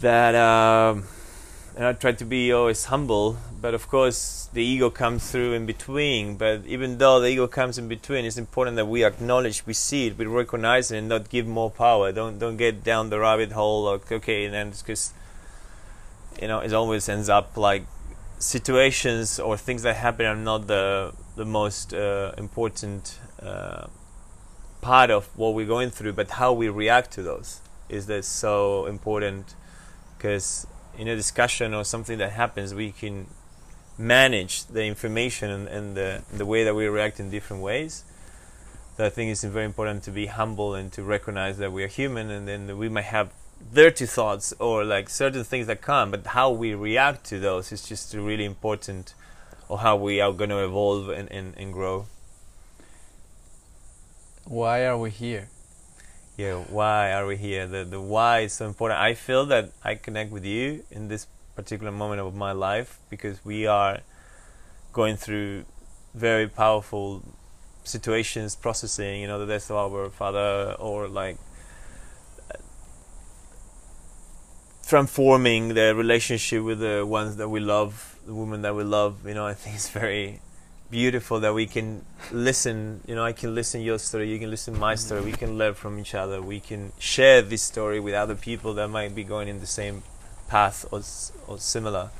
that 0.00 0.34
um, 0.34 1.04
and 1.76 1.84
I 1.84 1.92
try 1.92 2.12
to 2.12 2.24
be 2.24 2.52
always 2.52 2.86
humble, 2.86 3.36
but 3.60 3.74
of 3.74 3.88
course 3.88 4.48
the 4.52 4.62
ego 4.62 4.88
comes 4.88 5.30
through 5.30 5.52
in 5.52 5.66
between. 5.66 6.36
But 6.36 6.64
even 6.66 6.98
though 6.98 7.20
the 7.20 7.28
ego 7.28 7.46
comes 7.46 7.76
in 7.76 7.86
between, 7.86 8.24
it's 8.24 8.38
important 8.38 8.76
that 8.76 8.86
we 8.86 9.04
acknowledge, 9.04 9.66
we 9.66 9.74
see 9.74 10.06
it, 10.06 10.16
we 10.16 10.24
recognize 10.24 10.90
it, 10.90 10.98
and 10.98 11.08
not 11.08 11.28
give 11.28 11.46
more 11.46 11.70
power. 11.70 12.12
Don't 12.12 12.38
don't 12.38 12.56
get 12.56 12.82
down 12.82 13.10
the 13.10 13.18
rabbit 13.18 13.52
hole. 13.52 13.84
Like 13.84 14.10
okay, 14.10 14.46
and 14.46 14.54
then 14.54 14.70
because 14.70 15.12
you 16.40 16.48
know 16.48 16.60
it 16.60 16.72
always 16.72 17.08
ends 17.08 17.28
up 17.28 17.56
like 17.56 17.84
situations 18.38 19.38
or 19.38 19.56
things 19.56 19.82
that 19.82 19.96
happen 19.96 20.26
are 20.26 20.36
not 20.36 20.66
the 20.66 21.12
the 21.36 21.44
most 21.44 21.92
uh, 21.92 22.32
important 22.38 23.18
uh, 23.42 23.86
part 24.80 25.10
of 25.10 25.26
what 25.36 25.54
we're 25.54 25.66
going 25.66 25.90
through, 25.90 26.12
but 26.12 26.30
how 26.32 26.52
we 26.52 26.68
react 26.68 27.10
to 27.12 27.22
those 27.22 27.60
is 27.88 28.06
that 28.06 28.24
so 28.24 28.86
important 28.86 29.54
because 30.16 30.66
in 30.98 31.08
a 31.08 31.16
discussion 31.16 31.74
or 31.74 31.84
something 31.84 32.18
that 32.18 32.32
happens, 32.32 32.74
we 32.74 32.90
can 32.90 33.26
manage 33.98 34.64
the 34.66 34.84
information 34.84 35.50
and, 35.50 35.68
and 35.68 35.96
the, 35.96 36.22
the 36.32 36.46
way 36.46 36.64
that 36.64 36.74
we 36.74 36.86
react 36.86 37.20
in 37.20 37.30
different 37.30 37.62
ways. 37.62 38.04
So 38.96 39.04
I 39.04 39.10
think 39.10 39.30
it's 39.30 39.44
very 39.44 39.66
important 39.66 40.02
to 40.04 40.10
be 40.10 40.26
humble 40.26 40.74
and 40.74 40.90
to 40.92 41.02
recognize 41.02 41.58
that 41.58 41.70
we 41.70 41.84
are 41.84 41.88
human 41.88 42.30
and 42.30 42.48
then 42.48 42.78
we 42.78 42.88
might 42.88 43.04
have 43.04 43.30
dirty 43.72 44.06
thoughts 44.06 44.54
or 44.58 44.84
like 44.84 45.08
certain 45.08 45.44
things 45.44 45.66
that 45.66 45.82
come, 45.82 46.10
but 46.10 46.28
how 46.28 46.50
we 46.50 46.74
react 46.74 47.24
to 47.26 47.38
those 47.38 47.72
is 47.72 47.86
just 47.86 48.14
really 48.14 48.44
important 48.44 49.14
or 49.68 49.78
how 49.78 49.96
we 49.96 50.20
are 50.20 50.32
going 50.32 50.50
to 50.50 50.64
evolve 50.64 51.08
and, 51.08 51.30
and, 51.30 51.54
and 51.56 51.72
grow. 51.72 52.06
Why 54.46 54.86
are 54.86 54.96
we 54.98 55.10
here? 55.10 55.48
yeah 56.36 56.56
why 56.68 57.12
are 57.12 57.26
we 57.26 57.36
here 57.36 57.66
the 57.66 57.82
the 57.84 58.00
why 58.00 58.40
is 58.40 58.52
so 58.52 58.66
important 58.66 59.00
i 59.00 59.14
feel 59.14 59.46
that 59.46 59.70
i 59.82 59.94
connect 59.94 60.30
with 60.30 60.44
you 60.44 60.84
in 60.90 61.08
this 61.08 61.26
particular 61.54 61.90
moment 61.90 62.20
of 62.20 62.34
my 62.34 62.52
life 62.52 62.98
because 63.08 63.42
we 63.42 63.66
are 63.66 64.00
going 64.92 65.16
through 65.16 65.64
very 66.14 66.46
powerful 66.46 67.22
situations 67.84 68.54
processing 68.54 69.22
you 69.22 69.26
know 69.26 69.38
the 69.38 69.46
death 69.46 69.70
of 69.70 69.94
our 69.94 70.10
father 70.10 70.76
or 70.78 71.08
like 71.08 71.38
transforming 74.86 75.74
the 75.74 75.94
relationship 75.94 76.62
with 76.62 76.78
the 76.78 77.04
ones 77.04 77.36
that 77.36 77.48
we 77.48 77.58
love, 77.58 78.20
the 78.24 78.32
woman 78.32 78.62
that 78.62 78.72
we 78.74 78.84
love. 78.84 79.26
You 79.26 79.34
know, 79.34 79.44
I 79.44 79.54
think 79.54 79.74
it's 79.74 79.88
very 79.88 80.40
beautiful 80.90 81.40
that 81.40 81.54
we 81.54 81.66
can 81.66 82.04
listen. 82.32 83.00
You 83.06 83.14
know, 83.14 83.24
I 83.24 83.32
can 83.32 83.54
listen 83.54 83.80
your 83.80 83.98
story, 83.98 84.30
you 84.30 84.38
can 84.38 84.50
listen 84.50 84.78
my 84.78 84.94
story. 84.94 85.22
We 85.22 85.32
can 85.32 85.58
learn 85.58 85.74
from 85.74 85.98
each 85.98 86.14
other. 86.14 86.40
We 86.40 86.60
can 86.60 86.92
share 86.98 87.42
this 87.42 87.62
story 87.62 88.00
with 88.00 88.14
other 88.14 88.34
people 88.34 88.74
that 88.74 88.88
might 88.88 89.14
be 89.14 89.24
going 89.24 89.48
in 89.48 89.60
the 89.60 89.66
same 89.66 90.02
path 90.48 90.86
or 90.90 91.02
or 91.46 91.58
similar. 91.58 92.10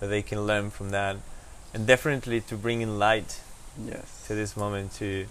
That 0.00 0.08
they 0.08 0.22
can 0.22 0.46
learn 0.46 0.70
from 0.70 0.90
that, 0.90 1.16
and 1.74 1.86
definitely 1.86 2.40
to 2.42 2.56
bring 2.56 2.80
in 2.80 2.98
light. 2.98 3.40
Yes. 3.86 4.24
To 4.26 4.34
this 4.34 4.56
moment, 4.56 4.92
to 4.94 5.26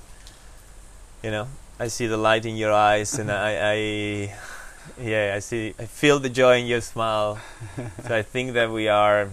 you 1.24 1.32
know, 1.32 1.48
I 1.80 1.88
see 1.88 2.08
the 2.08 2.18
light 2.18 2.46
in 2.46 2.56
your 2.56 2.72
eyes, 2.72 3.18
and 3.18 3.32
I, 3.32 3.74
I 3.74 4.36
yeah, 5.02 5.34
I 5.36 5.40
see, 5.40 5.74
I 5.80 5.86
feel 5.86 6.20
the 6.20 6.30
joy 6.30 6.60
in 6.60 6.66
your 6.66 6.82
smile. 6.82 7.40
so 8.08 8.16
I 8.16 8.22
think 8.22 8.54
that 8.54 8.72
we 8.72 8.88
are 8.88 9.30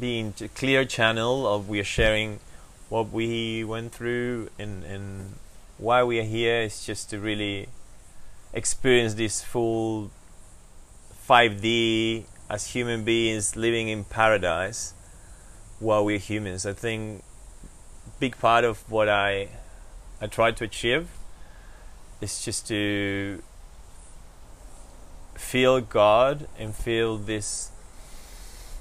being 0.00 0.34
a 0.40 0.48
clear 0.48 0.84
channel 0.84 1.46
of 1.46 1.68
we 1.68 1.80
are 1.80 1.84
sharing 1.84 2.40
what 2.88 3.10
we 3.10 3.64
went 3.64 3.92
through 3.92 4.48
and 4.58 4.84
and 4.84 5.34
why 5.76 6.02
we 6.02 6.18
are 6.18 6.24
here 6.24 6.62
is 6.62 6.84
just 6.84 7.10
to 7.10 7.18
really 7.18 7.68
experience 8.52 9.14
this 9.14 9.42
full 9.42 10.10
5D 11.28 12.24
as 12.50 12.68
human 12.68 13.04
beings 13.04 13.54
living 13.54 13.88
in 13.88 14.04
paradise 14.04 14.94
while 15.78 16.04
we're 16.04 16.18
humans. 16.18 16.66
I 16.66 16.72
think 16.72 17.22
big 18.18 18.36
part 18.38 18.64
of 18.64 18.90
what 18.90 19.08
I 19.08 19.48
I 20.20 20.26
try 20.26 20.50
to 20.50 20.64
achieve 20.64 21.08
is 22.20 22.44
just 22.44 22.66
to 22.68 23.42
feel 25.36 25.80
God 25.80 26.48
and 26.58 26.74
feel 26.74 27.16
this 27.16 27.70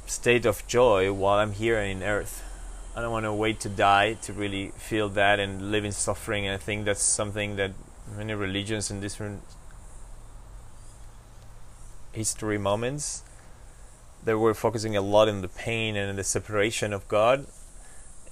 state 0.08 0.46
of 0.46 0.66
joy 0.68 1.12
while 1.14 1.40
I'm 1.40 1.54
here 1.54 1.80
in 1.80 2.04
earth. 2.04 2.44
I 2.96 3.02
don't 3.02 3.12
want 3.12 3.26
to 3.26 3.34
wait 3.34 3.60
to 3.62 3.70
die 3.70 4.14
to 4.24 4.34
really 4.34 4.70
feel 4.78 5.10
that 5.10 5.40
and 5.40 5.72
live 5.72 5.86
in 5.86 5.92
suffering. 5.92 6.48
And 6.48 6.56
I 6.56 6.58
think 6.58 6.86
that's 6.86 7.04
something 7.04 7.56
that 7.58 7.72
many 8.16 8.34
religions 8.34 8.90
and 8.90 9.02
different 9.02 9.42
history 12.14 12.58
moments 12.58 13.24
they 14.28 14.34
were 14.34 14.54
focusing 14.54 14.98
a 14.98 15.02
lot 15.02 15.30
on 15.30 15.42
the 15.42 15.48
pain 15.48 15.96
and 15.96 16.20
the 16.20 16.24
separation 16.24 16.94
of 16.94 17.08
God. 17.08 17.48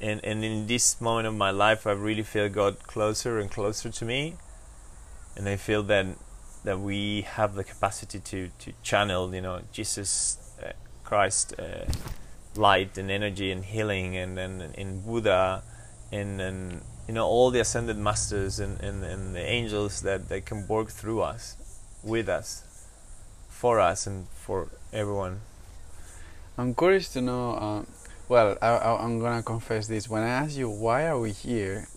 And 0.01 0.19
and 0.26 0.43
in 0.43 0.67
this 0.67 0.99
moment 0.99 1.28
of 1.28 1.36
my 1.36 1.51
life, 1.51 1.88
I 1.88 1.93
really 1.93 2.23
feel 2.23 2.49
God 2.49 2.84
closer 2.84 3.39
and 3.39 3.49
closer 3.49 3.89
to 3.89 4.05
me, 4.05 4.36
and 5.38 5.47
I 5.47 5.55
feel 5.55 5.84
that 5.84 6.05
that 6.65 6.80
we 6.82 7.21
have 7.21 7.55
the 7.55 7.63
capacity 7.63 8.19
to 8.19 8.49
to 8.59 8.73
channel, 8.84 9.34
you 9.34 9.41
know, 9.41 9.61
Jesus 9.71 10.38
uh, 10.61 10.73
Christ, 11.06 11.53
uh, 11.60 11.86
light 12.56 12.97
and 12.97 13.10
energy 13.10 13.51
and 13.51 13.64
healing, 13.64 14.18
and 14.18 14.38
and 14.38 14.76
in 14.76 15.01
Buddha, 15.01 15.64
and 16.12 16.41
and 16.41 16.82
you 17.08 17.14
know 17.14 17.26
all 17.26 17.51
the 17.51 17.60
ascended 17.60 17.97
masters 17.97 18.60
and, 18.60 18.80
and, 18.82 19.03
and 19.03 19.36
the 19.36 19.45
angels 19.45 20.01
that, 20.01 20.28
that 20.30 20.45
can 20.45 20.68
work 20.68 20.89
through 20.89 21.22
us, 21.22 21.56
with 22.03 22.28
us, 22.28 22.64
for 23.49 23.80
us, 23.80 24.08
and 24.08 24.28
for 24.30 24.70
everyone. 24.91 25.41
I'm 26.58 26.74
curious 26.74 27.10
to 27.14 27.22
know. 27.22 27.51
Uh, 27.56 27.84
well, 28.28 28.58
I, 28.62 28.68
I, 28.70 29.03
I'm 29.03 29.20
gonna 29.20 29.43
confess 29.43 29.88
this. 29.88 30.10
When 30.10 30.24
I 30.24 30.30
asked 30.30 30.58
you 30.58 30.70
why 30.70 31.08
are 31.08 31.20
we 31.20 31.32
here, 31.32 31.88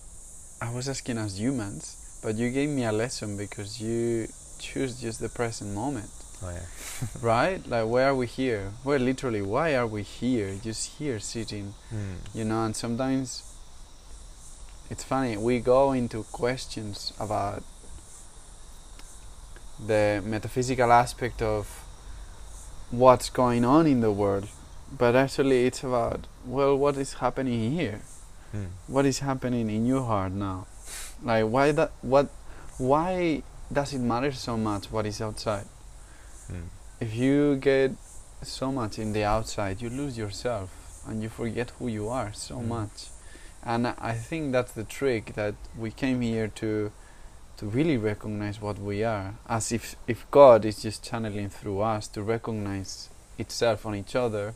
I 0.60 0.70
was 0.74 0.88
asking 0.88 1.16
as 1.18 1.40
humans, 1.40 2.20
but 2.22 2.36
you 2.36 2.50
gave 2.50 2.68
me 2.68 2.84
a 2.84 2.92
lesson 2.92 3.36
because 3.36 3.80
you 3.80 4.28
choose 4.58 5.00
just 5.00 5.20
the 5.20 5.28
present 5.28 5.74
moment. 5.74 6.10
Oh 6.42 6.50
yeah. 6.50 6.66
right? 7.22 7.66
Like, 7.68 7.86
why 7.86 8.04
are 8.04 8.14
we 8.14 8.26
here? 8.26 8.72
Well, 8.84 9.00
literally, 9.00 9.42
why 9.42 9.74
are 9.74 9.86
we 9.86 10.02
here? 10.02 10.54
Just 10.62 10.98
here 10.98 11.18
sitting, 11.18 11.74
Hmm. 11.90 12.14
you 12.32 12.44
know. 12.44 12.64
And 12.64 12.76
sometimes 12.76 13.42
it's 14.90 15.02
funny. 15.04 15.36
We 15.36 15.58
go 15.60 15.92
into 15.92 16.22
questions 16.24 17.12
about 17.18 17.62
the 19.84 20.22
metaphysical 20.24 20.92
aspect 20.92 21.40
of 21.42 21.84
what's 22.90 23.30
going 23.30 23.64
on 23.64 23.86
in 23.86 24.00
the 24.00 24.10
world, 24.12 24.48
but 24.96 25.14
actually, 25.14 25.66
it's 25.66 25.82
about 25.84 26.26
well, 26.46 26.76
what 26.76 26.96
is 26.96 27.14
happening 27.14 27.72
here? 27.72 28.00
Hmm. 28.52 28.64
What 28.86 29.04
is 29.06 29.18
happening 29.18 29.68
in 29.70 29.86
your 29.86 30.04
heart 30.04 30.32
now? 30.32 30.66
Like, 31.22 31.46
why 31.46 31.72
that? 31.72 31.90
What? 32.00 32.28
Why 32.78 33.42
does 33.72 33.92
it 33.92 33.98
matter 33.98 34.32
so 34.32 34.56
much 34.56 34.90
what 34.90 35.04
is 35.04 35.20
outside? 35.20 35.66
Hmm. 36.48 36.68
if 37.00 37.14
you 37.14 37.56
get 37.56 37.92
so 38.42 38.72
much 38.72 38.98
in 38.98 39.12
the 39.12 39.24
outside, 39.24 39.80
you 39.82 39.90
lose 39.90 40.16
yourself 40.18 40.70
and 41.06 41.22
you 41.22 41.28
forget 41.28 41.70
who 41.78 41.88
you 41.88 42.08
are 42.08 42.32
so 42.32 42.56
Mm. 42.56 42.68
much. 42.68 43.08
And 43.62 43.86
I 43.86 44.14
think 44.14 44.52
that's 44.52 44.72
the 44.72 44.84
trick 44.84 45.34
that 45.34 45.54
we 45.76 45.90
came 45.90 46.20
here 46.20 46.48
to 46.62 46.92
to 47.58 47.66
really 47.66 47.96
recognize 47.96 48.60
what 48.60 48.78
we 48.78 49.02
are, 49.02 49.34
as 49.48 49.72
if 49.72 49.96
if 50.06 50.30
God 50.30 50.64
is 50.64 50.80
just 50.82 51.02
channeling 51.02 51.50
through 51.50 51.80
us 51.80 52.06
to 52.08 52.22
recognize 52.22 53.08
itself 53.36 53.84
on 53.84 53.94
each 53.96 54.14
other. 54.14 54.54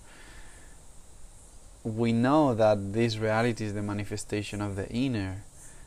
We 1.84 2.12
know 2.12 2.54
that 2.54 2.92
this 2.92 3.18
reality 3.18 3.64
is 3.64 3.74
the 3.74 3.82
manifestation 3.82 4.60
of 4.60 4.76
the 4.76 4.88
inner. 4.88 5.42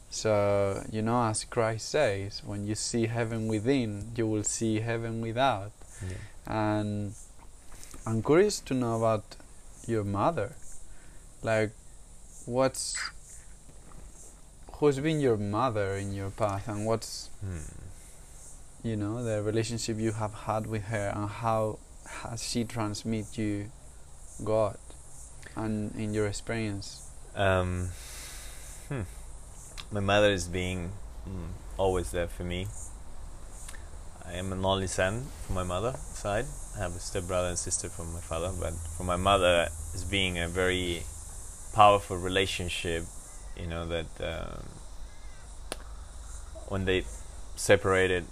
So, 0.10 0.84
you 0.92 1.02
know, 1.02 1.24
as 1.24 1.46
Christ 1.46 1.88
says, 1.90 2.42
when 2.46 2.68
you 2.68 2.76
see 2.76 3.08
heaven 3.08 3.48
within, 3.48 4.12
you 4.16 4.28
will 4.28 4.44
see 4.44 4.82
heaven 4.82 5.22
without 5.22 5.72
Yeah. 6.02 6.18
and 6.48 7.14
I'm 8.06 8.22
curious 8.22 8.60
to 8.62 8.74
know 8.74 8.98
about 8.98 9.24
your 9.88 10.04
mother. 10.04 10.54
Like, 11.42 11.72
what's 12.46 12.96
who's 14.74 15.00
been 15.00 15.20
your 15.20 15.38
mother 15.38 15.96
in 15.96 16.14
your 16.14 16.30
path, 16.32 16.68
and 16.68 16.86
what's 16.86 17.30
Hmm. 17.42 17.60
you 18.84 18.96
know 18.96 19.24
the 19.24 19.42
relationship 19.42 19.98
you 19.98 20.12
have 20.12 20.34
had 20.34 20.68
with 20.68 20.84
her, 20.84 21.12
and 21.16 21.30
how 21.30 21.80
has 22.24 22.44
she 22.44 22.64
transmit 22.64 23.38
you 23.38 23.72
God, 24.44 24.78
and 25.56 25.96
in 25.96 26.14
your 26.14 26.28
experience. 26.28 27.10
Um, 27.36 27.90
hmm. 28.90 29.02
My 29.92 30.00
mother 30.02 30.32
is 30.32 30.48
being 30.48 30.92
mm, 31.28 31.48
always 31.78 32.12
there 32.12 32.28
for 32.28 32.44
me. 32.44 32.68
I 34.28 34.34
am 34.34 34.52
an 34.52 34.66
only 34.66 34.88
son 34.88 35.26
from 35.46 35.56
my 35.56 35.64
mother 35.64 35.96
side. 36.14 36.46
I 36.76 36.80
have 36.80 36.96
a 36.96 37.00
stepbrother 37.00 37.50
and 37.50 37.58
sister 37.58 37.90
from 37.90 38.14
my 38.14 38.20
father, 38.20 38.52
but 38.60 38.74
for 38.98 39.04
my 39.04 39.16
mother, 39.16 39.70
it's 39.94 40.04
being 40.04 40.38
a 40.40 40.48
very 40.48 41.04
powerful 41.74 42.18
relationship. 42.18 43.04
You 43.58 43.68
know 43.68 43.86
that 43.86 44.08
um, 44.22 44.66
when 46.68 46.86
they 46.86 47.06
separated 47.56 48.26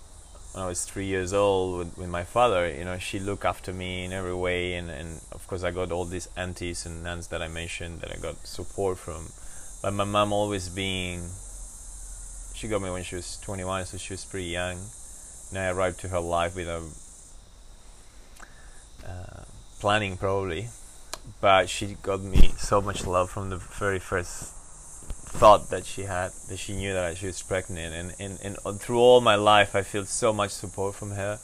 when 0.54 0.64
I 0.64 0.68
was 0.68 0.86
three 0.86 1.06
years 1.06 1.34
old 1.34 1.80
with, 1.80 1.98
with 1.98 2.10
my 2.10 2.24
father, 2.24 2.72
you 2.72 2.86
know, 2.86 3.00
she 3.00 3.20
looked 3.20 3.44
after 3.44 3.74
me 3.74 4.06
in 4.06 4.14
every 4.14 4.36
way, 4.36 4.76
and, 4.76 4.90
and 4.90 5.22
of 5.32 5.48
course 5.48 5.64
I 5.64 5.72
got 5.72 5.92
all 5.92 6.06
these 6.06 6.30
aunties 6.38 6.86
and 6.86 7.04
nuns 7.04 7.28
that 7.30 7.42
I 7.42 7.48
mentioned 7.48 8.02
that 8.02 8.12
I 8.12 8.20
got 8.22 8.46
support 8.46 9.00
from. 9.00 9.30
But 9.82 9.94
my 9.96 10.04
mom 10.04 10.32
always 10.32 10.70
being, 10.70 11.24
she 12.54 12.68
got 12.68 12.84
me 12.84 12.92
when 12.92 13.04
she 13.04 13.16
was 13.16 13.38
21, 13.38 13.86
so 13.86 13.98
she 13.98 14.14
was 14.14 14.26
pretty 14.26 14.48
young. 14.48 14.78
I 15.58 15.70
arrived 15.70 16.00
to 16.02 16.10
her 16.10 16.20
life 16.20 16.56
without 16.56 16.84
uh, 19.06 19.44
planning 19.80 20.18
probably, 20.18 20.70
but 21.42 21.70
she 21.70 21.98
got 22.02 22.22
me 22.22 22.54
so 22.58 22.82
much 22.82 23.06
love 23.06 23.30
from 23.30 23.50
the 23.50 23.58
very 23.58 24.00
first 24.00 24.54
thought 25.34 25.70
that 25.72 25.86
she 25.86 26.04
had 26.04 26.32
that 26.48 26.58
she 26.58 26.74
knew 26.76 26.94
that 26.94 27.18
she 27.18 27.26
was 27.26 27.42
pregnant. 27.42 27.94
And, 27.94 28.14
and, 28.20 28.58
and 28.66 28.80
through 28.80 29.00
all 29.00 29.20
my 29.20 29.36
life 29.36 29.76
I 29.76 29.82
feel 29.82 30.06
so 30.06 30.32
much 30.32 30.52
support 30.52 30.96
from 30.96 31.12
her 31.12 31.40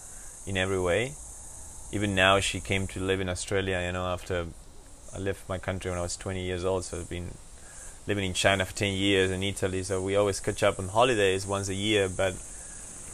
in 0.46 0.58
every 0.58 0.80
way. 0.80 1.14
Even 1.92 2.14
now 2.14 2.40
she 2.40 2.60
came 2.60 2.86
to 2.88 3.00
live 3.00 3.20
in 3.20 3.30
Australia 3.30 3.84
you 3.86 3.92
know 3.92 4.06
after 4.06 4.46
I 5.14 5.18
left 5.18 5.50
my 5.50 5.58
country 5.58 5.90
when 5.90 6.00
I 6.00 6.04
was 6.04 6.16
20 6.16 6.42
years 6.42 6.64
old. 6.64 6.86
So 6.86 7.00
I've 7.00 7.10
been 7.10 7.32
living 8.08 8.26
in 8.26 8.34
China 8.34 8.64
for 8.66 8.76
10 8.76 8.94
years 8.94 9.32
and 9.32 9.44
Italy. 9.44 9.82
So 9.84 10.02
we 10.02 10.16
always 10.16 10.40
catch 10.40 10.62
up 10.62 10.80
on 10.80 10.90
holidays 10.90 11.48
once 11.48 11.68
a 11.68 11.76
year 11.76 12.08
but 12.08 12.36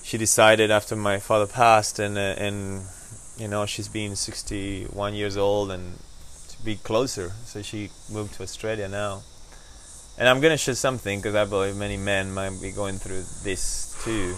she 0.06 0.20
decided 0.20 0.70
after 0.70 0.96
my 0.96 1.18
father 1.18 1.48
passed 1.48 1.98
and 1.98 2.16
uh, 2.16 2.46
and 2.46 2.86
you 3.38 3.48
know 3.48 3.66
she's 3.66 3.90
been 3.90 4.16
61 4.16 5.16
years 5.16 5.36
old 5.36 5.72
and 5.72 5.98
to 6.48 6.64
be 6.64 6.76
closer 6.76 7.32
so 7.44 7.64
she 7.64 7.90
moved 8.12 8.36
to 8.36 8.44
Australia 8.44 8.88
now 8.88 9.24
and 10.18 10.30
I'm 10.30 10.40
gonna 10.40 10.58
share 10.58 10.76
something 10.76 11.20
because 11.20 11.36
I 11.36 11.46
believe 11.46 11.76
many 11.76 11.98
men 11.98 12.34
might 12.34 12.62
be 12.62 12.72
going 12.72 12.98
through 13.00 13.24
this 13.44 14.00
too. 14.04 14.36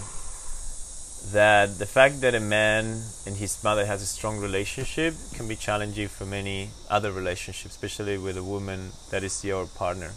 That 1.32 1.78
the 1.78 1.86
fact 1.86 2.20
that 2.22 2.34
a 2.34 2.40
man 2.40 3.02
and 3.26 3.36
his 3.36 3.62
mother 3.62 3.84
has 3.86 4.02
a 4.02 4.06
strong 4.06 4.38
relationship 4.38 5.14
can 5.34 5.46
be 5.46 5.54
challenging 5.54 6.08
for 6.08 6.24
many 6.24 6.70
other 6.90 7.12
relationships, 7.12 7.74
especially 7.74 8.18
with 8.18 8.36
a 8.36 8.42
woman 8.42 8.90
that 9.10 9.22
is 9.22 9.44
your 9.44 9.66
partner. 9.66 10.12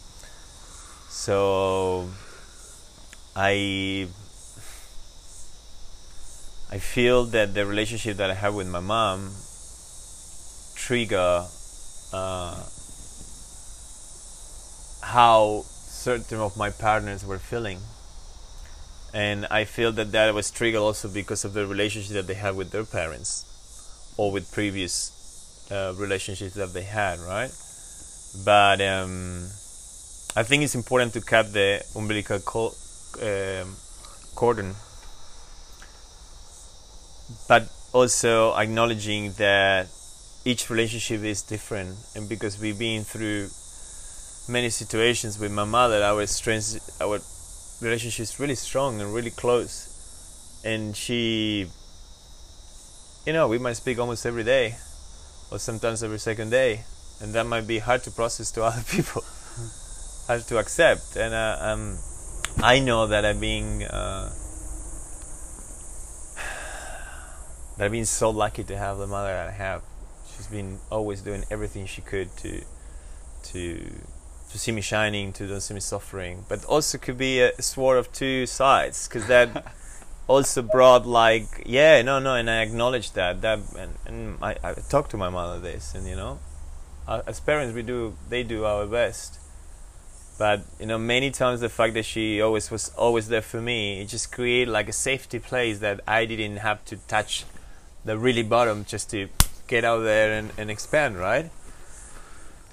So 1.09 2.09
I 3.35 4.07
I 6.71 6.77
feel 6.79 7.25
that 7.25 7.53
the 7.53 7.65
relationship 7.65 8.17
that 8.17 8.31
I 8.31 8.33
have 8.33 8.55
with 8.55 8.67
my 8.67 8.79
mom 8.79 9.31
trigger 10.75 11.45
uh, 12.13 12.63
how 15.01 15.63
certain 15.67 16.39
of 16.39 16.55
my 16.57 16.69
partners 16.69 17.25
were 17.25 17.39
feeling 17.39 17.79
and 19.13 19.45
I 19.51 19.65
feel 19.65 19.91
that 19.93 20.11
that 20.13 20.33
was 20.33 20.49
triggered 20.51 20.79
also 20.79 21.09
because 21.09 21.43
of 21.43 21.53
the 21.53 21.67
relationship 21.67 22.13
that 22.13 22.27
they 22.27 22.33
had 22.33 22.55
with 22.55 22.71
their 22.71 22.85
parents 22.85 23.45
or 24.17 24.31
with 24.31 24.51
previous 24.51 25.67
uh, 25.71 25.93
relationships 25.97 26.53
that 26.55 26.73
they 26.73 26.83
had, 26.83 27.19
right? 27.19 27.51
But 28.45 28.81
um, 28.81 29.43
I 30.35 30.43
think 30.43 30.63
it's 30.63 30.75
important 30.75 31.13
to 31.13 31.21
cut 31.21 31.51
the 31.51 31.83
umbilical 31.95 32.39
co- 32.39 32.75
um, 33.21 33.75
cordon, 34.35 34.75
but 37.47 37.69
also 37.93 38.53
acknowledging 38.55 39.33
that 39.33 39.87
each 40.45 40.69
relationship 40.69 41.23
is 41.23 41.41
different, 41.41 41.95
and 42.15 42.27
because 42.27 42.59
we've 42.59 42.79
been 42.79 43.03
through 43.03 43.49
many 44.51 44.69
situations 44.69 45.39
with 45.39 45.51
my 45.51 45.63
mother, 45.63 46.03
our 46.03 46.25
strength, 46.25 46.97
our 47.01 47.19
relationship 47.81 48.23
is 48.23 48.39
really 48.39 48.55
strong 48.55 48.99
and 49.01 49.13
really 49.13 49.31
close, 49.31 50.61
and 50.65 50.95
she, 50.95 51.67
you 53.25 53.33
know, 53.33 53.47
we 53.47 53.57
might 53.57 53.73
speak 53.73 53.99
almost 53.99 54.25
every 54.25 54.43
day, 54.43 54.75
or 55.51 55.59
sometimes 55.59 56.01
every 56.03 56.19
second 56.19 56.49
day, 56.49 56.83
and 57.21 57.33
that 57.33 57.45
might 57.45 57.67
be 57.67 57.79
hard 57.79 58.03
to 58.03 58.11
process 58.11 58.51
to 58.51 58.63
other 58.69 58.83
people 58.89 59.23
hard 60.27 60.41
to 60.47 60.57
accept. 60.57 61.15
And 61.15 61.33
uh, 61.33 61.57
um, 61.59 61.97
I 62.57 62.79
know 62.79 63.07
that 63.07 63.25
i'm 63.25 63.39
being 63.39 63.83
uh, 63.83 64.31
that 67.81 67.85
I've 67.85 67.91
been 67.91 68.05
so 68.05 68.29
lucky 68.29 68.63
to 68.65 68.77
have 68.77 68.99
the 68.99 69.07
mother 69.07 69.29
that 69.29 69.47
I 69.47 69.51
have. 69.53 69.81
She's 70.35 70.45
been 70.45 70.77
always 70.91 71.21
doing 71.21 71.45
everything 71.49 71.87
she 71.87 72.03
could 72.03 72.29
to 72.37 72.61
to 73.45 73.91
to 74.51 74.59
see 74.59 74.71
me 74.71 74.81
shining, 74.81 75.33
to 75.33 75.47
don't 75.47 75.61
see 75.61 75.73
me 75.73 75.79
suffering. 75.79 76.45
But 76.47 76.63
also 76.65 76.99
could 76.99 77.17
be 77.17 77.41
a 77.41 77.59
sword 77.59 77.97
of 77.97 78.13
two 78.13 78.45
sides 78.45 79.07
because 79.07 79.25
that. 79.27 79.49
also 80.27 80.61
brought 80.61 81.05
like 81.05 81.63
yeah 81.65 82.01
no 82.03 82.17
no 82.19 82.35
and 82.35 82.49
I 82.49 82.61
acknowledge 82.61 83.11
that 83.13 83.41
that 83.41 83.59
and, 83.77 83.93
and 84.05 84.37
I, 84.41 84.55
I 84.63 84.73
talk 84.75 85.09
to 85.09 85.17
my 85.17 85.29
mother 85.29 85.59
this 85.59 85.93
and 85.93 86.07
you 86.07 86.15
know 86.15 86.39
uh, 87.05 87.21
as 87.27 87.41
parents 87.41 87.75
we 87.75 87.81
do 87.81 88.15
they 88.29 88.43
do 88.43 88.63
our 88.63 88.85
best 88.85 89.39
but 90.37 90.61
you 90.79 90.85
know 90.85 90.97
many 90.97 91.31
times 91.31 91.59
the 91.59 91.67
fact 91.67 91.95
that 91.95 92.05
she 92.05 92.39
always 92.39 92.71
was 92.71 92.89
always 92.95 93.27
there 93.27 93.41
for 93.41 93.61
me 93.61 93.99
it 93.99 94.05
just 94.05 94.31
created 94.31 94.71
like 94.71 94.87
a 94.87 94.93
safety 94.93 95.39
place 95.39 95.79
that 95.79 95.99
i 96.07 96.23
didn't 96.23 96.57
have 96.57 96.85
to 96.85 96.95
touch 97.07 97.43
the 98.05 98.17
really 98.17 98.43
bottom 98.43 98.85
just 98.85 99.09
to 99.09 99.29
get 99.67 99.83
out 99.83 99.99
there 99.99 100.33
and, 100.33 100.51
and 100.57 100.69
expand 100.69 101.17
right 101.17 101.49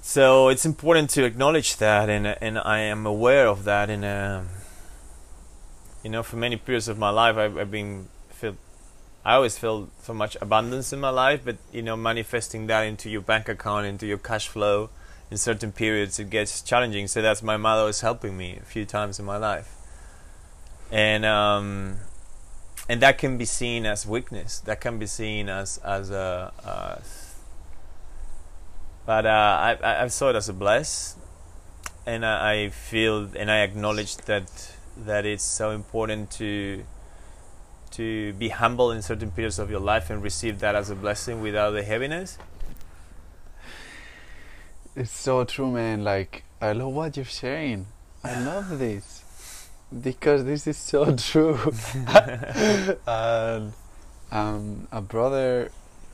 so 0.01 0.49
it's 0.49 0.65
important 0.65 1.09
to 1.09 1.23
acknowledge 1.23 1.77
that 1.77 2.09
and 2.09 2.27
and 2.27 2.57
i 2.59 2.79
am 2.79 3.05
aware 3.05 3.47
of 3.47 3.63
that 3.63 3.89
and 3.89 4.03
uh, 4.03 4.41
you 6.03 6.09
know 6.09 6.23
for 6.23 6.35
many 6.35 6.57
periods 6.57 6.87
of 6.87 6.97
my 6.97 7.09
life 7.09 7.37
i've, 7.37 7.57
I've 7.57 7.71
been 7.71 8.07
feel 8.29 8.55
i 9.23 9.35
always 9.35 9.57
feel 9.57 9.89
so 10.01 10.13
much 10.13 10.35
abundance 10.41 10.91
in 10.91 10.99
my 10.99 11.09
life 11.09 11.41
but 11.45 11.57
you 11.71 11.81
know 11.81 11.95
manifesting 11.95 12.67
that 12.67 12.83
into 12.83 13.09
your 13.09 13.21
bank 13.21 13.47
account 13.47 13.85
into 13.85 14.05
your 14.05 14.17
cash 14.17 14.47
flow 14.47 14.89
in 15.31 15.37
certain 15.37 15.71
periods 15.71 16.19
it 16.19 16.29
gets 16.29 16.61
challenging. 16.61 17.07
So 17.07 17.21
that's 17.21 17.43
my 17.43 17.57
mother 17.57 17.85
was 17.85 18.01
helping 18.01 18.37
me 18.37 18.57
a 18.61 18.65
few 18.65 18.85
times 18.85 19.19
in 19.19 19.25
my 19.25 19.37
life, 19.37 19.75
and 20.91 21.25
um, 21.25 21.97
and 22.89 23.01
that 23.01 23.17
can 23.17 23.37
be 23.37 23.45
seen 23.45 23.85
as 23.85 24.05
weakness. 24.05 24.59
That 24.59 24.81
can 24.81 24.99
be 24.99 25.05
seen 25.05 25.47
as 25.47 25.77
as 25.77 26.11
a. 26.11 26.51
Uh, 26.63 26.97
but 29.05 29.25
uh, 29.25 29.77
I 29.79 30.03
I 30.03 30.07
saw 30.07 30.29
it 30.31 30.35
as 30.35 30.49
a 30.49 30.53
bless, 30.53 31.15
and 32.05 32.25
I, 32.25 32.51
I 32.51 32.69
feel 32.69 33.29
and 33.35 33.49
I 33.49 33.61
acknowledge 33.61 34.17
that 34.17 34.75
that 34.97 35.25
it's 35.25 35.43
so 35.43 35.71
important 35.71 36.31
to 36.31 36.83
to 37.91 38.33
be 38.33 38.49
humble 38.49 38.91
in 38.91 39.01
certain 39.01 39.31
periods 39.31 39.57
of 39.59 39.71
your 39.71 39.79
life 39.79 40.09
and 40.09 40.21
receive 40.21 40.59
that 40.59 40.75
as 40.75 40.89
a 40.89 40.95
blessing 40.95 41.41
without 41.41 41.71
the 41.71 41.83
heaviness 41.83 42.37
it's 44.99 45.11
so 45.11 45.45
true, 45.45 45.71
man. 45.71 46.03
Like, 46.03 46.43
I 46.61 46.73
love 46.73 46.93
what 46.93 47.15
you're 47.15 47.25
sharing. 47.25 47.87
I 48.21 48.43
love 48.43 48.79
this 48.79 49.18
because 50.01 50.45
this 50.45 50.67
is 50.67 50.77
so 50.77 51.15
true. 51.15 51.59
and 53.07 53.73
um, 54.31 54.87
a 54.91 55.01
brother 55.01 55.71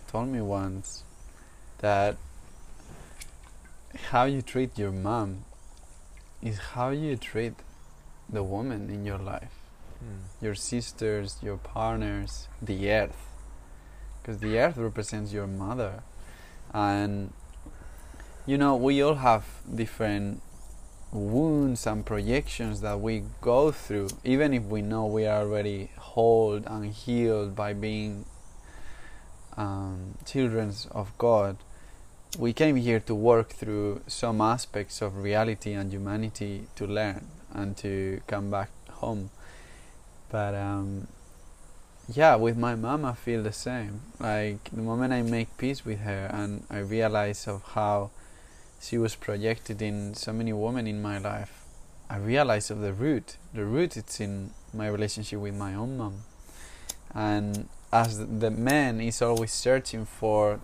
told 0.08 0.30
me 0.30 0.42
once 0.42 1.04
that 1.80 2.18
how 4.12 4.24
you 4.24 4.42
treat 4.42 4.78
your 4.78 4.92
mom 4.92 5.46
is 6.42 6.60
how 6.74 6.90
you 6.90 7.16
treat 7.16 7.54
the 8.30 8.44
woman 8.44 8.90
in 8.90 9.06
your 9.06 9.18
life, 9.18 9.52
mm. 10.04 10.20
your 10.42 10.56
sisters, 10.56 11.38
your 11.42 11.58
partners, 11.58 12.48
the 12.62 12.90
earth, 12.90 13.28
because 14.22 14.40
the 14.40 14.58
earth 14.58 14.78
represents 14.78 15.32
your 15.32 15.48
mother, 15.48 16.04
and 16.74 17.34
you 18.46 18.58
know, 18.58 18.76
we 18.76 19.02
all 19.02 19.16
have 19.16 19.46
different 19.74 20.42
wounds 21.12 21.88
and 21.88 22.06
projections 22.06 22.82
that 22.82 23.00
we 23.00 23.24
go 23.42 23.72
through, 23.72 24.10
even 24.24 24.54
if 24.54 24.64
we 24.64 24.82
know 24.82 25.06
we 25.06 25.26
are 25.26 25.42
already 25.42 25.90
whole 25.98 26.56
and 26.56 26.92
healed 26.92 27.56
by 27.56 27.74
being 27.74 28.26
um, 29.58 30.18
children 30.26 30.74
of 30.92 31.18
God. 31.18 31.58
We 32.38 32.52
came 32.52 32.76
here 32.76 33.00
to 33.00 33.16
work 33.16 33.50
through 33.50 34.02
some 34.08 34.42
aspects 34.42 35.02
of 35.02 35.18
reality 35.18 35.72
and 35.74 35.92
humanity 35.92 36.68
to 36.76 36.86
learn 36.86 37.28
and 37.54 37.78
to 37.78 38.22
come 38.28 38.52
back 38.52 38.70
home. 38.90 39.30
But 40.30 40.54
um, 40.54 41.08
yeah, 42.14 42.36
with 42.36 42.58
my 42.58 42.76
mom, 42.76 43.06
I 43.06 43.14
feel 43.14 43.42
the 43.42 43.54
same. 43.54 44.02
Like 44.20 44.70
the 44.72 44.82
moment 44.82 45.14
I 45.14 45.22
make 45.22 45.58
peace 45.58 45.86
with 45.86 46.00
her 46.00 46.30
and 46.34 46.66
I 46.70 46.80
realize 46.80 47.48
of 47.48 47.64
how 47.64 48.12
she 48.86 48.98
was 48.98 49.16
projected 49.16 49.82
in 49.82 50.14
so 50.14 50.32
many 50.32 50.54
women 50.54 50.86
in 50.86 51.02
my 51.02 51.18
life, 51.18 51.64
I 52.10 52.18
realized 52.18 52.70
of 52.70 52.82
the 52.82 52.94
root. 52.94 53.38
The 53.54 53.66
root 53.66 53.98
it's 53.98 54.20
in 54.20 54.52
my 54.74 54.88
relationship 54.88 55.40
with 55.40 55.56
my 55.56 55.74
own 55.74 55.98
mom. 55.98 56.24
And 57.14 57.68
as 57.92 58.20
the 58.20 58.52
man 58.52 59.02
is 59.02 59.22
always 59.22 59.52
searching 59.52 60.06
for 60.06 60.60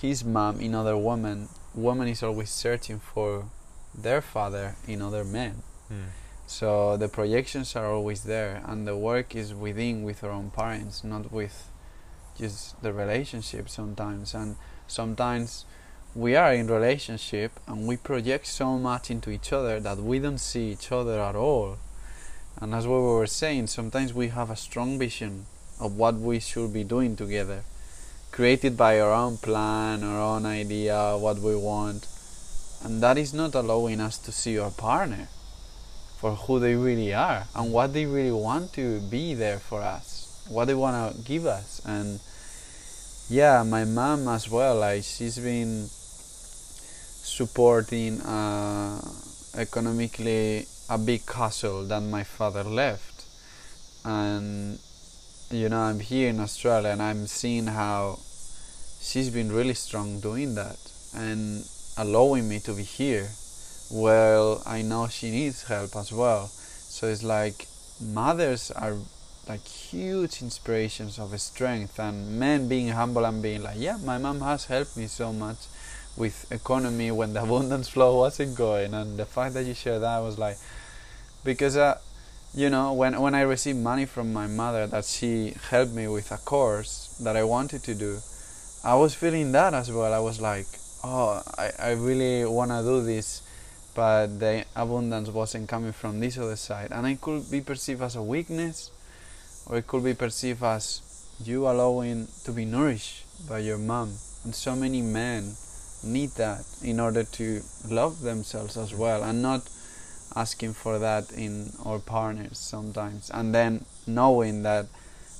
his 0.00 0.24
mom 0.24 0.60
in 0.60 0.74
other 0.74 0.96
women, 0.96 1.48
woman 1.74 2.06
is 2.06 2.22
always 2.22 2.50
searching 2.50 3.00
for 3.00 3.50
their 3.94 4.20
father 4.20 4.76
in 4.86 5.02
other 5.02 5.24
men. 5.24 5.62
Mm. 5.92 6.10
So 6.46 6.96
the 6.96 7.08
projections 7.08 7.74
are 7.74 7.86
always 7.92 8.22
there, 8.22 8.62
and 8.64 8.86
the 8.86 8.96
work 8.96 9.34
is 9.34 9.52
within 9.52 10.02
with 10.02 10.22
our 10.22 10.30
own 10.30 10.50
parents, 10.50 11.02
not 11.02 11.32
with 11.32 11.68
just 12.38 12.80
the 12.80 12.92
relationship 12.92 13.68
sometimes. 13.68 14.34
And 14.34 14.56
sometimes 14.86 15.66
we 16.14 16.34
are 16.34 16.52
in 16.52 16.66
relationship 16.66 17.52
and 17.66 17.86
we 17.86 17.96
project 17.96 18.46
so 18.46 18.78
much 18.78 19.10
into 19.10 19.30
each 19.30 19.52
other 19.52 19.78
that 19.80 19.98
we 19.98 20.18
don't 20.18 20.38
see 20.38 20.72
each 20.72 20.90
other 20.90 21.20
at 21.20 21.36
all. 21.36 21.76
And 22.60 22.74
as 22.74 22.86
we 22.86 22.94
were 22.94 23.26
saying 23.26 23.68
sometimes 23.68 24.14
we 24.14 24.28
have 24.28 24.50
a 24.50 24.56
strong 24.56 24.98
vision 24.98 25.46
of 25.80 25.96
what 25.96 26.14
we 26.14 26.40
should 26.40 26.72
be 26.72 26.82
doing 26.82 27.14
together 27.14 27.62
created 28.32 28.76
by 28.76 29.00
our 29.00 29.12
own 29.12 29.36
plan 29.38 30.02
our 30.02 30.20
own 30.20 30.44
idea 30.44 31.16
what 31.16 31.38
we 31.38 31.54
want. 31.54 32.06
And 32.82 33.02
that 33.02 33.18
is 33.18 33.34
not 33.34 33.54
allowing 33.54 34.00
us 34.00 34.18
to 34.18 34.32
see 34.32 34.58
our 34.58 34.70
partner 34.70 35.28
for 36.18 36.34
who 36.34 36.58
they 36.58 36.74
really 36.74 37.14
are 37.14 37.46
and 37.54 37.72
what 37.72 37.92
they 37.92 38.06
really 38.06 38.32
want 38.32 38.72
to 38.74 39.00
be 39.00 39.34
there 39.34 39.58
for 39.58 39.82
us 39.82 40.18
what 40.48 40.64
they 40.64 40.74
want 40.74 41.14
to 41.14 41.22
give 41.22 41.46
us. 41.46 41.80
And 41.84 42.20
yeah 43.28 43.62
my 43.62 43.84
mom 43.84 44.26
as 44.28 44.50
well 44.50 44.76
like 44.76 45.04
she's 45.04 45.38
been 45.38 45.88
supporting 47.38 48.20
uh, 48.22 49.00
economically 49.54 50.66
a 50.90 50.98
big 50.98 51.24
castle 51.24 51.84
that 51.84 52.00
my 52.00 52.24
father 52.24 52.64
left. 52.64 53.26
And 54.04 54.80
you 55.48 55.68
know 55.68 55.82
I'm 55.88 56.00
here 56.00 56.30
in 56.30 56.40
Australia 56.40 56.90
and 56.90 57.00
I'm 57.00 57.28
seeing 57.28 57.68
how 57.68 58.18
she's 59.00 59.30
been 59.30 59.52
really 59.52 59.74
strong 59.74 60.18
doing 60.18 60.56
that 60.56 60.78
and 61.14 61.64
allowing 61.96 62.48
me 62.48 62.58
to 62.66 62.72
be 62.72 62.82
here. 62.82 63.28
Well 63.88 64.60
I 64.66 64.82
know 64.82 65.06
she 65.06 65.30
needs 65.30 65.62
help 65.68 65.94
as 65.94 66.10
well. 66.12 66.48
So 66.48 67.06
it's 67.06 67.22
like 67.22 67.68
mothers 68.00 68.72
are 68.72 68.96
like 69.48 69.64
huge 69.64 70.42
inspirations 70.42 71.20
of 71.20 71.40
strength 71.40 72.00
and 72.00 72.36
men 72.36 72.68
being 72.68 72.88
humble 72.88 73.24
and 73.24 73.40
being 73.42 73.62
like 73.62 73.78
yeah 73.78 73.96
my 74.04 74.18
mom 74.18 74.40
has 74.40 74.66
helped 74.66 74.94
me 74.94 75.06
so 75.06 75.32
much 75.32 75.56
with 76.18 76.50
economy 76.50 77.10
when 77.10 77.32
the 77.32 77.42
abundance 77.46 77.88
flow 77.88 78.18
wasn't 78.18 78.56
going 78.56 78.92
and 78.92 79.18
the 79.18 79.26
fact 79.26 79.54
that 79.54 79.64
you 79.64 79.74
share 79.74 79.98
that 79.98 80.18
was 80.18 80.38
like 80.38 80.56
because 81.44 81.76
uh, 81.76 81.96
you 82.54 82.70
know, 82.70 82.92
when 82.92 83.20
when 83.20 83.34
I 83.34 83.42
received 83.42 83.78
money 83.78 84.06
from 84.06 84.32
my 84.32 84.46
mother 84.46 84.86
that 84.86 85.04
she 85.04 85.54
helped 85.70 85.92
me 85.92 86.08
with 86.08 86.32
a 86.32 86.38
course 86.38 87.16
that 87.22 87.36
I 87.36 87.44
wanted 87.44 87.82
to 87.84 87.94
do, 87.94 88.18
I 88.82 88.94
was 88.94 89.14
feeling 89.14 89.52
that 89.52 89.74
as 89.74 89.92
well. 89.92 90.12
I 90.12 90.18
was 90.18 90.40
like, 90.40 90.66
oh, 91.04 91.42
I, 91.58 91.70
I 91.78 91.90
really 91.92 92.44
want 92.46 92.70
to 92.70 92.82
do 92.82 93.02
this, 93.02 93.42
but 93.94 94.40
the 94.40 94.64
abundance 94.74 95.28
wasn't 95.28 95.68
coming 95.68 95.92
from 95.92 96.20
this 96.20 96.38
other 96.38 96.56
side. 96.56 96.88
And 96.90 97.06
it 97.06 97.20
could 97.20 97.50
be 97.50 97.60
perceived 97.60 98.02
as 98.02 98.16
a 98.16 98.22
weakness, 98.22 98.90
or 99.66 99.76
it 99.76 99.86
could 99.86 100.04
be 100.04 100.14
perceived 100.14 100.62
as 100.62 101.02
you 101.44 101.68
allowing 101.68 102.28
to 102.44 102.52
be 102.52 102.64
nourished 102.64 103.24
by 103.46 103.58
your 103.58 103.78
mom. 103.78 104.14
And 104.44 104.54
so 104.54 104.74
many 104.74 105.02
men 105.02 105.52
need 106.02 106.30
that 106.36 106.64
in 106.82 107.00
order 107.00 107.24
to 107.24 107.62
love 107.88 108.20
themselves 108.22 108.76
as 108.76 108.94
well 108.94 109.22
and 109.22 109.42
not 109.42 109.68
asking 110.36 110.72
for 110.74 110.98
that 110.98 111.32
in 111.32 111.72
our 111.84 111.98
partners 111.98 112.58
sometimes. 112.58 113.30
And 113.30 113.54
then 113.54 113.84
knowing 114.06 114.62
that 114.62 114.86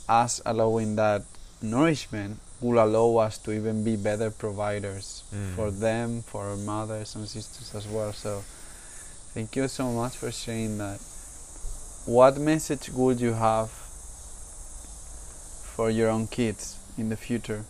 us 0.09 0.41
allowing 0.47 0.97
that 0.97 1.23
nourishment 1.63 2.39
will 2.61 2.83
allow 2.83 3.19
us 3.23 3.39
to 3.39 3.53
even 3.53 3.85
be 3.85 3.95
better 3.97 4.31
providers 4.31 5.23
Mm. 5.33 5.55
for 5.55 5.71
them, 5.71 6.23
for 6.23 6.47
our 6.49 6.57
mothers 6.57 7.15
and 7.15 7.29
sisters 7.29 7.75
as 7.75 7.87
well. 7.87 8.13
So, 8.13 8.43
thank 9.35 9.55
you 9.55 9.69
so 9.69 9.93
much 9.93 10.17
for 10.17 10.33
sharing 10.33 10.79
that. 10.79 10.99
What 12.07 12.39
message 12.39 12.89
would 12.91 13.21
you 13.21 13.35
have 13.35 13.71
for 15.75 15.91
your 15.91 16.09
own 16.09 16.27
kids 16.27 16.77
in 16.97 17.11
the 17.11 17.17
future, 17.17 17.65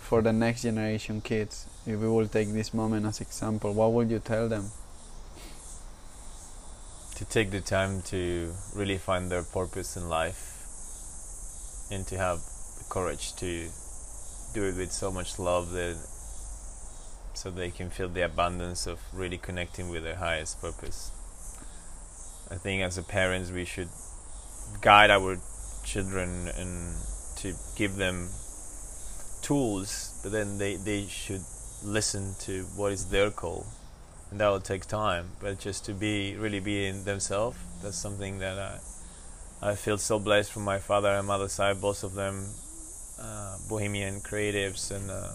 for 0.00 0.22
the 0.22 0.32
next 0.32 0.62
generation 0.62 1.20
kids? 1.20 1.66
If 1.86 2.00
we 2.00 2.08
will 2.08 2.28
take 2.28 2.52
this 2.52 2.72
moment 2.72 3.06
as 3.06 3.20
example, 3.20 3.74
what 3.74 3.92
would 3.92 4.10
you 4.10 4.18
tell 4.18 4.48
them? 4.48 4.70
to 7.14 7.24
take 7.24 7.52
the 7.52 7.60
time 7.60 8.02
to 8.02 8.52
really 8.74 8.98
find 8.98 9.30
their 9.30 9.44
purpose 9.44 9.96
in 9.96 10.08
life 10.08 10.50
and 11.92 12.04
to 12.08 12.18
have 12.18 12.38
the 12.78 12.84
courage 12.90 13.34
to 13.36 13.68
do 14.52 14.64
it 14.64 14.76
with 14.76 14.90
so 14.90 15.12
much 15.12 15.38
love 15.38 15.70
that 15.70 15.96
so 17.34 17.50
they 17.50 17.70
can 17.70 17.88
feel 17.88 18.08
the 18.08 18.24
abundance 18.24 18.86
of 18.88 18.98
really 19.12 19.38
connecting 19.38 19.88
with 19.90 20.02
their 20.02 20.16
highest 20.16 20.60
purpose. 20.60 21.12
I 22.50 22.56
think 22.56 22.82
as 22.82 22.98
a 22.98 23.02
parents 23.02 23.52
we 23.52 23.64
should 23.64 23.88
guide 24.80 25.10
our 25.10 25.38
children 25.84 26.48
and 26.48 26.96
to 27.36 27.54
give 27.76 27.94
them 27.94 28.28
tools 29.42 30.18
but 30.22 30.32
then 30.32 30.58
they, 30.58 30.76
they 30.76 31.06
should 31.06 31.42
listen 31.84 32.34
to 32.40 32.64
what 32.76 32.92
is 32.92 33.06
their 33.06 33.30
call 33.30 33.66
and 34.34 34.40
that 34.40 34.48
will 34.48 34.60
take 34.60 34.84
time. 34.86 35.28
But 35.40 35.60
just 35.60 35.84
to 35.84 35.92
be 35.92 36.34
really 36.34 36.58
be 36.58 36.86
in 36.86 37.04
themselves, 37.04 37.56
that's 37.80 37.96
something 37.96 38.40
that 38.40 38.58
I 38.58 39.70
I 39.70 39.76
feel 39.76 39.96
so 39.96 40.18
blessed 40.18 40.50
from 40.52 40.64
my 40.64 40.78
father 40.80 41.08
and 41.08 41.26
mother 41.26 41.48
side, 41.48 41.80
both 41.80 42.02
of 42.02 42.14
them 42.14 42.44
uh, 43.20 43.56
bohemian 43.68 44.20
creatives, 44.20 44.90
and 44.90 45.08
uh, 45.08 45.30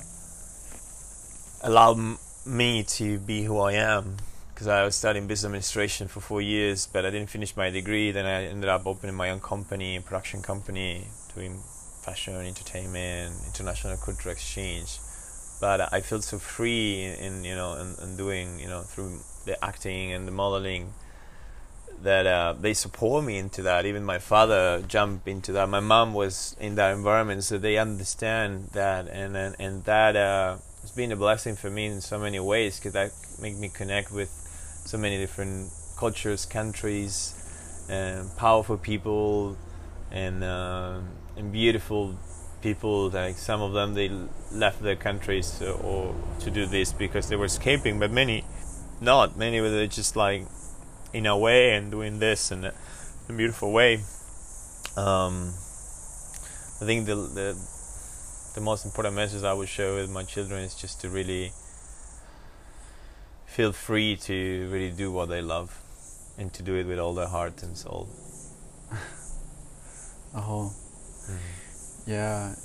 allow 1.63 1.93
m- 1.93 2.19
me 2.45 2.83
to 2.83 3.19
be 3.19 3.43
who 3.43 3.57
I 3.57 3.73
am. 3.73 4.17
Because 4.53 4.67
I 4.67 4.83
was 4.83 4.95
studying 4.95 5.27
business 5.27 5.45
administration 5.45 6.09
for 6.09 6.19
four 6.19 6.41
years, 6.41 6.85
but 6.85 7.05
I 7.05 7.09
didn't 7.09 7.29
finish 7.29 7.55
my 7.55 7.69
degree. 7.69 8.11
Then 8.11 8.25
I 8.25 8.47
ended 8.47 8.69
up 8.69 8.85
opening 8.85 9.15
my 9.15 9.29
own 9.29 9.39
company, 9.39 9.97
production 10.01 10.41
company, 10.41 11.07
doing 11.33 11.61
fashion, 12.03 12.35
entertainment, 12.35 13.33
international 13.47 13.95
cultural 13.95 14.33
exchange 14.33 14.99
but 15.59 15.91
I 15.93 16.01
feel 16.01 16.21
so 16.21 16.39
free 16.39 17.03
in, 17.03 17.13
in 17.15 17.43
you 17.43 17.55
know 17.55 17.73
in, 17.75 17.95
in, 18.01 18.17
doing 18.17 18.59
you 18.59 18.67
know 18.67 18.81
through 18.81 19.19
the 19.45 19.63
acting 19.63 20.11
and 20.11 20.27
the 20.27 20.31
modeling 20.31 20.93
that 22.01 22.25
uh, 22.25 22.53
they 22.53 22.73
support 22.73 23.25
me 23.25 23.37
into 23.37 23.61
that. 23.63 23.85
Even 23.85 24.05
my 24.05 24.19
father 24.19 24.81
jumped 24.87 25.27
into 25.27 25.51
that. 25.51 25.67
My 25.67 25.81
mom 25.81 26.13
was 26.13 26.55
in 26.59 26.75
that 26.75 26.93
environment, 26.95 27.43
so 27.43 27.57
they 27.57 27.77
understand 27.77 28.69
that, 28.73 29.07
and 29.07 29.35
and, 29.35 29.55
and 29.59 29.83
that 29.85 30.15
uh, 30.15 30.57
has 30.81 30.91
been 30.91 31.11
a 31.11 31.17
blessing 31.17 31.55
for 31.55 31.69
me 31.69 31.87
in 31.87 32.01
so 32.01 32.17
many 32.17 32.39
ways 32.39 32.79
because 32.79 32.93
that 32.93 33.11
make 33.41 33.57
me 33.57 33.69
connect 33.69 34.11
with 34.11 34.29
so 34.85 34.97
many 34.97 35.17
different 35.17 35.71
cultures, 35.97 36.45
countries, 36.45 37.35
and 37.89 38.35
powerful 38.37 38.77
people, 38.77 39.57
and 40.11 40.43
uh, 40.43 40.99
and 41.35 41.51
beautiful 41.51 42.15
people 42.61 43.09
like 43.09 43.37
some 43.37 43.61
of 43.61 43.73
them 43.73 43.93
they 43.93 44.11
left 44.51 44.81
their 44.81 44.95
countries 44.95 45.61
uh, 45.61 45.71
or 45.71 46.15
to 46.39 46.51
do 46.51 46.65
this 46.65 46.91
because 46.93 47.29
they 47.29 47.35
were 47.35 47.45
escaping 47.45 47.99
but 47.99 48.11
many 48.11 48.43
not. 49.01 49.37
Many 49.37 49.61
were 49.61 49.87
just 49.87 50.15
like 50.15 50.45
in 51.13 51.25
a 51.25 51.37
way 51.37 51.75
and 51.75 51.91
doing 51.91 52.19
this 52.19 52.51
in 52.51 52.65
a, 52.65 52.73
a 53.29 53.33
beautiful 53.33 53.71
way. 53.71 53.95
Um, 54.97 55.53
I 56.81 56.85
think 56.85 57.05
the, 57.05 57.15
the 57.15 57.57
the 58.55 58.61
most 58.61 58.85
important 58.85 59.15
message 59.15 59.43
I 59.43 59.53
would 59.53 59.69
share 59.69 59.95
with 59.95 60.09
my 60.09 60.23
children 60.23 60.63
is 60.63 60.75
just 60.75 61.01
to 61.01 61.09
really 61.09 61.51
feel 63.45 63.71
free 63.71 64.15
to 64.17 64.69
really 64.71 64.91
do 64.91 65.11
what 65.11 65.29
they 65.29 65.41
love 65.41 65.81
and 66.37 66.51
to 66.53 66.63
do 66.63 66.75
it 66.75 66.87
with 66.87 66.99
all 66.99 67.13
their 67.13 67.27
heart 67.27 67.63
and 67.63 67.77
soul. 67.77 68.09
Oh 70.31 70.71
mm-hmm. 70.71 71.58
Yeah 72.09 72.55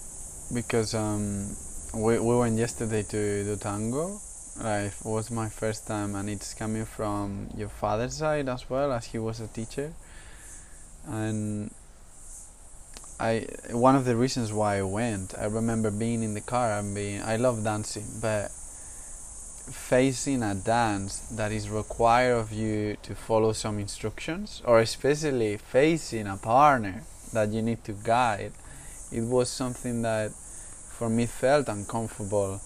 because 0.53 0.95
um, 0.95 1.57
we, 1.95 2.19
we 2.19 2.37
went 2.37 2.59
yesterday 2.59 3.03
to 3.03 3.45
do 3.45 3.57
tango. 3.57 4.21
Like, 4.63 4.93
it 4.93 5.05
was 5.05 5.31
my 5.31 5.49
first 5.49 5.87
time, 5.87 6.15
and 6.15 6.31
it's 6.31 6.55
coming 6.55 6.85
from 6.85 7.49
your 7.57 7.69
father's 7.69 8.15
side 8.15 8.49
as 8.49 8.71
well, 8.71 8.93
as 8.93 9.07
he 9.07 9.19
was 9.19 9.41
a 9.41 9.49
teacher. 9.49 9.93
And 11.07 11.73
I 13.19 13.47
one 13.71 13.97
of 13.97 14.05
the 14.05 14.17
reasons 14.17 14.53
why 14.53 14.79
I 14.79 14.83
went, 14.83 15.35
I 15.39 15.47
remember 15.47 15.91
being 15.91 16.23
in 16.23 16.35
the 16.35 16.41
car 16.41 16.79
and 16.79 16.95
being 16.95 17.21
I 17.23 17.37
love 17.37 17.63
dancing, 17.63 18.07
but 18.23 18.51
facing 19.91 20.43
a 20.43 20.55
dance 20.55 21.21
that 21.37 21.53
is 21.53 21.69
required 21.69 22.37
of 22.37 22.53
you 22.53 22.97
to 23.03 23.15
follow 23.15 23.53
some 23.53 23.79
instructions, 23.79 24.63
or 24.65 24.81
especially 24.81 25.57
facing 25.57 26.27
a 26.27 26.37
partner 26.37 27.03
that 27.33 27.51
you 27.51 27.63
need 27.63 27.85
to 27.85 27.93
guide 27.93 28.53
it 29.15 29.23
was 29.23 29.49
something 29.49 30.03
that 30.03 30.33
for 30.99 31.09
me 31.09 31.27
felt 31.27 31.69
uncomfortable. 31.69 32.61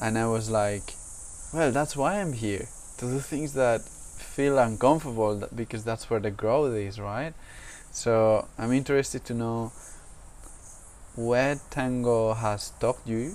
And 0.00 0.16
i 0.16 0.26
was 0.26 0.48
like 0.48 0.94
well 1.52 1.72
that's 1.72 1.96
why 1.96 2.20
i'm 2.20 2.32
here 2.32 2.68
to 2.98 3.06
do 3.06 3.18
things 3.18 3.54
that 3.54 3.80
feel 3.82 4.58
uncomfortable 4.58 5.48
because 5.54 5.82
that's 5.84 6.08
where 6.10 6.20
the 6.20 6.30
growth 6.30 6.74
is 6.76 7.00
right? 7.00 7.32
So 7.90 8.46
i'm 8.58 8.72
interested 8.72 9.24
to 9.26 9.34
know 9.34 9.72
what 11.16 11.58
tango 11.70 12.34
has 12.34 12.70
taught 12.78 13.00
you? 13.04 13.34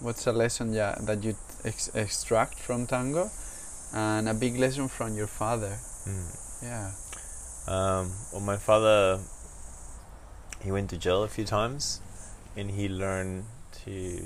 What's 0.00 0.26
a 0.26 0.32
lesson 0.32 0.72
yeah, 0.72 0.96
that 1.02 1.22
you 1.22 1.34
ex- 1.64 1.94
extract 1.94 2.54
from 2.54 2.86
tango? 2.86 3.30
And 3.92 4.28
a 4.28 4.34
big 4.34 4.56
lesson 4.58 4.88
from 4.88 5.16
your 5.16 5.26
father. 5.26 5.76
Mm. 6.06 6.62
yeah. 6.62 6.90
Um, 7.66 8.12
well 8.32 8.40
my 8.40 8.56
father 8.56 9.18
he 10.62 10.72
went 10.72 10.90
to 10.90 10.96
jail 10.96 11.22
a 11.22 11.28
few 11.28 11.44
times 11.44 12.00
and 12.56 12.70
he 12.70 12.88
learned 12.88 13.44
to 13.84 14.22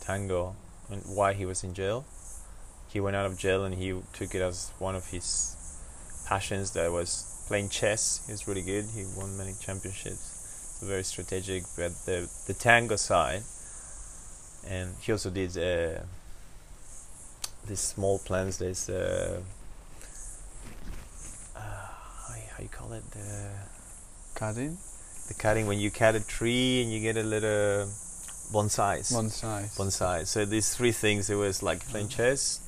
tango 0.00 0.54
and 0.90 1.02
why 1.06 1.32
he 1.32 1.44
was 1.44 1.64
in 1.64 1.74
jail. 1.74 2.04
He 2.88 3.00
went 3.00 3.16
out 3.16 3.26
of 3.26 3.38
jail 3.38 3.64
and 3.64 3.74
he 3.74 3.94
took 4.12 4.34
it 4.34 4.42
as 4.42 4.72
one 4.78 4.94
of 4.94 5.06
his 5.08 5.56
passions 6.26 6.72
that 6.72 6.90
was 6.90 7.44
playing 7.48 7.68
chess. 7.68 8.22
He 8.26 8.32
was 8.32 8.46
really 8.46 8.62
good. 8.62 8.84
He 8.94 9.04
won 9.16 9.36
many 9.36 9.54
championships. 9.60 10.78
So 10.78 10.86
very 10.86 11.04
strategic 11.04 11.64
but 11.76 11.92
the 12.06 12.28
the 12.46 12.54
tango 12.54 12.96
side 12.96 13.42
and 14.66 14.94
he 15.00 15.12
also 15.12 15.30
did 15.30 15.56
uh, 15.56 16.00
these 17.66 17.80
small 17.80 18.18
plans 18.18 18.58
there's 18.58 18.88
uh, 18.88 19.40
uh, 21.56 21.60
how, 21.60 22.62
you 22.62 22.68
call 22.68 22.92
it 22.92 23.02
the 23.10 23.50
cutting 24.34 24.78
the 25.30 25.34
cutting 25.34 25.66
when 25.68 25.78
you 25.78 25.90
cut 25.92 26.16
a 26.16 26.20
tree 26.20 26.82
and 26.82 26.92
you 26.92 27.00
get 27.00 27.16
a 27.16 27.22
little 27.22 27.86
bonsai. 28.52 28.98
Bonsai. 29.14 29.62
Bonsai. 29.78 30.26
So 30.26 30.44
these 30.44 30.74
three 30.74 30.90
things, 30.90 31.30
it 31.30 31.36
was 31.36 31.62
like 31.62 31.86
playing 31.88 32.08
chess, 32.08 32.60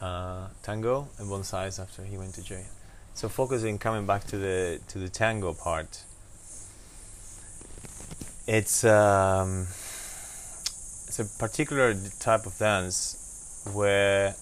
uh, 0.00 0.48
tango, 0.64 1.08
and 1.18 1.28
bonsais 1.28 1.80
after 1.80 2.02
he 2.02 2.18
went 2.18 2.34
to 2.34 2.42
jail. 2.42 2.66
So 3.14 3.28
focusing, 3.28 3.78
coming 3.78 4.06
back 4.06 4.24
to 4.32 4.36
the 4.36 4.80
to 4.88 4.98
the 4.98 5.08
tango 5.08 5.54
part. 5.54 6.02
It's 8.46 8.84
um, 8.84 9.68
it's 11.06 11.20
a 11.20 11.26
particular 11.38 11.94
type 12.18 12.44
of 12.44 12.58
dance 12.58 13.70
where 13.72 14.34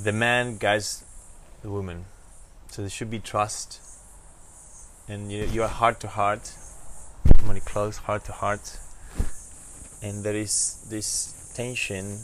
the 0.00 0.12
man 0.12 0.58
guides 0.58 1.02
the 1.62 1.70
woman. 1.70 2.04
So 2.68 2.82
there 2.82 2.90
should 2.90 3.10
be 3.10 3.18
trust 3.18 3.80
and 5.08 5.30
you 5.30 5.44
you 5.44 5.62
are 5.62 5.68
heart 5.68 6.00
to 6.00 6.08
heart, 6.08 6.52
somebody 7.38 7.60
close, 7.60 7.96
heart 7.98 8.24
to 8.24 8.32
heart, 8.32 8.78
and 10.02 10.24
there 10.24 10.36
is 10.36 10.84
this 10.90 11.52
tension, 11.54 12.18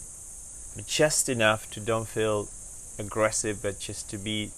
just 0.86 1.28
enough 1.28 1.70
to 1.70 1.80
don't 1.80 2.08
feel 2.08 2.48
aggressive, 2.98 3.60
but 3.62 3.78
just 3.78 4.10
to 4.10 4.18
be 4.18 4.50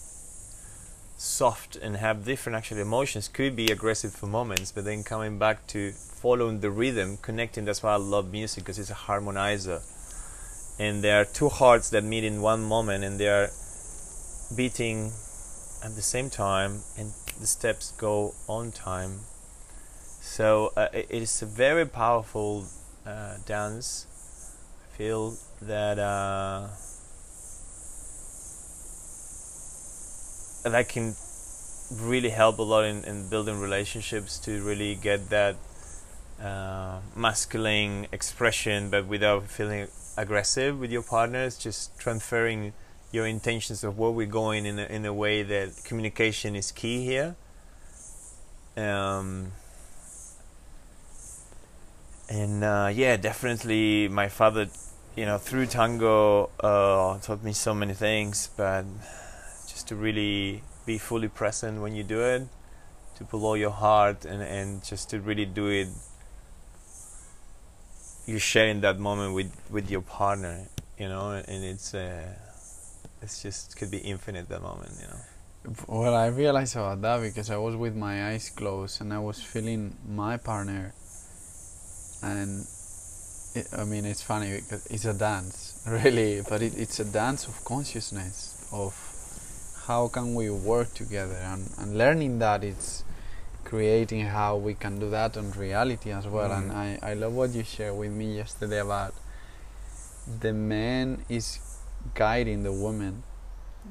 soft 1.16 1.76
and 1.76 1.96
have 1.96 2.24
different 2.24 2.56
actually 2.56 2.80
emotions. 2.80 3.28
Could 3.28 3.56
be 3.56 3.66
aggressive 3.66 4.12
for 4.12 4.26
moments 4.26 4.72
but 4.72 4.84
then 4.84 5.02
coming 5.02 5.38
back 5.38 5.66
to 5.68 5.92
following 5.92 6.60
the 6.60 6.70
rhythm 6.70 7.18
connecting 7.20 7.64
that's 7.66 7.82
why 7.82 7.92
i 7.92 7.96
love 7.96 8.32
music 8.32 8.64
because 8.64 8.78
it's 8.78 8.90
a 8.90 8.94
harmonizer. 8.94 9.80
And 10.78 11.04
there 11.04 11.20
are 11.20 11.24
two 11.24 11.48
hearts 11.48 11.90
that 11.90 12.02
meet 12.02 12.24
in 12.24 12.42
one 12.42 12.62
moment 12.64 13.04
and 13.04 13.20
they 13.20 13.28
are 13.28 13.48
beating 14.56 15.12
at 15.84 15.94
the 15.94 16.02
same 16.02 16.30
time 16.30 16.80
and 16.96 17.12
the 17.38 17.46
steps 17.46 17.92
go 17.98 18.34
on 18.48 18.72
time. 18.72 19.20
So 20.22 20.72
uh, 20.76 20.88
it 20.92 21.10
is 21.10 21.42
a 21.42 21.46
very 21.46 21.84
powerful 21.84 22.64
uh, 23.06 23.36
dance. 23.44 24.06
I 24.82 24.96
feel 24.96 25.36
that 25.60 25.98
uh, 25.98 26.68
that 30.64 30.88
can 30.88 31.14
really 31.92 32.30
help 32.30 32.58
a 32.58 32.62
lot 32.62 32.84
in, 32.84 33.04
in 33.04 33.28
building 33.28 33.60
relationships 33.60 34.38
to 34.38 34.62
really 34.62 34.94
get 34.94 35.28
that 35.28 35.56
uh, 36.42 36.98
masculine 37.14 38.06
expression 38.10 38.90
but 38.90 39.06
without 39.06 39.44
feeling 39.44 39.86
aggressive 40.16 40.80
with 40.80 40.90
your 40.90 41.02
partners 41.02 41.56
just 41.58 41.96
transferring 41.98 42.72
your 43.14 43.26
intentions 43.26 43.84
of 43.84 43.96
where 43.96 44.10
we're 44.10 44.26
going 44.26 44.66
in 44.66 44.78
a, 44.78 44.86
in 44.86 45.06
a 45.06 45.14
way 45.14 45.42
that 45.44 45.70
communication 45.84 46.56
is 46.56 46.72
key 46.72 47.04
here. 47.04 47.36
Um, 48.76 49.52
and 52.28 52.64
uh, 52.64 52.90
yeah 52.92 53.16
definitely 53.16 54.08
my 54.08 54.28
father 54.28 54.68
you 55.14 55.26
know 55.26 55.38
through 55.38 55.66
tango 55.66 56.50
uh, 56.60 57.18
taught 57.18 57.42
me 57.42 57.52
so 57.52 57.74
many 57.74 57.92
things 57.94 58.48
but 58.56 58.84
just 59.68 59.86
to 59.86 59.94
really 59.94 60.62
be 60.86 60.98
fully 60.98 61.28
present 61.28 61.80
when 61.80 61.94
you 61.94 62.02
do 62.02 62.20
it 62.20 62.48
to 63.16 63.24
follow 63.24 63.54
your 63.54 63.70
heart 63.70 64.24
and, 64.24 64.42
and 64.42 64.82
just 64.82 65.10
to 65.10 65.20
really 65.20 65.44
do 65.44 65.68
it 65.68 65.88
you're 68.26 68.40
sharing 68.40 68.80
that 68.80 68.98
moment 68.98 69.34
with, 69.34 69.52
with 69.70 69.90
your 69.90 70.02
partner 70.02 70.66
you 70.98 71.08
know 71.08 71.30
and 71.46 71.62
it's 71.62 71.94
uh, 71.94 72.34
it's 73.24 73.42
just 73.42 73.76
could 73.76 73.90
be 73.90 73.98
infinite 73.98 74.48
that 74.48 74.62
moment 74.62 74.92
you 75.00 75.08
know? 75.12 75.22
Well 75.88 76.14
i 76.14 76.26
realized 76.26 76.76
about 76.76 77.00
that 77.02 77.18
because 77.22 77.50
i 77.50 77.56
was 77.56 77.74
with 77.84 77.96
my 77.96 78.14
eyes 78.28 78.50
closed 78.50 79.00
and 79.00 79.12
i 79.12 79.18
was 79.18 79.42
feeling 79.42 79.96
my 80.08 80.36
partner. 80.36 80.92
And 82.22 82.66
it, 83.58 83.66
i 83.80 83.84
mean 83.84 84.04
it's 84.04 84.22
funny 84.22 84.50
because 84.60 84.86
it's 84.86 85.06
a 85.14 85.16
dance 85.28 85.56
really 86.04 86.42
but 86.48 86.62
it, 86.62 86.72
it's 86.76 86.98
a 87.00 87.08
dance 87.20 87.46
of 87.46 87.54
consciousness 87.64 88.68
of 88.72 88.92
how 89.86 90.08
can 90.08 90.34
we 90.34 90.50
work 90.50 90.94
together? 90.94 91.34
And, 91.34 91.70
and 91.78 91.98
learning 91.98 92.38
that 92.38 92.64
it's 92.64 93.04
creating 93.64 94.26
how 94.26 94.56
we 94.56 94.74
can 94.74 94.98
do 94.98 95.10
that 95.10 95.36
on 95.36 95.50
reality 95.52 96.10
as 96.10 96.26
well. 96.26 96.50
Mm. 96.50 96.58
and 96.58 96.72
I, 96.72 96.98
I 97.02 97.14
love 97.14 97.34
what 97.34 97.50
you 97.50 97.64
shared 97.64 97.96
with 97.96 98.12
me 98.12 98.36
yesterday 98.36 98.80
about 98.80 99.14
the 100.40 100.52
man 100.52 101.22
is 101.28 101.58
guiding 102.14 102.62
the 102.62 102.72
woman. 102.72 103.22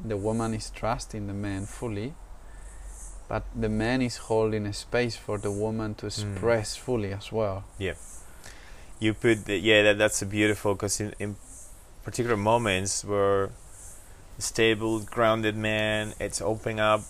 The 0.06 0.18
woman 0.18 0.54
is 0.54 0.70
trusting 0.70 1.28
the 1.28 1.34
man 1.34 1.66
fully 1.66 2.14
but 3.28 3.44
the 3.56 3.70
man 3.70 4.02
is 4.02 4.18
holding 4.18 4.66
a 4.66 4.74
space 4.74 5.16
for 5.16 5.38
the 5.38 5.52
woman 5.52 5.96
to 5.96 6.02
hmm. 6.02 6.08
express 6.08 6.76
fully 6.76 7.14
as 7.14 7.32
well. 7.32 7.64
Yeah, 7.78 7.94
you 9.00 9.14
put 9.14 9.46
the, 9.46 9.58
yeah 9.58 9.82
that, 9.84 9.98
that's 9.98 10.22
a 10.22 10.26
beautiful 10.26 10.74
because 10.74 11.00
in, 11.00 11.14
in 11.20 11.36
particular 12.04 12.38
moments 12.38 13.04
where 13.04 13.46
a 14.38 14.42
stable 14.42 15.00
grounded 15.00 15.56
man 15.56 16.14
it's 16.20 16.42
opening 16.42 16.80
up 16.80 17.02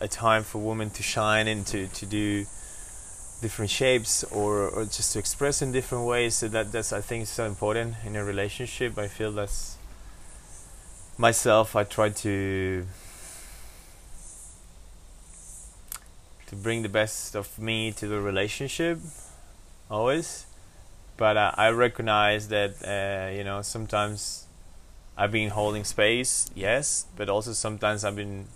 a 0.00 0.08
time 0.08 0.42
for 0.42 0.58
women 0.58 0.90
to 0.90 1.02
shine 1.02 1.46
and 1.46 1.66
to, 1.66 1.86
to 1.88 2.06
do 2.06 2.40
different 3.42 3.70
shapes 3.70 4.24
or, 4.24 4.68
or 4.68 4.84
just 4.84 5.12
to 5.12 5.18
express 5.18 5.62
in 5.62 5.72
different 5.72 6.06
ways. 6.06 6.34
So 6.34 6.48
that 6.48 6.72
that's 6.72 6.92
i 6.92 7.00
think 7.00 7.26
so 7.26 7.44
important 7.46 7.96
in 8.04 8.16
a 8.16 8.24
relationship. 8.24 8.98
I 8.98 9.08
feel 9.08 9.32
that's 9.32 9.76
myself 11.20 11.76
i 11.76 11.84
try 11.84 12.08
to 12.08 12.86
to 16.50 16.56
bring 16.56 16.82
the 16.82 16.88
best 16.88 17.36
of 17.36 17.58
me 17.60 17.92
to 17.92 18.08
the 18.08 18.20
relationship 18.20 18.98
always. 19.88 20.46
But 21.16 21.36
uh, 21.36 21.52
I 21.56 21.68
recognize 21.70 22.48
that 22.48 22.72
uh, 22.82 23.30
you 23.36 23.44
know 23.44 23.62
sometimes 23.62 24.46
I've 25.16 25.30
been 25.30 25.50
holding 25.50 25.84
space, 25.84 26.50
yes, 26.54 27.06
but 27.16 27.28
also 27.28 27.52
sometimes 27.52 28.04
I've 28.04 28.16
been 28.16 28.46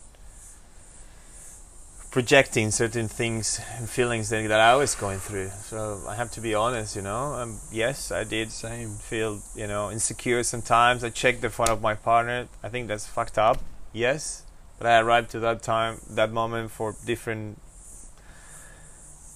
projecting 2.15 2.71
certain 2.71 3.09
things 3.09 3.61
and 3.77 3.91
feelings 3.91 4.29
that, 4.31 4.47
that 4.47 4.61
I 4.61 4.77
was 4.77 4.95
going 4.95 5.19
through. 5.19 5.49
So 5.49 6.01
I 6.09 6.15
have 6.15 6.31
to 6.37 6.41
be 6.41 6.55
honest, 6.55 6.95
you 6.95 7.03
know. 7.03 7.35
Um, 7.35 7.59
yes, 7.73 8.13
I 8.13 8.23
did 8.23 8.53
same 8.53 8.91
feel 9.11 9.41
you 9.57 9.67
know 9.67 9.91
insecure 9.91 10.43
sometimes. 10.45 11.03
I 11.03 11.11
checked 11.11 11.41
the 11.43 11.51
phone 11.51 11.71
of 11.71 11.83
my 11.83 11.95
partner. 11.95 12.47
I 12.63 12.69
think 12.69 12.87
that's 12.89 13.07
fucked 13.07 13.37
up. 13.37 13.59
Yes, 13.93 14.45
but 14.79 14.87
I 14.87 15.01
arrived 15.01 15.31
to 15.33 15.41
that 15.41 15.63
time, 15.63 16.01
that 16.11 16.31
moment 16.31 16.71
for 16.71 16.95
different. 17.05 17.61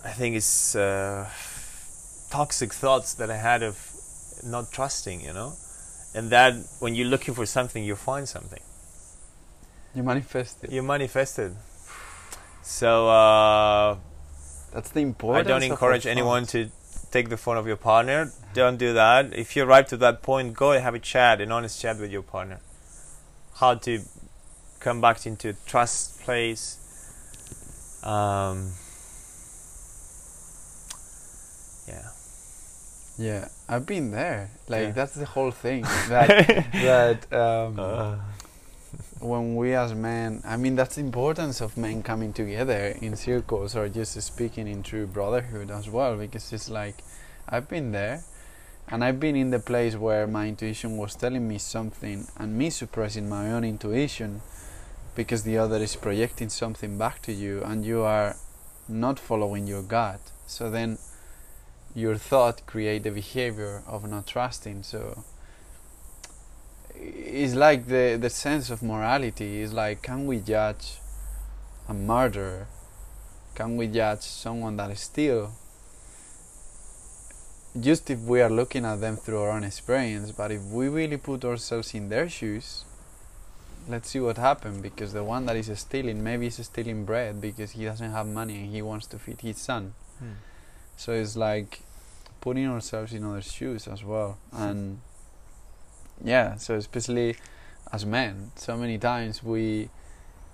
I 0.05 0.13
think 0.19 0.37
it's. 0.37 0.77
Uh, 0.77 1.29
toxic 2.31 2.73
thoughts 2.73 3.15
that 3.15 3.31
I 3.31 3.37
had 3.37 3.63
of 3.63 3.77
not 4.45 4.71
trusting, 4.71 5.21
you 5.23 5.33
know, 5.33 5.55
and 6.15 6.31
that 6.31 6.55
when 6.79 6.95
you're 6.95 7.09
looking 7.09 7.35
for 7.35 7.47
something, 7.47 7.83
you 7.85 7.97
find 7.97 8.29
something. 8.29 8.63
you 9.95 10.03
manifest 10.03 10.65
it 10.65 10.71
You 10.71 10.83
manifested. 10.83 11.57
So 12.69 13.09
uh, 13.09 13.97
that's 14.75 14.91
the 14.91 15.01
important. 15.01 15.47
I 15.47 15.49
don't 15.49 15.63
encourage 15.63 16.07
anyone 16.07 16.45
to 16.49 16.69
take 17.11 17.31
the 17.31 17.39
phone 17.39 17.57
of 17.57 17.67
your 17.67 17.77
partner. 17.77 18.31
Don't 18.53 18.77
do 18.77 18.93
that. 18.93 19.33
If 19.33 19.57
you 19.57 19.65
arrive 19.65 19.89
to 19.89 19.97
that 19.97 20.21
point, 20.23 20.53
go 20.53 20.73
and 20.73 20.83
have 20.83 20.95
a 20.95 20.99
chat, 20.99 21.41
an 21.41 21.51
honest 21.51 21.81
chat 21.81 21.99
with 21.99 22.13
your 22.13 22.21
partner. 22.23 22.61
How 23.55 23.75
to 23.75 24.03
come 24.81 25.01
back 25.01 25.25
into 25.27 25.55
trust 25.67 26.21
place. 26.21 26.77
Um, 28.05 28.73
yeah. 31.89 32.11
Yeah, 33.17 33.49
I've 33.67 33.87
been 33.87 34.11
there. 34.11 34.51
Like 34.69 34.89
Yeah. 34.89 34.91
that's 34.93 35.15
the 35.15 35.25
whole 35.25 35.51
thing. 35.53 35.85
That 36.11 36.29
that 36.73 37.33
um, 37.33 37.81
Uh, 37.81 38.17
when 39.21 39.57
we 39.57 39.75
as 39.75 39.95
men, 39.95 40.43
I 40.45 40.57
mean, 40.57 40.77
that's 40.77 40.97
the 40.97 41.01
importance 41.01 41.61
of 41.61 41.77
men 41.77 42.03
coming 42.03 42.33
together 42.33 42.97
in 43.01 43.17
circles 43.17 43.75
or 43.75 43.89
just 43.89 44.21
speaking 44.23 44.69
in 44.69 44.83
true 44.83 45.07
brotherhood 45.07 45.71
as 45.71 45.89
well. 45.89 46.17
Because 46.17 46.53
it's 46.53 46.69
like 46.69 46.97
I've 47.49 47.69
been 47.69 47.93
there, 47.93 48.23
and 48.89 49.05
I've 49.05 49.21
been 49.21 49.37
in 49.37 49.51
the 49.51 49.59
place 49.59 49.97
where 49.97 50.27
my 50.27 50.49
intuition 50.49 50.97
was 50.97 51.15
telling 51.15 51.47
me 51.49 51.59
something, 51.59 52.27
and 52.37 52.57
me 52.57 52.71
suppressing 52.71 53.29
my 53.29 53.51
own 53.51 53.65
intuition, 53.65 54.41
because 55.15 55.43
the 55.43 55.59
other 55.59 55.77
is 55.77 55.97
projecting 55.97 56.49
something 56.49 56.97
back 56.97 57.23
to 57.23 57.33
you, 57.33 57.63
and 57.65 57.85
you 57.85 58.03
are 58.03 58.37
not 58.89 59.19
following 59.19 59.67
your 59.67 59.83
gut. 59.83 60.21
So 60.47 60.71
then 60.71 60.99
your 61.95 62.17
thought 62.17 62.65
create 62.67 63.03
the 63.03 63.11
behavior 63.11 63.83
of 63.87 64.09
not 64.09 64.27
trusting 64.27 64.83
so 64.83 65.25
it's 67.01 67.55
like 67.55 67.87
the 67.87 68.19
the 68.21 68.31
sense 68.31 68.71
of 68.71 68.83
morality 68.83 69.61
is 69.61 69.73
like 69.73 70.03
can 70.03 70.27
we 70.27 70.39
judge 70.39 70.99
a 71.89 71.95
murderer 71.95 72.67
can 73.55 73.77
we 73.77 73.87
judge 73.87 74.23
someone 74.23 74.77
that 74.77 74.91
is 74.91 75.01
still 75.01 75.53
just 77.81 78.11
if 78.11 78.19
we 78.21 78.41
are 78.41 78.51
looking 78.51 78.85
at 78.85 79.01
them 79.01 79.17
through 79.17 79.41
our 79.41 79.51
own 79.51 79.65
experience 79.65 80.33
but 80.33 80.51
if 80.51 80.63
we 80.63 80.89
really 80.89 81.17
put 81.17 81.45
ourselves 81.45 81.95
in 81.95 82.09
their 82.09 82.29
shoes 82.29 82.85
let's 83.89 84.11
see 84.11 84.21
what 84.21 84.37
happens 84.37 84.81
because 84.83 85.13
the 85.13 85.25
one 85.25 85.47
that 85.47 85.57
is 85.57 85.71
stealing 85.79 86.23
maybe 86.23 86.47
is 86.47 86.57
stealing 86.57 87.05
bread 87.05 87.41
because 87.41 87.73
he 87.73 87.85
doesn't 87.85 88.11
have 88.11 88.27
money 88.27 88.57
and 88.57 88.75
he 88.75 88.83
wants 88.83 89.07
to 89.07 89.19
feed 89.19 89.41
his 89.41 89.59
son 89.59 89.95
hmm. 90.19 90.33
so 90.97 91.13
it's 91.13 91.37
like 91.37 91.81
putting 92.41 92.67
ourselves 92.67 93.13
in 93.13 93.25
other 93.25 93.43
shoes 93.43 93.87
as 93.87 94.05
well. 94.05 94.39
And 94.53 95.01
yeah, 96.25 96.57
so 96.57 96.75
especially 96.75 97.37
as 97.93 98.05
men, 98.05 98.53
so 98.57 98.77
many 98.77 98.99
times 98.99 99.43
we 99.43 99.89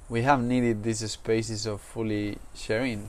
we 0.08 0.22
have 0.22 0.42
needed 0.42 0.82
these 0.82 1.10
spaces 1.10 1.64
of 1.64 1.80
fully 1.80 2.36
sharing 2.54 3.08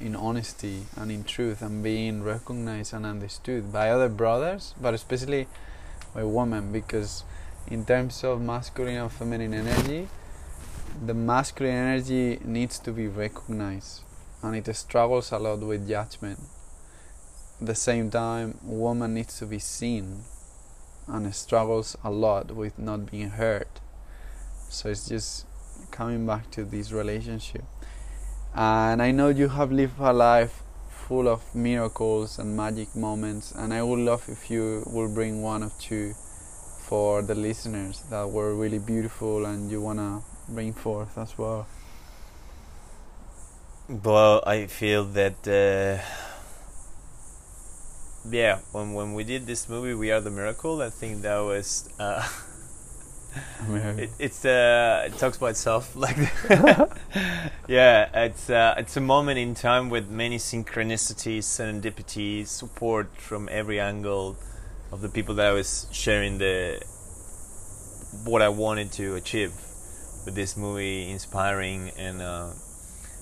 in 0.00 0.14
honesty 0.14 0.82
and 0.96 1.10
in 1.10 1.24
truth 1.24 1.62
and 1.62 1.82
being 1.82 2.22
recognized 2.22 2.92
and 2.92 3.06
understood 3.06 3.72
by 3.72 3.88
other 3.88 4.10
brothers, 4.10 4.74
but 4.80 4.92
especially 4.92 5.46
by 6.14 6.22
women 6.22 6.70
because 6.70 7.24
in 7.68 7.84
terms 7.84 8.22
of 8.22 8.42
masculine 8.42 8.96
and 8.96 9.10
feminine 9.10 9.54
energy, 9.54 10.06
the 11.06 11.14
masculine 11.14 11.74
energy 11.74 12.38
needs 12.44 12.78
to 12.78 12.92
be 12.92 13.08
recognized 13.08 14.02
and 14.42 14.54
it 14.54 14.76
struggles 14.76 15.32
a 15.32 15.38
lot 15.38 15.60
with 15.60 15.88
judgment. 15.88 16.38
At 17.60 17.66
the 17.68 17.74
same 17.74 18.10
time 18.10 18.58
woman 18.62 19.14
needs 19.14 19.38
to 19.38 19.46
be 19.46 19.58
seen 19.58 20.24
and 21.06 21.34
struggles 21.34 21.96
a 22.04 22.10
lot 22.10 22.50
with 22.50 22.78
not 22.78 23.10
being 23.10 23.30
heard 23.30 23.68
so 24.74 24.88
it's 24.88 25.08
just 25.08 25.46
coming 25.90 26.26
back 26.26 26.50
to 26.50 26.64
this 26.64 26.90
relationship. 26.90 27.62
And 28.54 29.00
I 29.00 29.12
know 29.12 29.28
you 29.28 29.48
have 29.48 29.70
lived 29.70 29.98
a 30.00 30.12
life 30.12 30.62
full 30.88 31.28
of 31.28 31.54
miracles 31.54 32.38
and 32.38 32.56
magic 32.56 32.94
moments, 32.96 33.52
and 33.52 33.72
I 33.72 33.82
would 33.82 34.00
love 34.00 34.24
if 34.28 34.50
you 34.50 34.82
will 34.86 35.08
bring 35.08 35.42
one 35.42 35.62
or 35.62 35.70
two 35.78 36.14
for 36.80 37.22
the 37.22 37.34
listeners 37.34 38.02
that 38.10 38.28
were 38.28 38.54
really 38.54 38.78
beautiful 38.78 39.46
and 39.46 39.70
you 39.70 39.80
wanna 39.80 40.22
bring 40.48 40.72
forth 40.72 41.16
as 41.16 41.38
well. 41.38 41.66
Well, 43.88 44.42
I 44.46 44.66
feel 44.66 45.04
that 45.04 45.46
uh, 45.46 46.02
yeah, 48.30 48.58
when 48.72 48.94
when 48.94 49.14
we 49.14 49.24
did 49.24 49.46
this 49.46 49.68
movie, 49.68 49.94
We 49.94 50.10
Are 50.10 50.20
the 50.20 50.30
Miracle, 50.30 50.80
I 50.80 50.90
think 50.90 51.22
that 51.22 51.38
was. 51.38 51.88
Uh, 51.98 52.26
it, 53.98 54.10
it's 54.18 54.44
uh, 54.44 55.04
it 55.06 55.18
talks 55.18 55.38
by 55.38 55.50
itself 55.50 55.96
like 55.96 56.16
yeah 57.68 58.08
it's 58.14 58.48
uh, 58.48 58.74
it's 58.78 58.96
a 58.96 59.00
moment 59.00 59.38
in 59.38 59.54
time 59.54 59.90
with 59.90 60.08
many 60.08 60.38
synchronicities 60.38 61.42
serendipity 61.42 62.46
support 62.46 63.08
from 63.16 63.48
every 63.50 63.80
angle 63.80 64.36
of 64.92 65.00
the 65.00 65.08
people 65.08 65.34
that 65.34 65.46
I 65.46 65.52
was 65.52 65.88
sharing 65.90 66.38
the 66.38 66.80
what 68.24 68.40
I 68.40 68.48
wanted 68.48 68.92
to 68.92 69.16
achieve 69.16 69.52
with 70.24 70.34
this 70.34 70.56
movie 70.56 71.10
inspiring 71.10 71.90
and 71.98 72.22
uh, 72.22 72.52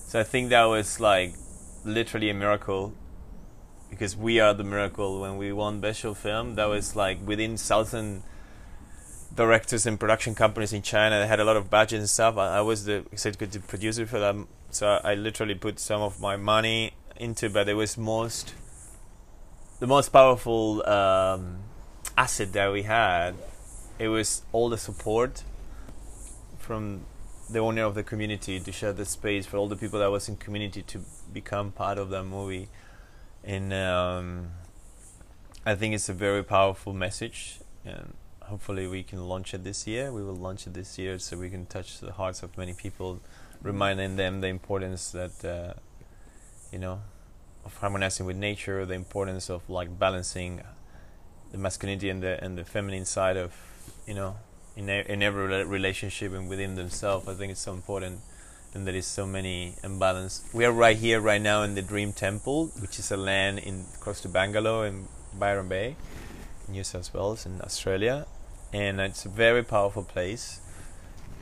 so 0.08 0.20
I 0.20 0.24
think 0.24 0.50
that 0.50 0.64
was 0.64 1.00
like 1.00 1.34
literally 1.84 2.28
a 2.28 2.34
miracle 2.34 2.92
because 3.92 4.16
we 4.16 4.40
are 4.40 4.54
the 4.54 4.64
miracle 4.64 5.20
when 5.20 5.36
we 5.36 5.52
won 5.52 5.78
best 5.78 6.00
show 6.00 6.14
film 6.14 6.54
that 6.54 6.64
was 6.64 6.96
like 6.96 7.18
within 7.26 7.58
thousand 7.58 8.22
directors 9.36 9.84
and 9.84 10.00
production 10.00 10.34
companies 10.34 10.72
in 10.72 10.80
China 10.80 11.18
that 11.18 11.28
had 11.28 11.38
a 11.38 11.44
lot 11.44 11.58
of 11.58 11.68
budget 11.68 11.98
and 11.98 12.08
stuff. 12.08 12.38
I, 12.38 12.56
I 12.56 12.60
was 12.62 12.86
the 12.86 13.04
executive 13.12 13.68
producer 13.68 14.06
for 14.06 14.18
them 14.18 14.48
so 14.70 14.88
I, 14.88 15.12
I 15.12 15.14
literally 15.14 15.54
put 15.54 15.78
some 15.78 16.00
of 16.00 16.22
my 16.22 16.36
money 16.36 16.92
into 17.16 17.50
but 17.50 17.68
it 17.68 17.74
was 17.74 17.98
most 17.98 18.54
the 19.78 19.86
most 19.86 20.08
powerful 20.08 20.88
um, 20.88 21.58
asset 22.16 22.54
that 22.54 22.72
we 22.72 22.84
had. 22.84 23.34
It 23.98 24.08
was 24.08 24.40
all 24.52 24.70
the 24.70 24.78
support 24.78 25.42
from 26.58 27.02
the 27.50 27.58
owner 27.58 27.84
of 27.84 27.94
the 27.94 28.02
community 28.02 28.58
to 28.58 28.72
share 28.72 28.94
the 28.94 29.04
space 29.04 29.44
for 29.44 29.58
all 29.58 29.68
the 29.68 29.76
people 29.76 29.98
that 29.98 30.10
was 30.10 30.30
in 30.30 30.36
community 30.36 30.80
to 30.80 31.00
become 31.30 31.72
part 31.72 31.98
of 31.98 32.08
that 32.08 32.24
movie 32.24 32.68
and 33.44 33.72
um, 33.72 34.50
I 35.64 35.74
think 35.74 35.94
it's 35.94 36.08
a 36.08 36.14
very 36.14 36.42
powerful 36.42 36.92
message 36.92 37.58
and 37.84 38.14
hopefully 38.42 38.86
we 38.86 39.02
can 39.02 39.28
launch 39.28 39.54
it 39.54 39.64
this 39.64 39.86
year 39.86 40.12
we 40.12 40.22
will 40.22 40.34
launch 40.34 40.66
it 40.66 40.74
this 40.74 40.98
year 40.98 41.18
so 41.18 41.36
we 41.36 41.50
can 41.50 41.66
touch 41.66 42.00
the 42.00 42.12
hearts 42.12 42.42
of 42.42 42.56
many 42.58 42.72
people 42.72 43.20
reminding 43.62 44.16
them 44.16 44.40
the 44.40 44.48
importance 44.48 45.10
that 45.10 45.44
uh, 45.44 45.74
you 46.72 46.78
know 46.78 47.00
of 47.64 47.76
harmonizing 47.76 48.26
with 48.26 48.36
nature 48.36 48.84
the 48.84 48.94
importance 48.94 49.48
of 49.48 49.68
like 49.70 49.98
balancing 49.98 50.60
the 51.52 51.58
masculinity 51.58 52.08
and 52.08 52.22
the 52.22 52.42
and 52.42 52.58
the 52.58 52.64
feminine 52.64 53.04
side 53.04 53.36
of 53.36 53.54
you 54.06 54.14
know 54.14 54.36
in 54.76 54.88
a, 54.88 55.04
in 55.08 55.22
every 55.22 55.64
relationship 55.64 56.32
and 56.32 56.48
within 56.48 56.74
themselves. 56.74 57.28
I 57.28 57.34
think 57.34 57.52
it's 57.52 57.60
so 57.60 57.72
important, 57.72 58.20
and 58.74 58.86
there 58.86 58.94
is 58.94 59.06
so 59.06 59.26
many 59.26 59.74
imbalance. 59.84 60.42
We 60.52 60.64
are 60.64 60.72
right 60.72 60.96
here, 60.96 61.20
right 61.20 61.40
now, 61.40 61.62
in 61.62 61.74
the 61.74 61.82
Dream 61.82 62.12
Temple, 62.12 62.70
which 62.80 62.98
is 62.98 63.10
a 63.10 63.16
land 63.16 63.58
in 63.58 63.84
close 64.00 64.20
to 64.22 64.28
Bangalow 64.28 64.88
in 64.88 65.06
Byron 65.38 65.68
Bay, 65.68 65.96
New 66.68 66.84
South 66.84 67.12
Wales 67.14 67.46
in 67.46 67.60
Australia, 67.60 68.26
and 68.72 69.00
it's 69.00 69.24
a 69.26 69.28
very 69.28 69.62
powerful 69.62 70.04
place. 70.04 70.60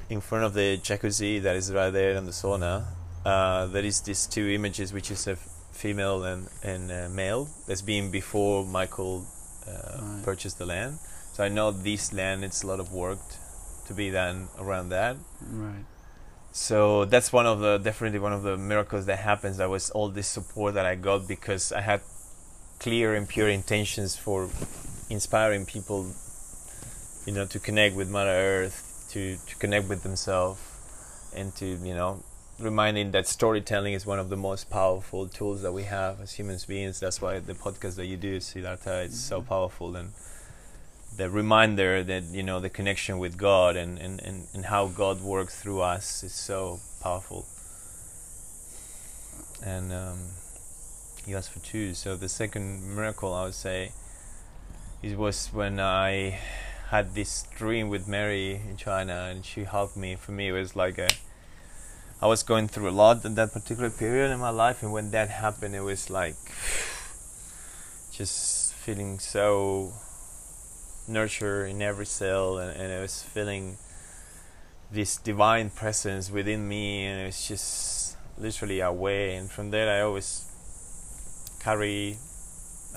In 0.08 0.20
front 0.20 0.44
of 0.44 0.54
the 0.54 0.78
jacuzzi 0.78 1.40
that 1.42 1.54
is 1.54 1.72
right 1.72 1.90
there 1.90 2.12
in 2.12 2.26
the 2.26 2.32
sauna, 2.32 2.84
uh, 3.24 3.66
there 3.66 3.84
is 3.84 4.00
these 4.00 4.26
two 4.26 4.48
images, 4.48 4.92
which 4.92 5.10
is 5.10 5.26
a 5.26 5.36
female 5.36 6.24
and 6.24 6.48
and 6.64 6.90
a 6.90 7.08
male. 7.08 7.48
That's 7.66 7.82
been 7.82 8.10
before 8.10 8.64
Michael 8.64 9.24
uh, 9.68 9.70
right. 9.70 10.22
purchased 10.24 10.58
the 10.58 10.66
land 10.66 10.98
so 11.40 11.44
I 11.44 11.48
know 11.48 11.70
this 11.70 12.12
land 12.12 12.44
it's 12.44 12.62
a 12.62 12.66
lot 12.66 12.80
of 12.80 12.92
work 12.92 13.18
to 13.86 13.94
be 13.94 14.10
done 14.10 14.48
around 14.58 14.90
that. 14.90 15.16
Right. 15.40 15.84
So 16.52 17.04
that's 17.04 17.32
one 17.32 17.46
of 17.46 17.60
the 17.60 17.78
definitely 17.78 18.18
one 18.18 18.32
of 18.32 18.42
the 18.42 18.56
miracles 18.56 19.06
that 19.06 19.20
happens. 19.20 19.58
That 19.58 19.70
was 19.70 19.90
all 19.90 20.08
this 20.08 20.26
support 20.26 20.74
that 20.74 20.84
I 20.84 20.96
got 20.96 21.28
because 21.28 21.72
I 21.72 21.80
had 21.80 22.00
clear 22.80 23.14
and 23.14 23.28
pure 23.28 23.48
intentions 23.48 24.16
for 24.16 24.48
inspiring 25.08 25.64
people, 25.66 26.12
you 27.26 27.32
know, 27.32 27.46
to 27.46 27.58
connect 27.60 27.94
with 27.94 28.10
Mother 28.10 28.30
Earth, 28.30 29.06
to 29.12 29.36
to 29.36 29.56
connect 29.56 29.88
with 29.88 30.02
themselves, 30.02 30.60
and 31.36 31.54
to 31.56 31.66
you 31.66 31.94
know 31.94 32.22
reminding 32.58 33.10
that 33.12 33.26
storytelling 33.26 33.94
is 33.94 34.04
one 34.04 34.18
of 34.18 34.28
the 34.28 34.36
most 34.36 34.68
powerful 34.68 35.26
tools 35.28 35.62
that 35.62 35.72
we 35.72 35.84
have 35.84 36.20
as 36.20 36.32
human 36.32 36.58
beings. 36.68 37.00
That's 37.00 37.22
why 37.22 37.38
the 37.38 37.54
podcast 37.54 37.94
that 37.96 38.06
you 38.06 38.16
do, 38.16 38.40
Siddhartha, 38.40 39.02
is 39.02 39.12
mm-hmm. 39.12 39.14
so 39.14 39.42
powerful 39.42 39.96
and 39.96 40.12
the 41.16 41.28
reminder 41.28 42.02
that 42.02 42.24
you 42.24 42.42
know 42.42 42.60
the 42.60 42.70
connection 42.70 43.18
with 43.18 43.36
God 43.36 43.76
and, 43.76 43.98
and, 43.98 44.20
and, 44.20 44.46
and 44.54 44.66
how 44.66 44.86
God 44.86 45.20
works 45.20 45.60
through 45.60 45.80
us 45.80 46.22
is 46.22 46.34
so 46.34 46.80
powerful. 47.02 47.46
And 49.64 49.92
um, 49.92 50.18
he 51.26 51.34
asked 51.34 51.52
for 51.52 51.60
two. 51.60 51.94
So 51.94 52.16
the 52.16 52.28
second 52.28 52.94
miracle 52.94 53.34
I 53.34 53.44
would 53.44 53.54
say 53.54 53.92
it 55.02 55.16
was 55.16 55.48
when 55.48 55.80
I 55.80 56.38
had 56.88 57.14
this 57.14 57.44
dream 57.56 57.88
with 57.88 58.08
Mary 58.08 58.60
in 58.68 58.76
China 58.76 59.28
and 59.30 59.44
she 59.44 59.64
helped 59.64 59.96
me. 59.96 60.16
For 60.16 60.32
me 60.32 60.48
it 60.48 60.52
was 60.52 60.74
like 60.74 60.98
a 60.98 61.08
I 62.22 62.26
was 62.26 62.42
going 62.42 62.68
through 62.68 62.90
a 62.90 62.92
lot 62.92 63.24
in 63.24 63.34
that 63.36 63.52
particular 63.52 63.88
period 63.88 64.30
in 64.30 64.40
my 64.40 64.50
life 64.50 64.82
and 64.82 64.92
when 64.92 65.10
that 65.10 65.30
happened 65.30 65.74
it 65.74 65.80
was 65.80 66.10
like 66.10 66.34
just 68.12 68.74
feeling 68.74 69.18
so 69.18 69.92
nurture 71.10 71.66
in 71.66 71.82
every 71.82 72.06
cell, 72.06 72.58
and, 72.58 72.76
and 72.76 72.92
I 72.92 73.00
was 73.00 73.22
feeling 73.22 73.76
this 74.90 75.16
divine 75.16 75.70
presence 75.70 76.30
within 76.30 76.68
me, 76.68 77.04
and 77.04 77.20
it 77.20 77.26
was 77.26 77.46
just 77.46 78.16
literally 78.38 78.80
away. 78.80 79.36
And 79.36 79.50
from 79.50 79.70
there, 79.70 79.88
I 79.90 80.00
always 80.02 80.44
carry 81.62 82.18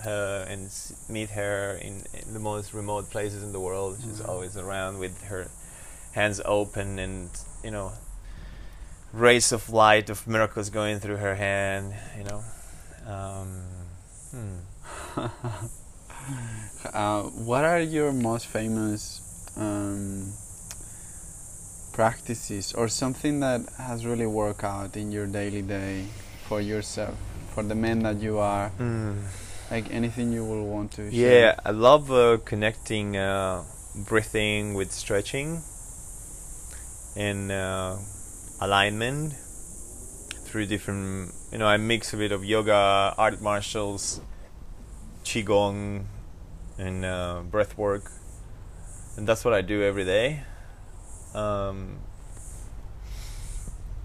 her 0.04 0.46
and 0.50 0.70
meet 1.10 1.32
her 1.32 1.78
in, 1.82 2.04
in 2.14 2.34
the 2.34 2.40
most 2.40 2.74
remote 2.74 3.10
places 3.10 3.44
in 3.44 3.52
the 3.52 3.60
world. 3.60 3.98
She's 4.02 4.20
mm-hmm. 4.20 4.30
always 4.30 4.58
around 4.58 5.00
with 5.00 5.24
her 5.26 5.50
hands 6.14 6.42
open, 6.46 7.00
and 7.00 7.30
you 7.64 7.72
know, 7.72 7.92
rays 9.12 9.52
of 9.52 9.70
light 9.70 10.10
of 10.10 10.28
miracles 10.28 10.70
going 10.70 11.00
through 11.00 11.18
her 11.18 11.36
hand. 11.36 11.94
You 12.18 12.24
know. 12.24 12.44
Um, 13.06 13.64
hmm. 14.32 15.26
Uh, 16.94 17.24
what 17.24 17.64
are 17.64 17.80
your 17.80 18.12
most 18.12 18.48
famous 18.48 19.22
um, 19.58 20.34
practices 21.94 22.74
or 22.74 22.88
something 22.88 23.40
that 23.40 23.62
has 23.78 24.06
really 24.06 24.26
worked 24.26 24.64
out 24.64 24.98
in 24.98 25.12
your 25.12 25.26
daily 25.26 25.62
day 25.62 26.06
for 26.48 26.60
yourself, 26.60 27.16
for 27.54 27.64
the 27.64 27.76
man 27.76 28.04
that 28.04 28.18
you 28.20 28.38
are? 28.38 28.72
Mm. 28.80 29.24
Like 29.72 29.92
anything 29.92 30.32
you 30.32 30.46
will 30.46 30.66
want 30.68 30.92
to 30.94 31.10
share? 31.10 31.40
Yeah, 31.40 31.60
I 31.66 31.72
love 31.72 32.12
uh, 32.12 32.38
connecting 32.46 33.18
uh, 33.18 33.64
breathing 33.96 34.74
with 34.74 34.92
stretching 34.92 35.62
and 37.16 37.52
uh, 37.52 37.96
alignment 38.60 39.34
through 40.46 40.66
different, 40.68 41.32
you 41.52 41.58
know, 41.58 41.66
I 41.66 41.78
mix 41.78 42.14
a 42.14 42.18
bit 42.18 42.32
of 42.32 42.44
yoga, 42.44 43.16
art 43.18 43.42
martials, 43.42 44.22
qigong, 45.24 46.06
and 46.78 47.06
uh, 47.06 47.42
breath 47.50 47.78
work, 47.78 48.12
and 49.18 49.28
that's 49.28 49.46
what 49.46 49.54
I 49.54 49.62
do 49.62 49.84
every 49.84 50.06
day. 50.06 50.44
Um, 51.34 52.00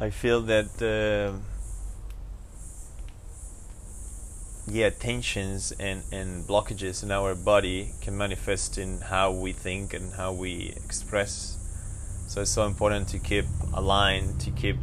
I 0.01 0.11
feel 0.11 0.43
that 0.43 0.81
uh, 0.81 1.39
yeah, 4.71 4.91
tensions 4.91 5.73
and, 5.73 6.03
and 6.13 6.45
blockages 6.47 7.03
in 7.03 7.11
our 7.11 7.35
body 7.35 7.93
can 8.01 8.17
manifest 8.17 8.79
in 8.79 9.01
how 9.01 9.33
we 9.33 9.53
think 9.53 9.95
and 9.95 10.13
how 10.13 10.33
we 10.33 10.75
express. 10.85 11.57
So 12.29 12.43
it's 12.43 12.51
so 12.51 12.67
important 12.67 13.09
to 13.09 13.19
keep 13.19 13.47
aligned, 13.73 14.41
to 14.41 14.51
keep 14.51 14.77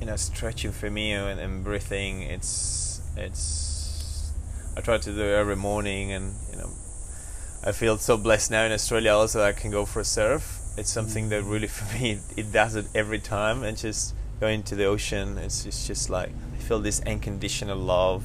you 0.00 0.06
know 0.06 0.16
stretching 0.16 0.72
for 0.72 0.90
me 0.90 1.12
and, 1.12 1.40
and 1.40 1.64
breathing. 1.64 2.22
It's 2.22 3.00
it's 3.16 3.71
I 4.74 4.80
try 4.80 4.96
to 4.96 5.12
do 5.12 5.20
it 5.20 5.34
every 5.34 5.56
morning, 5.56 6.12
and 6.12 6.34
you 6.50 6.56
know, 6.56 6.70
I 7.62 7.72
feel 7.72 7.98
so 7.98 8.16
blessed 8.16 8.50
now 8.50 8.64
in 8.64 8.72
Australia. 8.72 9.12
Also, 9.12 9.42
I 9.42 9.52
can 9.52 9.70
go 9.70 9.84
for 9.84 10.00
a 10.00 10.04
surf. 10.04 10.60
It's 10.78 10.90
something 10.90 11.28
that 11.28 11.44
mm. 11.44 11.50
really, 11.50 11.66
for 11.78 11.92
me, 11.98 12.18
it 12.36 12.52
does 12.52 12.74
it 12.74 12.86
every 12.94 13.18
time, 13.18 13.62
and 13.62 13.76
just 13.76 14.14
going 14.40 14.62
to 14.64 14.74
the 14.74 14.86
ocean. 14.86 15.36
It's 15.36 15.64
just, 15.64 15.86
just 15.86 16.08
like 16.08 16.30
I 16.54 16.56
feel 16.56 16.80
this 16.80 17.02
unconditional 17.02 17.76
love, 17.76 18.24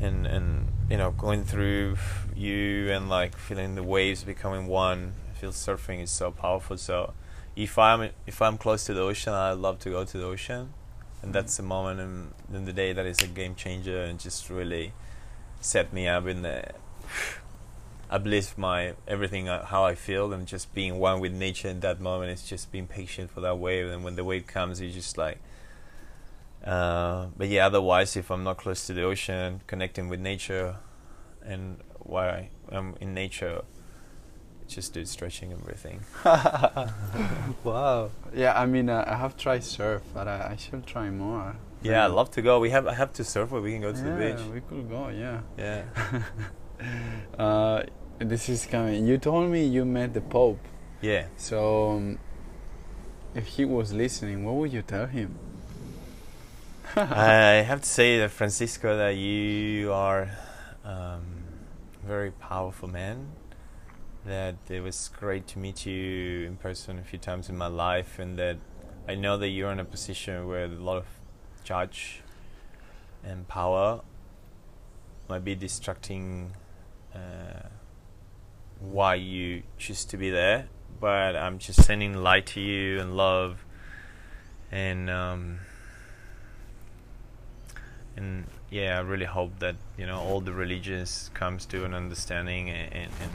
and 0.00 0.26
and 0.26 0.66
you 0.90 0.96
know, 0.96 1.12
going 1.12 1.44
through 1.44 1.96
you 2.34 2.90
and 2.90 3.08
like 3.08 3.36
feeling 3.36 3.76
the 3.76 3.84
waves 3.84 4.24
becoming 4.24 4.66
one. 4.66 5.14
I 5.30 5.38
feel 5.38 5.52
surfing 5.52 6.02
is 6.02 6.10
so 6.10 6.32
powerful. 6.32 6.76
So 6.76 7.14
if 7.54 7.78
I'm 7.78 8.10
if 8.26 8.42
I'm 8.42 8.58
close 8.58 8.84
to 8.86 8.94
the 8.94 9.02
ocean, 9.02 9.32
I 9.32 9.52
love 9.52 9.78
to 9.80 9.90
go 9.90 10.04
to 10.04 10.18
the 10.18 10.24
ocean, 10.24 10.74
and 11.22 11.30
mm. 11.30 11.34
that's 11.34 11.56
the 11.56 11.62
moment 11.62 12.00
in, 12.00 12.56
in 12.56 12.64
the 12.64 12.72
day 12.72 12.92
that 12.92 13.06
is 13.06 13.20
a 13.20 13.28
game 13.28 13.54
changer 13.54 14.02
and 14.02 14.18
just 14.18 14.50
really 14.50 14.92
set 15.64 15.92
me 15.92 16.06
up 16.06 16.26
in 16.26 16.42
the 16.42 16.62
uplift 18.10 18.58
my 18.58 18.92
everything 19.08 19.48
uh, 19.48 19.64
how 19.64 19.84
I 19.84 19.94
feel 19.94 20.32
and 20.32 20.46
just 20.46 20.74
being 20.74 20.98
one 20.98 21.20
with 21.20 21.32
nature 21.32 21.68
in 21.68 21.80
that 21.80 22.00
moment 22.00 22.30
is 22.32 22.46
just 22.46 22.70
being 22.70 22.86
patient 22.86 23.30
for 23.30 23.40
that 23.40 23.58
wave 23.58 23.90
and 23.90 24.04
when 24.04 24.14
the 24.14 24.24
wave 24.24 24.46
comes 24.46 24.80
you 24.80 24.90
just 24.90 25.16
like 25.16 25.38
uh, 26.64 27.26
but 27.36 27.48
yeah 27.48 27.66
otherwise 27.66 28.16
if 28.16 28.30
I'm 28.30 28.44
not 28.44 28.58
close 28.58 28.86
to 28.86 28.92
the 28.92 29.02
ocean 29.02 29.62
connecting 29.66 30.08
with 30.08 30.20
nature 30.20 30.76
and 31.42 31.78
why 32.00 32.50
I'm 32.70 32.94
in 33.00 33.14
nature 33.14 33.62
just 34.68 34.92
do 34.92 35.04
stretching 35.04 35.50
and 35.50 35.62
breathing 35.64 36.00
wow. 37.64 38.10
Yeah, 38.34 38.58
I 38.58 38.66
mean, 38.66 38.88
uh, 38.88 39.04
I 39.06 39.16
have 39.16 39.36
tried 39.36 39.64
surf, 39.64 40.02
but 40.12 40.26
I, 40.26 40.52
I 40.52 40.56
should 40.56 40.86
try 40.86 41.10
more. 41.10 41.56
Yeah 41.84 42.04
I'd 42.06 42.12
love 42.12 42.30
to 42.32 42.42
go 42.42 42.58
we 42.58 42.70
have 42.70 42.86
I 42.86 42.94
have 42.94 43.12
to 43.14 43.24
surf 43.24 43.50
where 43.50 43.60
we 43.60 43.72
can 43.72 43.82
go 43.82 43.92
to 43.92 43.98
yeah, 43.98 44.04
the 44.04 44.34
beach 44.34 44.46
we 44.52 44.60
could 44.60 44.88
go. 44.90 45.08
Yeah. 45.08 45.40
yeah 45.56 45.82
Uh, 47.38 47.82
this 48.18 48.48
is 48.48 48.66
coming. 48.66 49.06
You 49.06 49.16
told 49.18 49.50
me 49.50 49.64
you 49.64 49.84
met 49.84 50.12
the 50.12 50.20
Pope. 50.20 50.58
yeah 51.00 51.26
So, 51.36 51.92
um, 51.92 52.18
if 53.34 53.46
he 53.46 53.64
was 53.64 53.92
listening, 53.92 54.44
what 54.44 54.54
would 54.56 54.72
you 54.72 54.82
tell 54.82 55.06
him? 55.06 55.38
I 56.96 57.64
have 57.66 57.80
to 57.80 57.88
say 57.88 58.18
that 58.18 58.30
Francisco, 58.30 58.96
that 58.96 59.16
you 59.16 59.92
are 59.92 60.30
um, 60.84 61.24
a 62.02 62.06
very 62.06 62.30
powerful 62.30 62.88
man. 62.88 63.28
That 64.24 64.56
it 64.68 64.80
was 64.80 65.10
great 65.18 65.46
to 65.48 65.58
meet 65.58 65.84
you 65.86 66.46
in 66.46 66.56
person 66.56 66.98
a 66.98 67.02
few 67.02 67.18
times 67.18 67.48
in 67.48 67.56
my 67.56 67.66
life, 67.66 68.18
and 68.18 68.38
that 68.38 68.58
I 69.08 69.16
know 69.16 69.36
that 69.38 69.48
you're 69.48 69.72
in 69.72 69.80
a 69.80 69.84
position 69.84 70.46
where 70.46 70.64
a 70.64 70.68
lot 70.68 70.98
of 70.98 71.06
judge 71.64 72.22
and 73.24 73.48
power 73.48 74.02
might 75.28 75.44
be 75.44 75.54
distracting 75.54 76.52
uh, 77.14 77.68
why 78.78 79.14
you 79.14 79.62
choose 79.78 80.04
to 80.04 80.16
be 80.16 80.30
there. 80.30 80.68
But 81.00 81.34
I'm 81.34 81.58
just 81.58 81.82
sending 81.82 82.14
light 82.14 82.46
to 82.46 82.60
you 82.60 83.00
and 83.00 83.16
love, 83.16 83.64
and. 84.70 85.10
Um, 85.10 85.58
and 88.16 88.44
yeah, 88.70 88.98
I 88.98 89.00
really 89.00 89.24
hope 89.24 89.58
that 89.58 89.76
you 89.98 90.06
know 90.06 90.20
all 90.20 90.40
the 90.40 90.52
religions 90.52 91.30
comes 91.34 91.66
to 91.66 91.84
an 91.84 91.94
understanding 91.94 92.70
and, 92.70 92.92
and, 92.92 93.10
and 93.20 93.30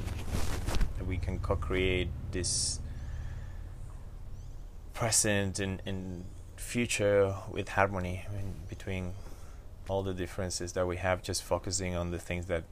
that 0.97 1.05
we 1.05 1.17
can 1.17 1.39
co-create 1.39 2.09
this 2.31 2.79
present 4.93 5.59
and, 5.59 5.81
and 5.85 6.25
future 6.75 7.33
with 7.55 7.67
harmony 7.69 8.15
between 8.69 9.13
all 9.89 10.03
the 10.03 10.13
differences 10.13 10.73
that 10.73 10.85
we 10.91 10.97
have, 10.97 11.17
just 11.23 11.41
focusing 11.43 11.95
on 11.95 12.11
the 12.11 12.19
things 12.19 12.45
that 12.45 12.63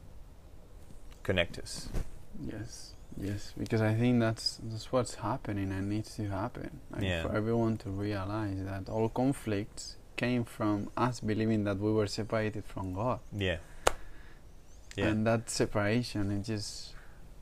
connect 1.24 1.58
us. 1.60 1.90
Yes, 2.54 2.94
yes, 3.20 3.54
because 3.58 3.82
I 3.82 3.94
think 4.02 4.20
that's 4.20 4.60
that's 4.70 4.92
what's 4.92 5.16
happening 5.16 5.72
and 5.72 5.90
needs 5.90 6.16
to 6.18 6.24
happen. 6.42 6.70
Like 6.92 7.04
Yeah. 7.04 7.24
For 7.24 7.32
everyone 7.36 7.78
to 7.84 7.90
realize 7.90 8.60
that 8.72 8.84
all 8.90 9.10
conflicts 9.10 9.96
came 10.16 10.44
from 10.46 10.90
us 10.96 11.20
believing 11.20 11.64
that 11.68 11.78
we 11.80 11.92
were 11.92 12.08
separated 12.20 12.64
from 12.74 12.94
God, 12.94 13.20
Yeah. 13.48 13.58
Yeah. 14.96 15.08
and 15.10 15.26
that 15.30 15.50
separation 15.50 16.32
is 16.38 16.48
just 16.48 16.94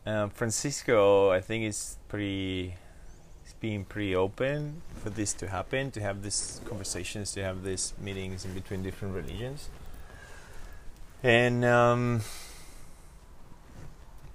Um, 0.07 0.29
Francisco, 0.29 1.31
I 1.37 1.41
think, 1.41 1.63
is 1.65 1.97
pretty. 2.07 2.75
Being 3.59 3.85
pretty 3.85 4.15
open 4.15 4.81
for 5.01 5.09
this 5.09 5.33
to 5.33 5.47
happen, 5.47 5.91
to 5.91 6.01
have 6.01 6.21
these 6.21 6.61
conversations, 6.65 7.31
to 7.33 7.43
have 7.43 7.63
these 7.63 7.93
meetings 7.99 8.45
in 8.45 8.53
between 8.53 8.83
different 8.83 9.15
religions. 9.15 9.69
And 11.23 11.65
um, 11.65 12.21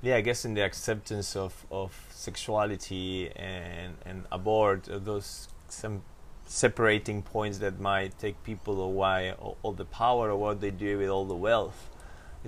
yeah, 0.03 0.17
I 0.17 0.21
guess 0.23 0.45
in 0.45 0.55
the 0.55 0.63
acceptance 0.63 1.37
of, 1.37 1.67
of 1.71 2.07
sexuality 2.11 3.31
and 3.37 3.95
and 4.05 4.25
abort 4.33 4.89
uh, 4.89 4.99
those 4.99 5.49
some 5.69 6.03
separating 6.47 7.23
points 7.23 7.59
that 7.59 7.79
might 7.79 8.19
take 8.19 8.43
people 8.43 8.83
away 8.83 9.33
all, 9.33 9.57
all 9.63 9.73
the 9.73 9.85
power 9.85 10.31
or 10.31 10.37
what 10.37 10.61
they 10.61 10.73
do 10.73 10.99
with 10.99 11.09
all 11.09 11.25
the 11.25 11.37
wealth. 11.37 11.89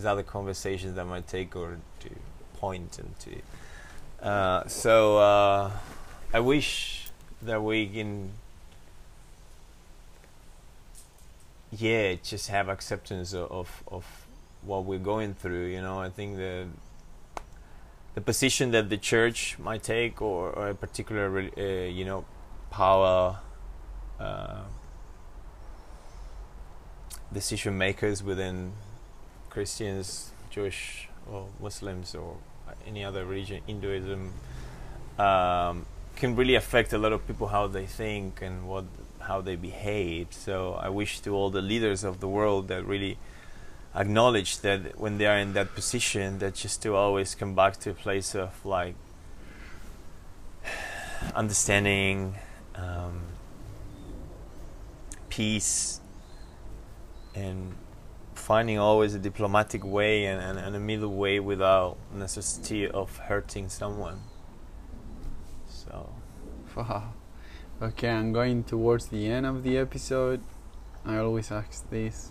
Are 0.05 0.17
the 0.17 0.23
conversations 0.23 0.95
that 0.97 1.05
might 1.05 1.29
take 1.29 1.55
or 1.55 1.79
to 2.01 2.09
point 2.55 2.99
and 2.99 3.15
to. 3.21 4.27
Uh, 4.27 4.67
so 4.67 5.19
uh, 5.19 5.71
I 6.35 6.41
wish 6.41 7.09
that 7.43 7.63
we 7.63 7.87
can, 7.87 8.31
yeah, 11.71 12.15
just 12.23 12.49
have 12.49 12.69
acceptance 12.69 13.35
of, 13.35 13.83
of 13.87 14.07
what 14.63 14.85
we're 14.85 14.99
going 14.99 15.35
through. 15.35 15.67
You 15.67 15.83
know, 15.83 16.01
I 16.01 16.09
think 16.09 16.37
the 16.37 16.67
the 18.15 18.21
position 18.21 18.73
that 18.73 18.91
the 18.91 18.99
church 18.99 19.59
might 19.59 19.83
take, 19.83 20.21
or, 20.21 20.51
or 20.51 20.69
a 20.69 20.75
particular, 20.75 21.51
uh, 21.57 21.63
you 21.63 22.05
know, 22.05 22.25
power. 22.71 23.39
Uh, 24.21 24.61
decision 27.33 27.79
makers 27.79 28.23
within 28.23 28.73
Christians, 29.51 30.33
Jewish, 30.51 31.09
or 31.31 31.49
Muslims, 31.61 32.15
or 32.15 32.37
any 32.87 33.05
other 33.05 33.25
religion, 33.25 33.63
Hinduism, 33.67 34.33
um, 35.19 35.87
can 36.17 36.37
really 36.37 36.55
affect 36.55 36.93
a 36.93 36.99
lot 36.99 37.13
of 37.13 37.27
people 37.27 37.49
how 37.49 37.67
they 37.67 37.87
think 37.87 38.41
and 38.43 38.69
what 38.69 38.85
how 39.21 39.41
they 39.41 39.57
behave. 39.57 40.29
So 40.31 40.75
I 40.75 40.89
wish 40.89 41.21
to 41.21 41.35
all 41.35 41.51
the 41.51 41.63
leaders 41.63 42.05
of 42.05 42.21
the 42.21 42.29
world 42.29 42.69
that 42.69 42.85
really 42.85 43.19
acknowledge 43.95 44.59
that 44.61 44.99
when 44.99 45.19
they 45.19 45.27
are 45.27 45.39
in 45.39 45.53
that 45.53 45.75
position, 45.75 46.39
that 46.41 46.55
just 46.55 46.83
to 46.83 46.97
always 46.97 47.35
come 47.35 47.55
back 47.55 47.77
to 47.81 47.91
a 47.91 47.95
place 47.95 48.35
of 48.35 48.65
like 48.65 48.95
understanding, 51.35 52.35
um, 52.75 53.21
peace, 55.29 56.01
and 57.35 57.75
finding 58.35 58.79
always 58.79 59.15
a 59.15 59.19
diplomatic 59.19 59.85
way 59.85 60.25
and, 60.27 60.43
and, 60.43 60.59
and 60.59 60.75
a 60.75 60.81
middle 60.81 61.15
way 61.15 61.39
without 61.39 61.97
necessity 62.13 62.89
of 62.89 63.17
hurting 63.19 63.69
someone. 63.69 64.21
Wow. 66.75 67.13
Okay, 67.83 68.09
I'm 68.09 68.33
going 68.33 68.65
towards 68.65 69.09
the 69.09 69.27
end 69.27 69.45
of 69.45 69.63
the 69.63 69.77
episode. 69.77 70.41
I 71.05 71.19
always 71.19 71.51
ask 71.51 71.91
this. 71.91 72.31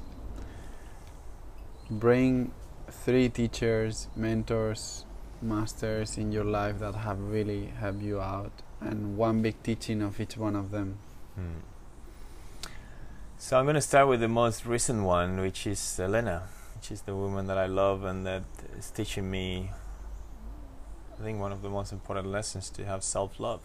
Bring 1.90 2.52
three 2.90 3.30
teachers, 3.30 4.08
mentors, 4.16 5.06
masters 5.42 6.18
in 6.18 6.32
your 6.32 6.46
life 6.46 6.80
that 6.80 6.96
have 6.96 7.20
really 7.20 7.68
helped 7.80 8.02
you 8.02 8.20
out, 8.20 8.52
and 8.80 9.16
one 9.16 9.44
big 9.44 9.62
teaching 9.62 10.02
of 10.02 10.20
each 10.20 10.38
one 10.38 10.56
of 10.56 10.72
them. 10.72 10.98
Hmm. 11.36 11.60
So 13.38 13.60
I'm 13.60 13.66
going 13.66 13.76
to 13.76 13.82
start 13.82 14.08
with 14.08 14.22
the 14.22 14.28
most 14.28 14.66
recent 14.66 15.04
one, 15.04 15.40
which 15.40 15.68
is 15.68 16.00
Elena, 16.00 16.48
which 16.76 16.92
is 16.92 17.02
the 17.02 17.16
woman 17.16 17.46
that 17.48 17.58
I 17.58 17.68
love 17.68 18.04
and 18.04 18.26
that 18.26 18.44
is 18.78 18.90
teaching 18.90 19.30
me, 19.30 19.70
I 21.20 21.24
think, 21.24 21.40
one 21.40 21.52
of 21.52 21.62
the 21.62 21.70
most 21.70 21.92
important 21.92 22.28
lessons 22.28 22.70
to 22.72 22.86
have 22.86 23.04
self-love. 23.04 23.62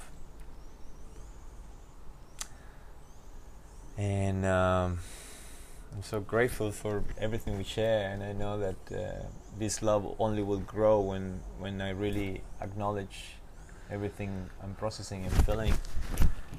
And 3.99 4.45
um, 4.45 4.99
I'm 5.95 6.03
so 6.03 6.21
grateful 6.21 6.71
for 6.71 7.03
everything 7.19 7.57
we 7.57 7.65
share, 7.65 8.11
and 8.11 8.23
I 8.23 8.33
know 8.33 8.59
that 8.59 8.77
uh, 8.95 9.27
this 9.59 9.81
love 9.81 10.15
only 10.19 10.43
will 10.43 10.61
grow 10.61 11.01
when 11.01 11.41
when 11.59 11.81
I 11.81 11.91
really 11.91 12.43
acknowledge 12.61 13.37
everything 13.91 14.51
I'm 14.63 14.75
processing 14.75 15.25
and 15.25 15.33
feeling 15.47 15.73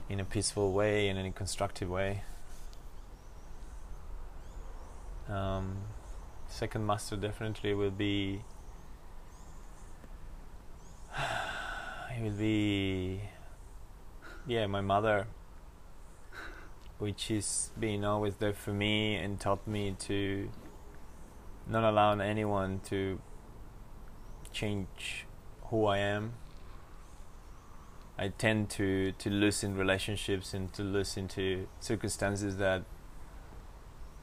in 0.10 0.20
a 0.20 0.26
peaceful 0.26 0.74
way 0.74 1.10
and 1.10 1.20
in 1.20 1.28
a 1.28 1.32
constructive 1.32 1.90
way. 1.90 2.24
Um, 5.30 5.78
second 6.48 6.86
master 6.86 7.16
definitely 7.18 7.74
will 7.74 7.92
be. 7.92 8.42
It 12.18 12.24
will 12.24 12.32
be, 12.32 13.22
yeah, 14.48 14.66
my 14.66 14.82
mother, 14.82 15.28
which 17.00 17.30
is 17.30 17.72
being 17.80 18.04
always 18.04 18.36
there 18.38 18.54
for 18.54 18.74
me 18.74 19.16
and 19.16 19.40
taught 19.40 19.66
me 19.68 19.96
to 20.00 20.50
not 21.68 21.84
allow 21.84 22.18
anyone 22.20 22.80
to 22.86 23.20
change 24.52 25.26
who 25.66 25.86
I 25.86 26.00
am. 26.00 26.34
I 28.18 28.30
tend 28.30 28.72
to 28.72 29.12
to 29.12 29.30
lose 29.30 29.64
in 29.64 29.78
relationships 29.78 30.54
and 30.54 30.74
to 30.74 30.82
lose 30.82 31.18
into 31.18 31.68
circumstances 31.80 32.58
that 32.58 32.84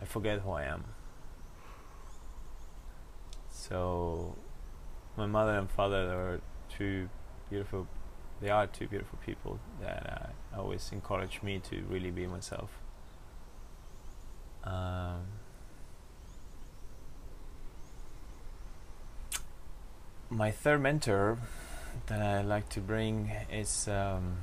I 0.02 0.04
forget 0.04 0.40
who 0.40 0.50
I 0.50 0.64
am. 0.64 0.84
So, 3.50 4.36
my 5.16 5.26
mother 5.26 5.56
and 5.56 5.70
father 5.70 6.10
are 6.12 6.40
two 6.68 7.08
beautiful 7.48 7.86
they 8.40 8.50
are 8.50 8.66
two 8.66 8.88
beautiful 8.88 9.18
people 9.24 9.60
that 9.80 10.06
uh, 10.10 10.32
always 10.58 10.90
encouraged 10.92 11.42
me 11.42 11.60
to 11.70 11.82
really 11.88 12.10
be 12.10 12.26
myself. 12.26 12.70
Um, 14.64 15.26
my 20.30 20.50
third 20.50 20.80
mentor 20.80 21.38
that 22.06 22.20
I 22.20 22.42
like 22.42 22.68
to 22.70 22.80
bring 22.80 23.30
is 23.52 23.88
um, 23.88 24.38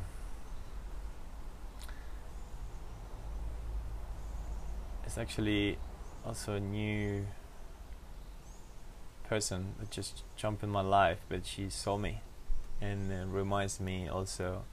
it's 5.06 5.18
actually 5.18 5.78
also 6.26 6.54
a 6.54 6.60
new 6.60 7.26
person 9.28 9.76
that 9.80 9.90
just 9.90 10.24
jumped 10.36 10.64
in 10.64 10.70
my 10.70 10.82
life, 10.82 11.20
but 11.30 11.46
she 11.46 11.70
saw 11.70 11.98
me 11.98 12.22
and 12.80 13.12
uh, 13.12 13.26
reminds 13.28 13.80
me 13.80 14.08
also 14.08 14.64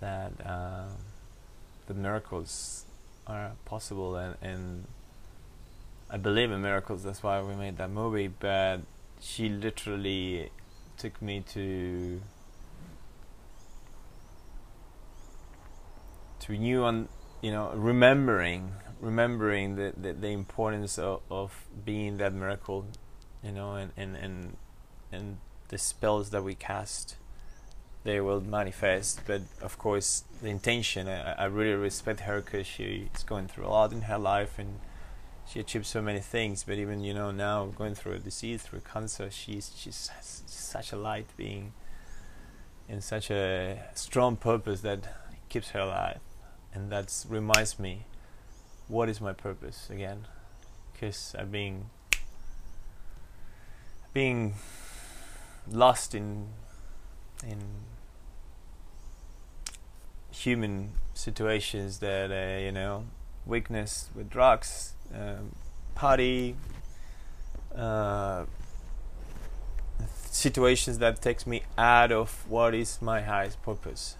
that 0.00 0.32
uh, 0.44 0.84
the 1.86 1.94
miracles 1.94 2.84
are 3.26 3.52
possible 3.64 4.16
and, 4.16 4.36
and 4.40 4.84
I 6.10 6.16
believe 6.16 6.50
in 6.50 6.62
miracles 6.62 7.02
that's 7.02 7.22
why 7.22 7.42
we 7.42 7.54
made 7.54 7.78
that 7.78 7.90
movie 7.90 8.28
but 8.28 8.80
she 9.20 9.48
literally 9.48 10.50
took 10.96 11.20
me 11.20 11.40
to 11.52 12.20
to 16.40 16.52
renew 16.52 16.82
on 16.84 17.08
you 17.42 17.50
know 17.50 17.72
remembering 17.74 18.72
remembering 19.00 19.76
the, 19.76 19.92
the, 19.96 20.12
the 20.12 20.28
importance 20.28 20.98
of, 20.98 21.20
of 21.30 21.66
being 21.84 22.18
that 22.18 22.32
miracle 22.32 22.86
you 23.42 23.52
know 23.52 23.74
and 23.74 23.92
and 23.96 24.16
and, 24.16 24.56
and 25.12 25.38
the 25.68 25.78
spells 25.78 26.30
that 26.30 26.42
we 26.42 26.54
cast 26.54 27.16
they 28.06 28.20
will 28.20 28.40
manifest 28.40 29.20
but 29.26 29.42
of 29.60 29.78
course 29.78 30.24
the 30.42 30.48
intention 30.48 31.08
i, 31.08 31.32
I 31.32 31.44
really 31.46 31.74
respect 31.74 32.20
her 32.20 32.40
because 32.40 32.66
she 32.66 33.08
is 33.14 33.22
going 33.22 33.48
through 33.48 33.66
a 33.66 33.68
lot 33.68 33.92
in 33.92 34.02
her 34.02 34.18
life 34.18 34.58
and 34.58 34.80
she 35.48 35.60
achieved 35.60 35.86
so 35.86 36.00
many 36.02 36.20
things 36.20 36.64
but 36.64 36.78
even 36.78 37.04
you 37.04 37.14
know 37.14 37.30
now 37.30 37.66
going 37.66 37.94
through 37.94 38.12
a 38.12 38.18
disease 38.18 38.62
through 38.62 38.80
cancer 38.80 39.30
she's 39.30 39.72
she's 39.76 40.10
such 40.46 40.92
a 40.92 40.96
light 40.96 41.26
being 41.36 41.72
and 42.88 43.02
such 43.02 43.30
a 43.30 43.82
strong 43.94 44.36
purpose 44.36 44.80
that 44.82 45.00
keeps 45.48 45.70
her 45.70 45.80
alive. 45.80 46.20
And 46.72 46.90
that 46.92 47.24
reminds 47.28 47.78
me 47.78 48.04
what 48.88 49.08
is 49.08 49.20
my 49.20 49.32
purpose 49.32 49.88
again? 49.90 50.26
Because 50.92 51.34
i've 51.38 51.50
been 51.50 51.86
being 54.14 54.54
lost 55.70 56.14
in 56.14 56.48
in 57.46 57.58
human 60.36 60.92
situations 61.14 61.98
that 61.98 62.30
uh, 62.30 62.60
you 62.60 62.70
know 62.70 63.04
weakness 63.46 64.10
with 64.14 64.28
drugs 64.28 64.92
um, 65.14 65.54
party 65.94 66.56
uh, 67.74 68.44
situations 70.30 70.98
that 70.98 71.22
takes 71.22 71.46
me 71.46 71.62
out 71.78 72.12
of 72.12 72.44
what 72.48 72.74
is 72.74 73.00
my 73.00 73.22
highest 73.22 73.62
purpose 73.62 74.16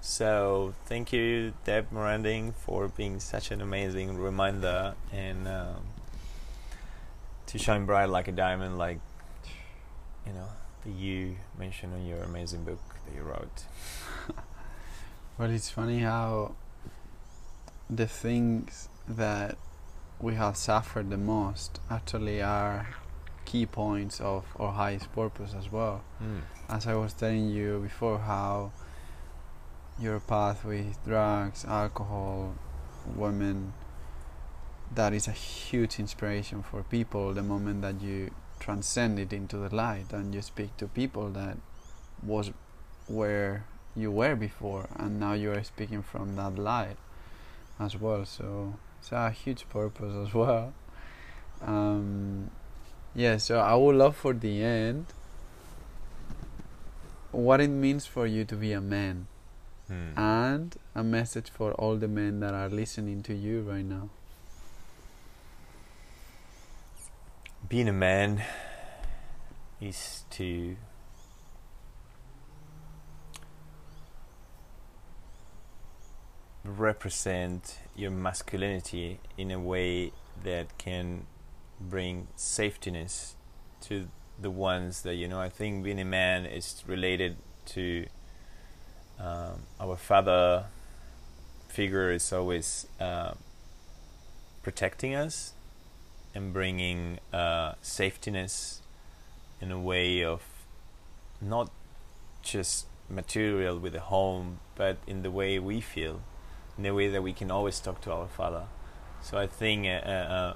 so 0.00 0.74
thank 0.86 1.12
you 1.12 1.52
deb 1.64 1.86
moranding 1.92 2.52
for 2.52 2.88
being 2.88 3.20
such 3.20 3.50
an 3.50 3.60
amazing 3.60 4.16
reminder 4.16 4.94
and 5.12 5.46
um, 5.46 5.84
to 7.46 7.58
shine 7.58 7.84
bright 7.84 8.08
like 8.08 8.26
a 8.26 8.32
diamond 8.32 8.78
like 8.78 8.98
you 10.26 10.32
know 10.32 10.48
that 10.84 10.92
you 10.92 11.36
mentioned 11.58 11.94
in 11.94 12.06
your 12.06 12.22
amazing 12.22 12.64
book 12.64 12.80
that 13.06 13.14
you 13.14 13.22
wrote. 13.22 13.64
Well, 15.42 15.50
it's 15.50 15.70
funny 15.70 15.98
how 15.98 16.54
the 17.90 18.06
things 18.06 18.88
that 19.08 19.58
we 20.20 20.36
have 20.36 20.56
suffered 20.56 21.10
the 21.10 21.16
most 21.16 21.80
actually 21.90 22.40
are 22.40 22.86
key 23.44 23.66
points 23.66 24.20
of 24.20 24.44
our 24.60 24.70
highest 24.70 25.12
purpose 25.12 25.52
as 25.58 25.72
well. 25.72 26.04
Mm. 26.22 26.42
As 26.68 26.86
I 26.86 26.94
was 26.94 27.12
telling 27.12 27.50
you 27.50 27.80
before, 27.80 28.20
how 28.20 28.70
your 29.98 30.20
path 30.20 30.64
with 30.64 31.04
drugs, 31.04 31.64
alcohol, 31.64 32.54
women, 33.16 33.72
that 34.94 35.12
is 35.12 35.26
a 35.26 35.32
huge 35.32 35.98
inspiration 35.98 36.62
for 36.62 36.84
people 36.84 37.34
the 37.34 37.42
moment 37.42 37.82
that 37.82 38.00
you 38.00 38.30
transcend 38.60 39.18
it 39.18 39.32
into 39.32 39.56
the 39.56 39.74
light 39.74 40.12
and 40.12 40.36
you 40.36 40.40
speak 40.40 40.76
to 40.76 40.86
people 40.86 41.30
that 41.30 41.56
was 42.22 42.52
where 43.08 43.64
you 43.94 44.10
were 44.10 44.34
before 44.34 44.88
and 44.96 45.20
now 45.20 45.32
you 45.32 45.52
are 45.52 45.62
speaking 45.62 46.02
from 46.02 46.36
that 46.36 46.58
light 46.58 46.96
as 47.78 47.96
well. 48.00 48.24
So 48.24 48.74
it's 49.00 49.12
a 49.12 49.30
huge 49.30 49.68
purpose 49.68 50.14
as 50.14 50.34
well. 50.34 50.72
Um, 51.60 52.50
yeah 53.14 53.36
so 53.36 53.58
i 53.58 53.74
would 53.74 53.94
love 53.94 54.16
for 54.16 54.32
the 54.32 54.62
end 54.62 55.06
what 57.30 57.60
it 57.60 57.68
means 57.68 58.06
for 58.06 58.26
you 58.26 58.44
to 58.44 58.56
be 58.56 58.72
a 58.72 58.80
man. 58.80 59.26
Hmm. 59.88 60.18
and 60.18 60.76
a 60.94 61.02
message 61.02 61.50
for 61.50 61.72
all 61.72 61.96
the 61.96 62.06
men 62.06 62.40
that 62.40 62.54
are 62.54 62.68
listening 62.68 63.22
to 63.24 63.34
you 63.34 63.62
right 63.62 63.84
now. 63.84 64.10
Being 67.68 67.88
a 67.88 67.92
man 67.92 68.44
is 69.80 70.24
to 70.30 70.76
represent 76.78 77.78
your 77.94 78.10
masculinity 78.10 79.18
in 79.36 79.50
a 79.50 79.58
way 79.58 80.12
that 80.42 80.76
can 80.78 81.26
bring 81.80 82.28
safetiness 82.36 83.34
to 83.82 84.08
the 84.40 84.50
ones 84.50 85.02
that 85.02 85.14
you 85.14 85.28
know. 85.28 85.40
I 85.40 85.48
think 85.48 85.84
being 85.84 86.00
a 86.00 86.04
man 86.04 86.46
is 86.46 86.82
related 86.86 87.36
to 87.66 88.06
um, 89.18 89.62
our 89.80 89.96
father 89.96 90.66
figure 91.68 92.10
is 92.10 92.32
always 92.32 92.86
uh, 93.00 93.32
protecting 94.62 95.14
us 95.14 95.54
and 96.34 96.52
bringing 96.52 97.18
uh, 97.32 97.72
safetiness 97.82 98.80
in 99.60 99.70
a 99.70 99.78
way 99.78 100.24
of 100.24 100.42
not 101.40 101.70
just 102.42 102.86
material 103.08 103.78
with 103.78 103.94
a 103.94 104.00
home, 104.00 104.58
but 104.74 104.96
in 105.06 105.22
the 105.22 105.30
way 105.30 105.58
we 105.58 105.80
feel, 105.80 106.20
in 106.82 106.88
the 106.88 106.94
way 106.94 107.06
that 107.06 107.22
we 107.22 107.32
can 107.32 107.48
always 107.48 107.78
talk 107.78 108.00
to 108.00 108.10
our 108.12 108.26
Father. 108.26 108.64
So 109.22 109.38
I 109.38 109.46
think 109.46 109.86
uh, 109.86 109.90
uh, 109.90 110.54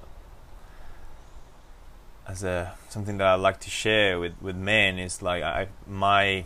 as 2.26 2.42
a 2.42 2.74
something 2.88 3.18
that 3.18 3.28
I 3.28 3.34
like 3.36 3.60
to 3.60 3.70
share 3.70 4.18
with 4.18 4.34
with 4.42 4.56
men 4.56 4.98
is 4.98 5.22
like 5.22 5.44
I 5.44 5.68
my 5.86 6.44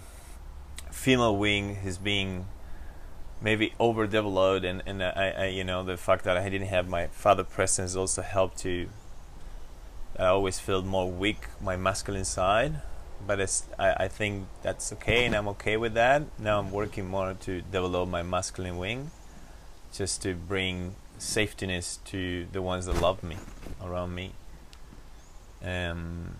female 0.90 1.35
wing 1.35 1.78
is 1.82 1.97
being 1.97 2.47
maybe 3.40 3.73
overdeveloped 3.81 4.66
and 4.66 4.82
and 4.85 5.02
I, 5.02 5.35
I 5.39 5.47
you 5.47 5.65
know 5.65 5.82
the 5.82 5.97
fact 5.97 6.24
that 6.24 6.36
I 6.36 6.47
didn't 6.51 6.69
have 6.69 6.86
my 6.86 7.07
father 7.07 7.44
presence 7.44 7.97
also 7.97 8.20
helped 8.20 8.59
to 8.59 8.90
I 10.19 10.27
always 10.27 10.59
feel 10.59 10.82
more 10.82 11.11
weak, 11.11 11.47
my 11.62 11.77
masculine 11.77 12.27
side, 12.27 12.82
but 13.27 13.40
it's, 13.40 13.65
I, 13.78 14.05
I 14.05 14.09
think 14.09 14.48
that's 14.61 14.93
okay, 14.94 15.24
and 15.24 15.35
I'm 15.35 15.48
okay 15.55 15.78
with 15.78 15.94
that. 15.94 16.24
Now 16.39 16.59
I'm 16.59 16.70
working 16.70 17.07
more 17.09 17.32
to 17.32 17.62
develop 17.62 18.07
my 18.11 18.23
masculine 18.23 18.77
wing, 18.77 19.11
just 19.92 20.22
to 20.22 20.34
bring 20.34 20.94
safetiness 21.18 21.98
to 22.06 22.46
the 22.52 22.62
ones 22.62 22.86
that 22.86 23.00
love 23.00 23.22
me 23.22 23.36
around 23.82 24.14
me. 24.14 24.32
Um, 25.62 26.36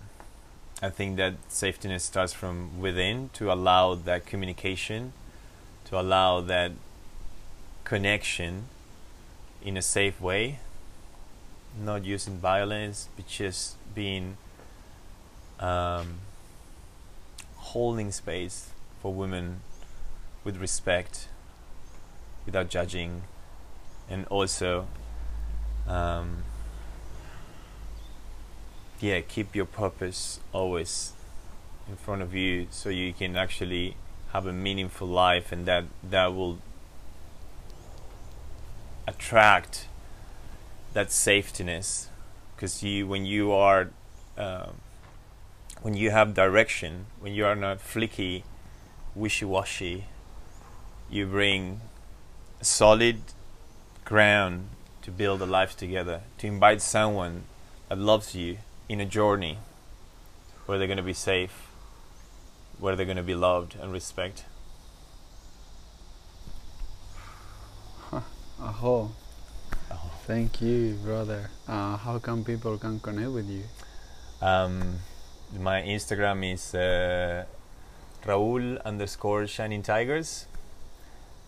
I 0.81 0.89
think 0.89 1.17
that 1.17 1.35
safetiness 1.49 2.01
starts 2.01 2.33
from 2.33 2.79
within 2.79 3.29
to 3.33 3.51
allow 3.51 3.93
that 3.95 4.25
communication, 4.25 5.13
to 5.85 5.99
allow 5.99 6.41
that 6.41 6.71
connection 7.83 8.65
in 9.63 9.77
a 9.77 9.81
safe 9.81 10.19
way 10.19 10.59
not 11.77 12.05
using 12.05 12.37
violence, 12.37 13.07
but 13.15 13.27
just 13.27 13.75
being 13.93 14.37
um, 15.59 16.19
holding 17.55 18.11
space 18.11 18.69
for 19.01 19.13
women 19.13 19.61
with 20.43 20.57
respect, 20.57 21.27
without 22.45 22.69
judging, 22.69 23.23
and 24.11 24.27
also, 24.27 24.85
um, 25.87 26.43
yeah, 28.99 29.21
keep 29.21 29.55
your 29.55 29.65
purpose 29.65 30.41
always 30.51 31.13
in 31.87 31.95
front 31.95 32.21
of 32.21 32.35
you, 32.35 32.67
so 32.69 32.89
you 32.89 33.13
can 33.13 33.35
actually 33.35 33.95
have 34.33 34.45
a 34.45 34.53
meaningful 34.53 35.07
life, 35.07 35.51
and 35.51 35.65
that 35.65 35.85
that 36.03 36.35
will 36.35 36.59
attract 39.07 39.87
that 40.93 41.07
safetiness 41.07 42.07
because 42.55 42.83
you 42.83 43.07
when 43.07 43.25
you 43.25 43.51
are 43.51 43.89
uh, 44.37 44.67
when 45.81 45.95
you 45.95 46.11
have 46.11 46.33
direction 46.33 47.07
when 47.19 47.33
you 47.33 47.45
are 47.45 47.55
not 47.55 47.79
flicky 47.79 48.43
wishy-washy. 49.15 50.05
You 51.09 51.25
bring 51.25 51.81
solid 52.61 53.17
ground 54.11 54.67
to 55.03 55.09
build 55.09 55.41
a 55.41 55.45
life 55.45 55.77
together, 55.77 56.19
to 56.37 56.45
invite 56.45 56.81
someone 56.81 57.43
that 57.87 57.97
loves 57.97 58.35
you 58.35 58.57
in 58.89 58.99
a 58.99 59.05
journey 59.05 59.57
where 60.65 60.77
they're 60.77 60.91
going 60.93 60.97
to 61.05 61.11
be 61.13 61.13
safe, 61.13 61.69
where 62.77 62.95
they're 62.95 63.05
going 63.05 63.23
to 63.25 63.31
be 63.33 63.35
loved 63.35 63.77
and 63.81 63.93
respect. 63.93 64.43
Aho. 68.61 69.11
Thank 70.27 70.61
you, 70.61 70.97
brother. 71.03 71.49
Uh, 71.67 71.97
how 71.97 72.19
come 72.19 72.43
people 72.43 72.77
can 72.77 72.99
connect 72.99 73.31
with 73.31 73.49
you? 73.49 73.63
Um, 74.41 74.99
my 75.57 75.81
Instagram 75.81 76.53
is 76.53 76.75
uh, 76.75 77.45
Raul 78.25 78.81
underscore 78.83 79.47
Shining 79.47 79.81
Tigers. 79.83 80.47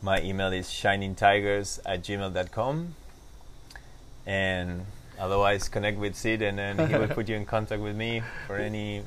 My 0.04 0.22
email 0.22 0.52
is 0.52 0.68
shiningtigers 0.68 1.80
at 1.86 2.04
gmail.com. 2.04 2.96
And 4.26 4.86
otherwise, 5.18 5.70
connect 5.70 5.98
with 5.98 6.16
Sid 6.16 6.42
and 6.42 6.60
then 6.60 6.90
he 6.90 6.96
will 6.98 7.08
put 7.18 7.30
you 7.30 7.38
in 7.38 7.46
contact 7.46 7.82
with 7.82 7.96
me 7.96 8.22
for 8.46 8.58
any 8.58 9.04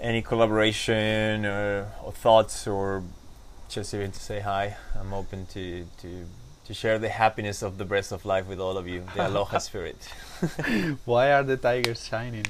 any 0.00 0.22
collaboration 0.22 1.44
or, 1.44 1.92
or 2.02 2.12
thoughts 2.12 2.66
or 2.66 3.02
just 3.68 3.92
even 3.92 4.10
to 4.10 4.18
say 4.18 4.40
hi. 4.40 4.78
I'm 4.98 5.12
open 5.12 5.44
to, 5.48 5.86
to 6.00 6.26
to 6.64 6.74
share 6.74 6.98
the 6.98 7.10
happiness 7.10 7.62
of 7.62 7.76
the 7.76 7.84
breath 7.84 8.12
of 8.12 8.24
life 8.24 8.46
with 8.46 8.60
all 8.60 8.78
of 8.78 8.88
you, 8.88 9.04
the 9.14 9.28
aloha 9.28 9.58
spirit. 9.68 9.96
Why 11.04 11.32
are 11.32 11.42
the 11.42 11.58
tigers 11.58 12.06
shining? 12.06 12.46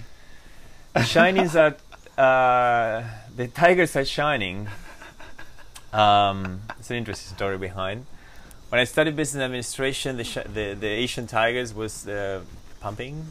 shining 1.05 1.43
is 1.43 1.55
that 1.55 1.81
uh, 2.16 3.03
the 3.35 3.49
tigers 3.49 3.97
are 3.97 4.05
shining. 4.05 4.69
Um, 5.93 6.62
it's 6.79 6.91
an 6.91 6.97
interesting 6.97 7.35
story 7.35 7.59
behind. 7.59 8.07
When 8.69 8.81
I 8.81 8.85
studied 8.85 9.17
business 9.17 9.43
administration, 9.43 10.17
the 10.17 10.25
the, 10.53 10.75
the 10.75 10.87
Asian 10.87 11.27
tigers 11.27 11.75
was 11.75 12.07
uh, 12.07 12.43
pumping. 12.81 13.27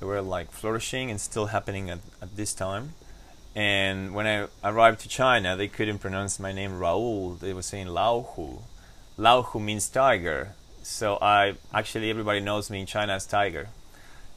They 0.00 0.06
were 0.06 0.20
like 0.20 0.50
flourishing 0.50 1.10
and 1.10 1.20
still 1.20 1.46
happening 1.46 1.90
at, 1.90 1.98
at 2.20 2.36
this 2.36 2.54
time. 2.54 2.94
And 3.54 4.14
when 4.14 4.26
I 4.26 4.46
arrived 4.64 5.00
to 5.00 5.08
China, 5.08 5.56
they 5.56 5.68
couldn't 5.68 5.98
pronounce 5.98 6.40
my 6.40 6.52
name 6.52 6.72
Raul. 6.72 7.38
They 7.38 7.52
were 7.52 7.62
saying 7.62 7.88
Lao 7.88 8.22
Hu. 8.34 8.60
Lao 9.16 9.42
Hu 9.42 9.60
means 9.60 9.88
tiger. 9.88 10.54
So 10.82 11.18
I 11.20 11.54
actually 11.72 12.10
everybody 12.10 12.40
knows 12.40 12.70
me 12.70 12.80
in 12.80 12.86
China 12.86 13.12
as 13.14 13.26
Tiger. 13.26 13.68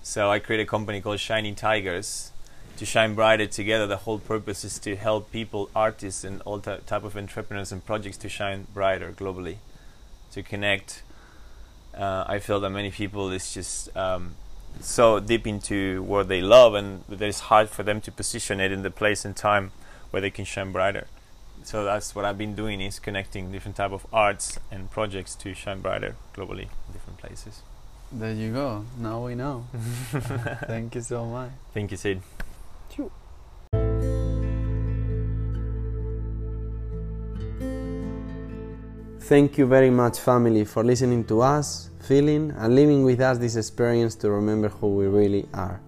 So 0.02 0.30
I 0.30 0.40
created 0.40 0.68
a 0.68 0.70
company 0.70 1.00
called 1.00 1.20
Shining 1.20 1.56
Tigers 1.56 2.33
to 2.78 2.86
shine 2.86 3.14
brighter 3.14 3.46
together. 3.46 3.88
The 3.88 3.98
whole 3.98 4.20
purpose 4.20 4.64
is 4.64 4.80
to 4.80 4.96
help 4.96 5.32
people, 5.32 5.70
artists, 5.76 6.24
and 6.24 6.42
all 6.42 6.60
type 6.60 7.04
of 7.04 7.16
entrepreneurs 7.16 7.72
and 7.72 7.86
projects 7.86 8.18
to 8.18 8.30
shine 8.30 8.68
brighter 8.74 9.12
globally, 9.12 9.58
to 10.32 10.44
connect. 10.44 11.04
Uh, 11.96 12.26
I 12.28 12.40
feel 12.40 12.60
that 12.60 12.72
many 12.72 12.90
people 12.90 13.32
is 13.32 13.54
just 13.54 13.96
um, 13.96 14.36
so 14.82 15.20
deep 15.20 15.46
into 15.46 16.02
what 16.04 16.28
they 16.28 16.42
love, 16.42 16.74
and 16.74 17.04
that 17.08 17.22
it's 17.22 17.42
hard 17.42 17.70
for 17.70 17.84
them 17.84 18.02
to 18.02 18.12
position 18.12 18.60
it 18.60 18.72
in 18.72 18.82
the 18.82 18.92
place 18.92 19.26
and 19.26 19.36
time 19.36 19.72
where 20.10 20.22
they 20.22 20.32
can 20.32 20.46
shine 20.46 20.72
brighter. 20.72 21.08
So 21.64 21.86
that's 21.86 22.14
what 22.14 22.26
I've 22.26 22.38
been 22.38 22.56
doing 22.56 22.82
is 22.82 23.00
connecting 23.00 23.52
different 23.52 23.78
type 23.78 23.92
of 23.92 24.06
arts 24.12 24.60
and 24.70 24.92
projects 24.92 25.34
to 25.36 25.54
shine 25.54 25.80
brighter 25.80 26.16
globally 26.36 26.64
in 26.64 26.94
different 26.94 27.20
places. 27.20 27.62
There 28.12 28.34
you 28.34 28.54
go. 28.54 28.86
Now 29.00 29.26
we 29.26 29.34
know. 29.34 29.66
Thank 30.68 30.96
you 30.96 31.02
so 31.02 31.26
much. 31.26 31.52
Thank 31.74 31.92
you, 31.92 31.98
Sid. 31.98 32.22
Thank 39.20 39.58
you 39.58 39.66
very 39.66 39.90
much, 39.90 40.20
family, 40.20 40.66
for 40.66 40.84
listening 40.84 41.24
to 41.26 41.42
us, 41.42 41.90
feeling, 42.02 42.52
and 42.58 42.76
living 42.76 43.04
with 43.04 43.22
us 43.22 43.38
this 43.38 43.56
experience 43.56 44.16
to 44.16 44.30
remember 44.30 44.70
who 44.70 44.96
we 44.96 45.08
really 45.08 45.48
are. 45.54 45.82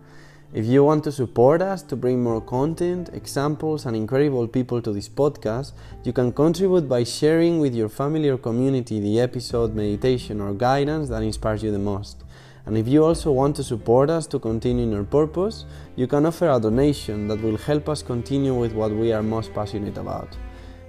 If 0.53 0.65
you 0.65 0.86
want 0.86 1.03
to 1.03 1.11
support 1.11 1.61
us 1.61 1.82
to 1.84 1.98
bring 1.98 2.23
more 2.23 2.40
content, 2.40 3.10
examples, 3.11 3.86
and 3.86 3.95
incredible 3.95 4.48
people 4.48 4.82
to 4.82 4.94
this 4.94 5.10
podcast, 5.10 5.73
you 6.06 6.14
can 6.14 6.32
contribute 6.32 6.88
by 6.88 7.03
sharing 7.03 7.60
with 7.60 7.76
your 7.76 7.90
family 7.90 8.30
or 8.30 8.38
community 8.38 9.02
the 9.02 9.19
episode, 9.19 9.76
meditation, 9.76 10.40
or 10.40 10.53
guidance 10.53 11.10
that 11.10 11.22
inspires 11.22 11.61
you 11.61 11.72
the 11.72 11.77
most. 11.77 12.24
And 12.66 12.78
if 12.78 12.88
you 12.88 13.04
also 13.04 13.32
want 13.32 13.56
to 13.58 13.64
support 13.64 14.10
us 14.10 14.26
to 14.28 14.40
continue 14.40 14.84
in 14.84 14.96
our 14.96 15.04
purpose, 15.04 15.66
you 15.96 16.08
can 16.08 16.26
offer 16.26 16.50
a 16.50 16.60
donation 16.60 17.28
that 17.28 17.42
will 17.42 17.58
help 17.58 17.88
us 17.90 18.02
continue 18.02 18.54
with 18.54 18.74
what 18.74 18.92
we 18.92 19.14
are 19.14 19.22
most 19.22 19.54
passionate 19.54 19.98
about. 19.98 20.36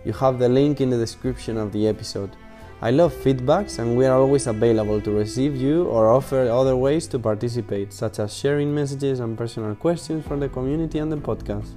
You 0.05 0.13
have 0.15 0.39
the 0.39 0.49
link 0.49 0.81
in 0.81 0.91
the 0.91 0.97
description 0.97 1.59
of 1.59 1.73
the 1.73 1.87
episode. 1.87 2.31
I 2.81 2.91
love 2.91 3.13
feedbacks 3.15 3.79
and 3.79 3.97
we 3.97 4.07
are 4.07 4.19
always 4.19 4.47
available 4.47 5.01
to 5.01 5.11
receive 5.11 5.57
you 5.57 5.85
or 5.85 6.11
offer 6.11 6.49
other 6.49 6.77
ways 6.77 7.07
to 7.09 7.19
participate, 7.19 7.93
such 7.93 8.19
as 8.19 8.37
sharing 8.37 8.75
messages 8.75 9.21
and 9.21 9.37
personal 9.37 9.75
questions 9.75 10.27
from 10.27 10.41
the 10.41 10.49
community 10.49 10.99
and 10.99 11.11
the 11.11 11.17
podcast. 11.17 11.73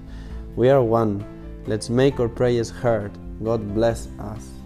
We 0.56 0.70
are 0.70 0.84
one. 0.84 1.26
Let's 1.68 1.90
make 1.90 2.20
our 2.20 2.28
prayers 2.30 2.70
heard. 2.70 3.12
God 3.44 3.74
bless 3.74 4.08
us. 4.20 4.59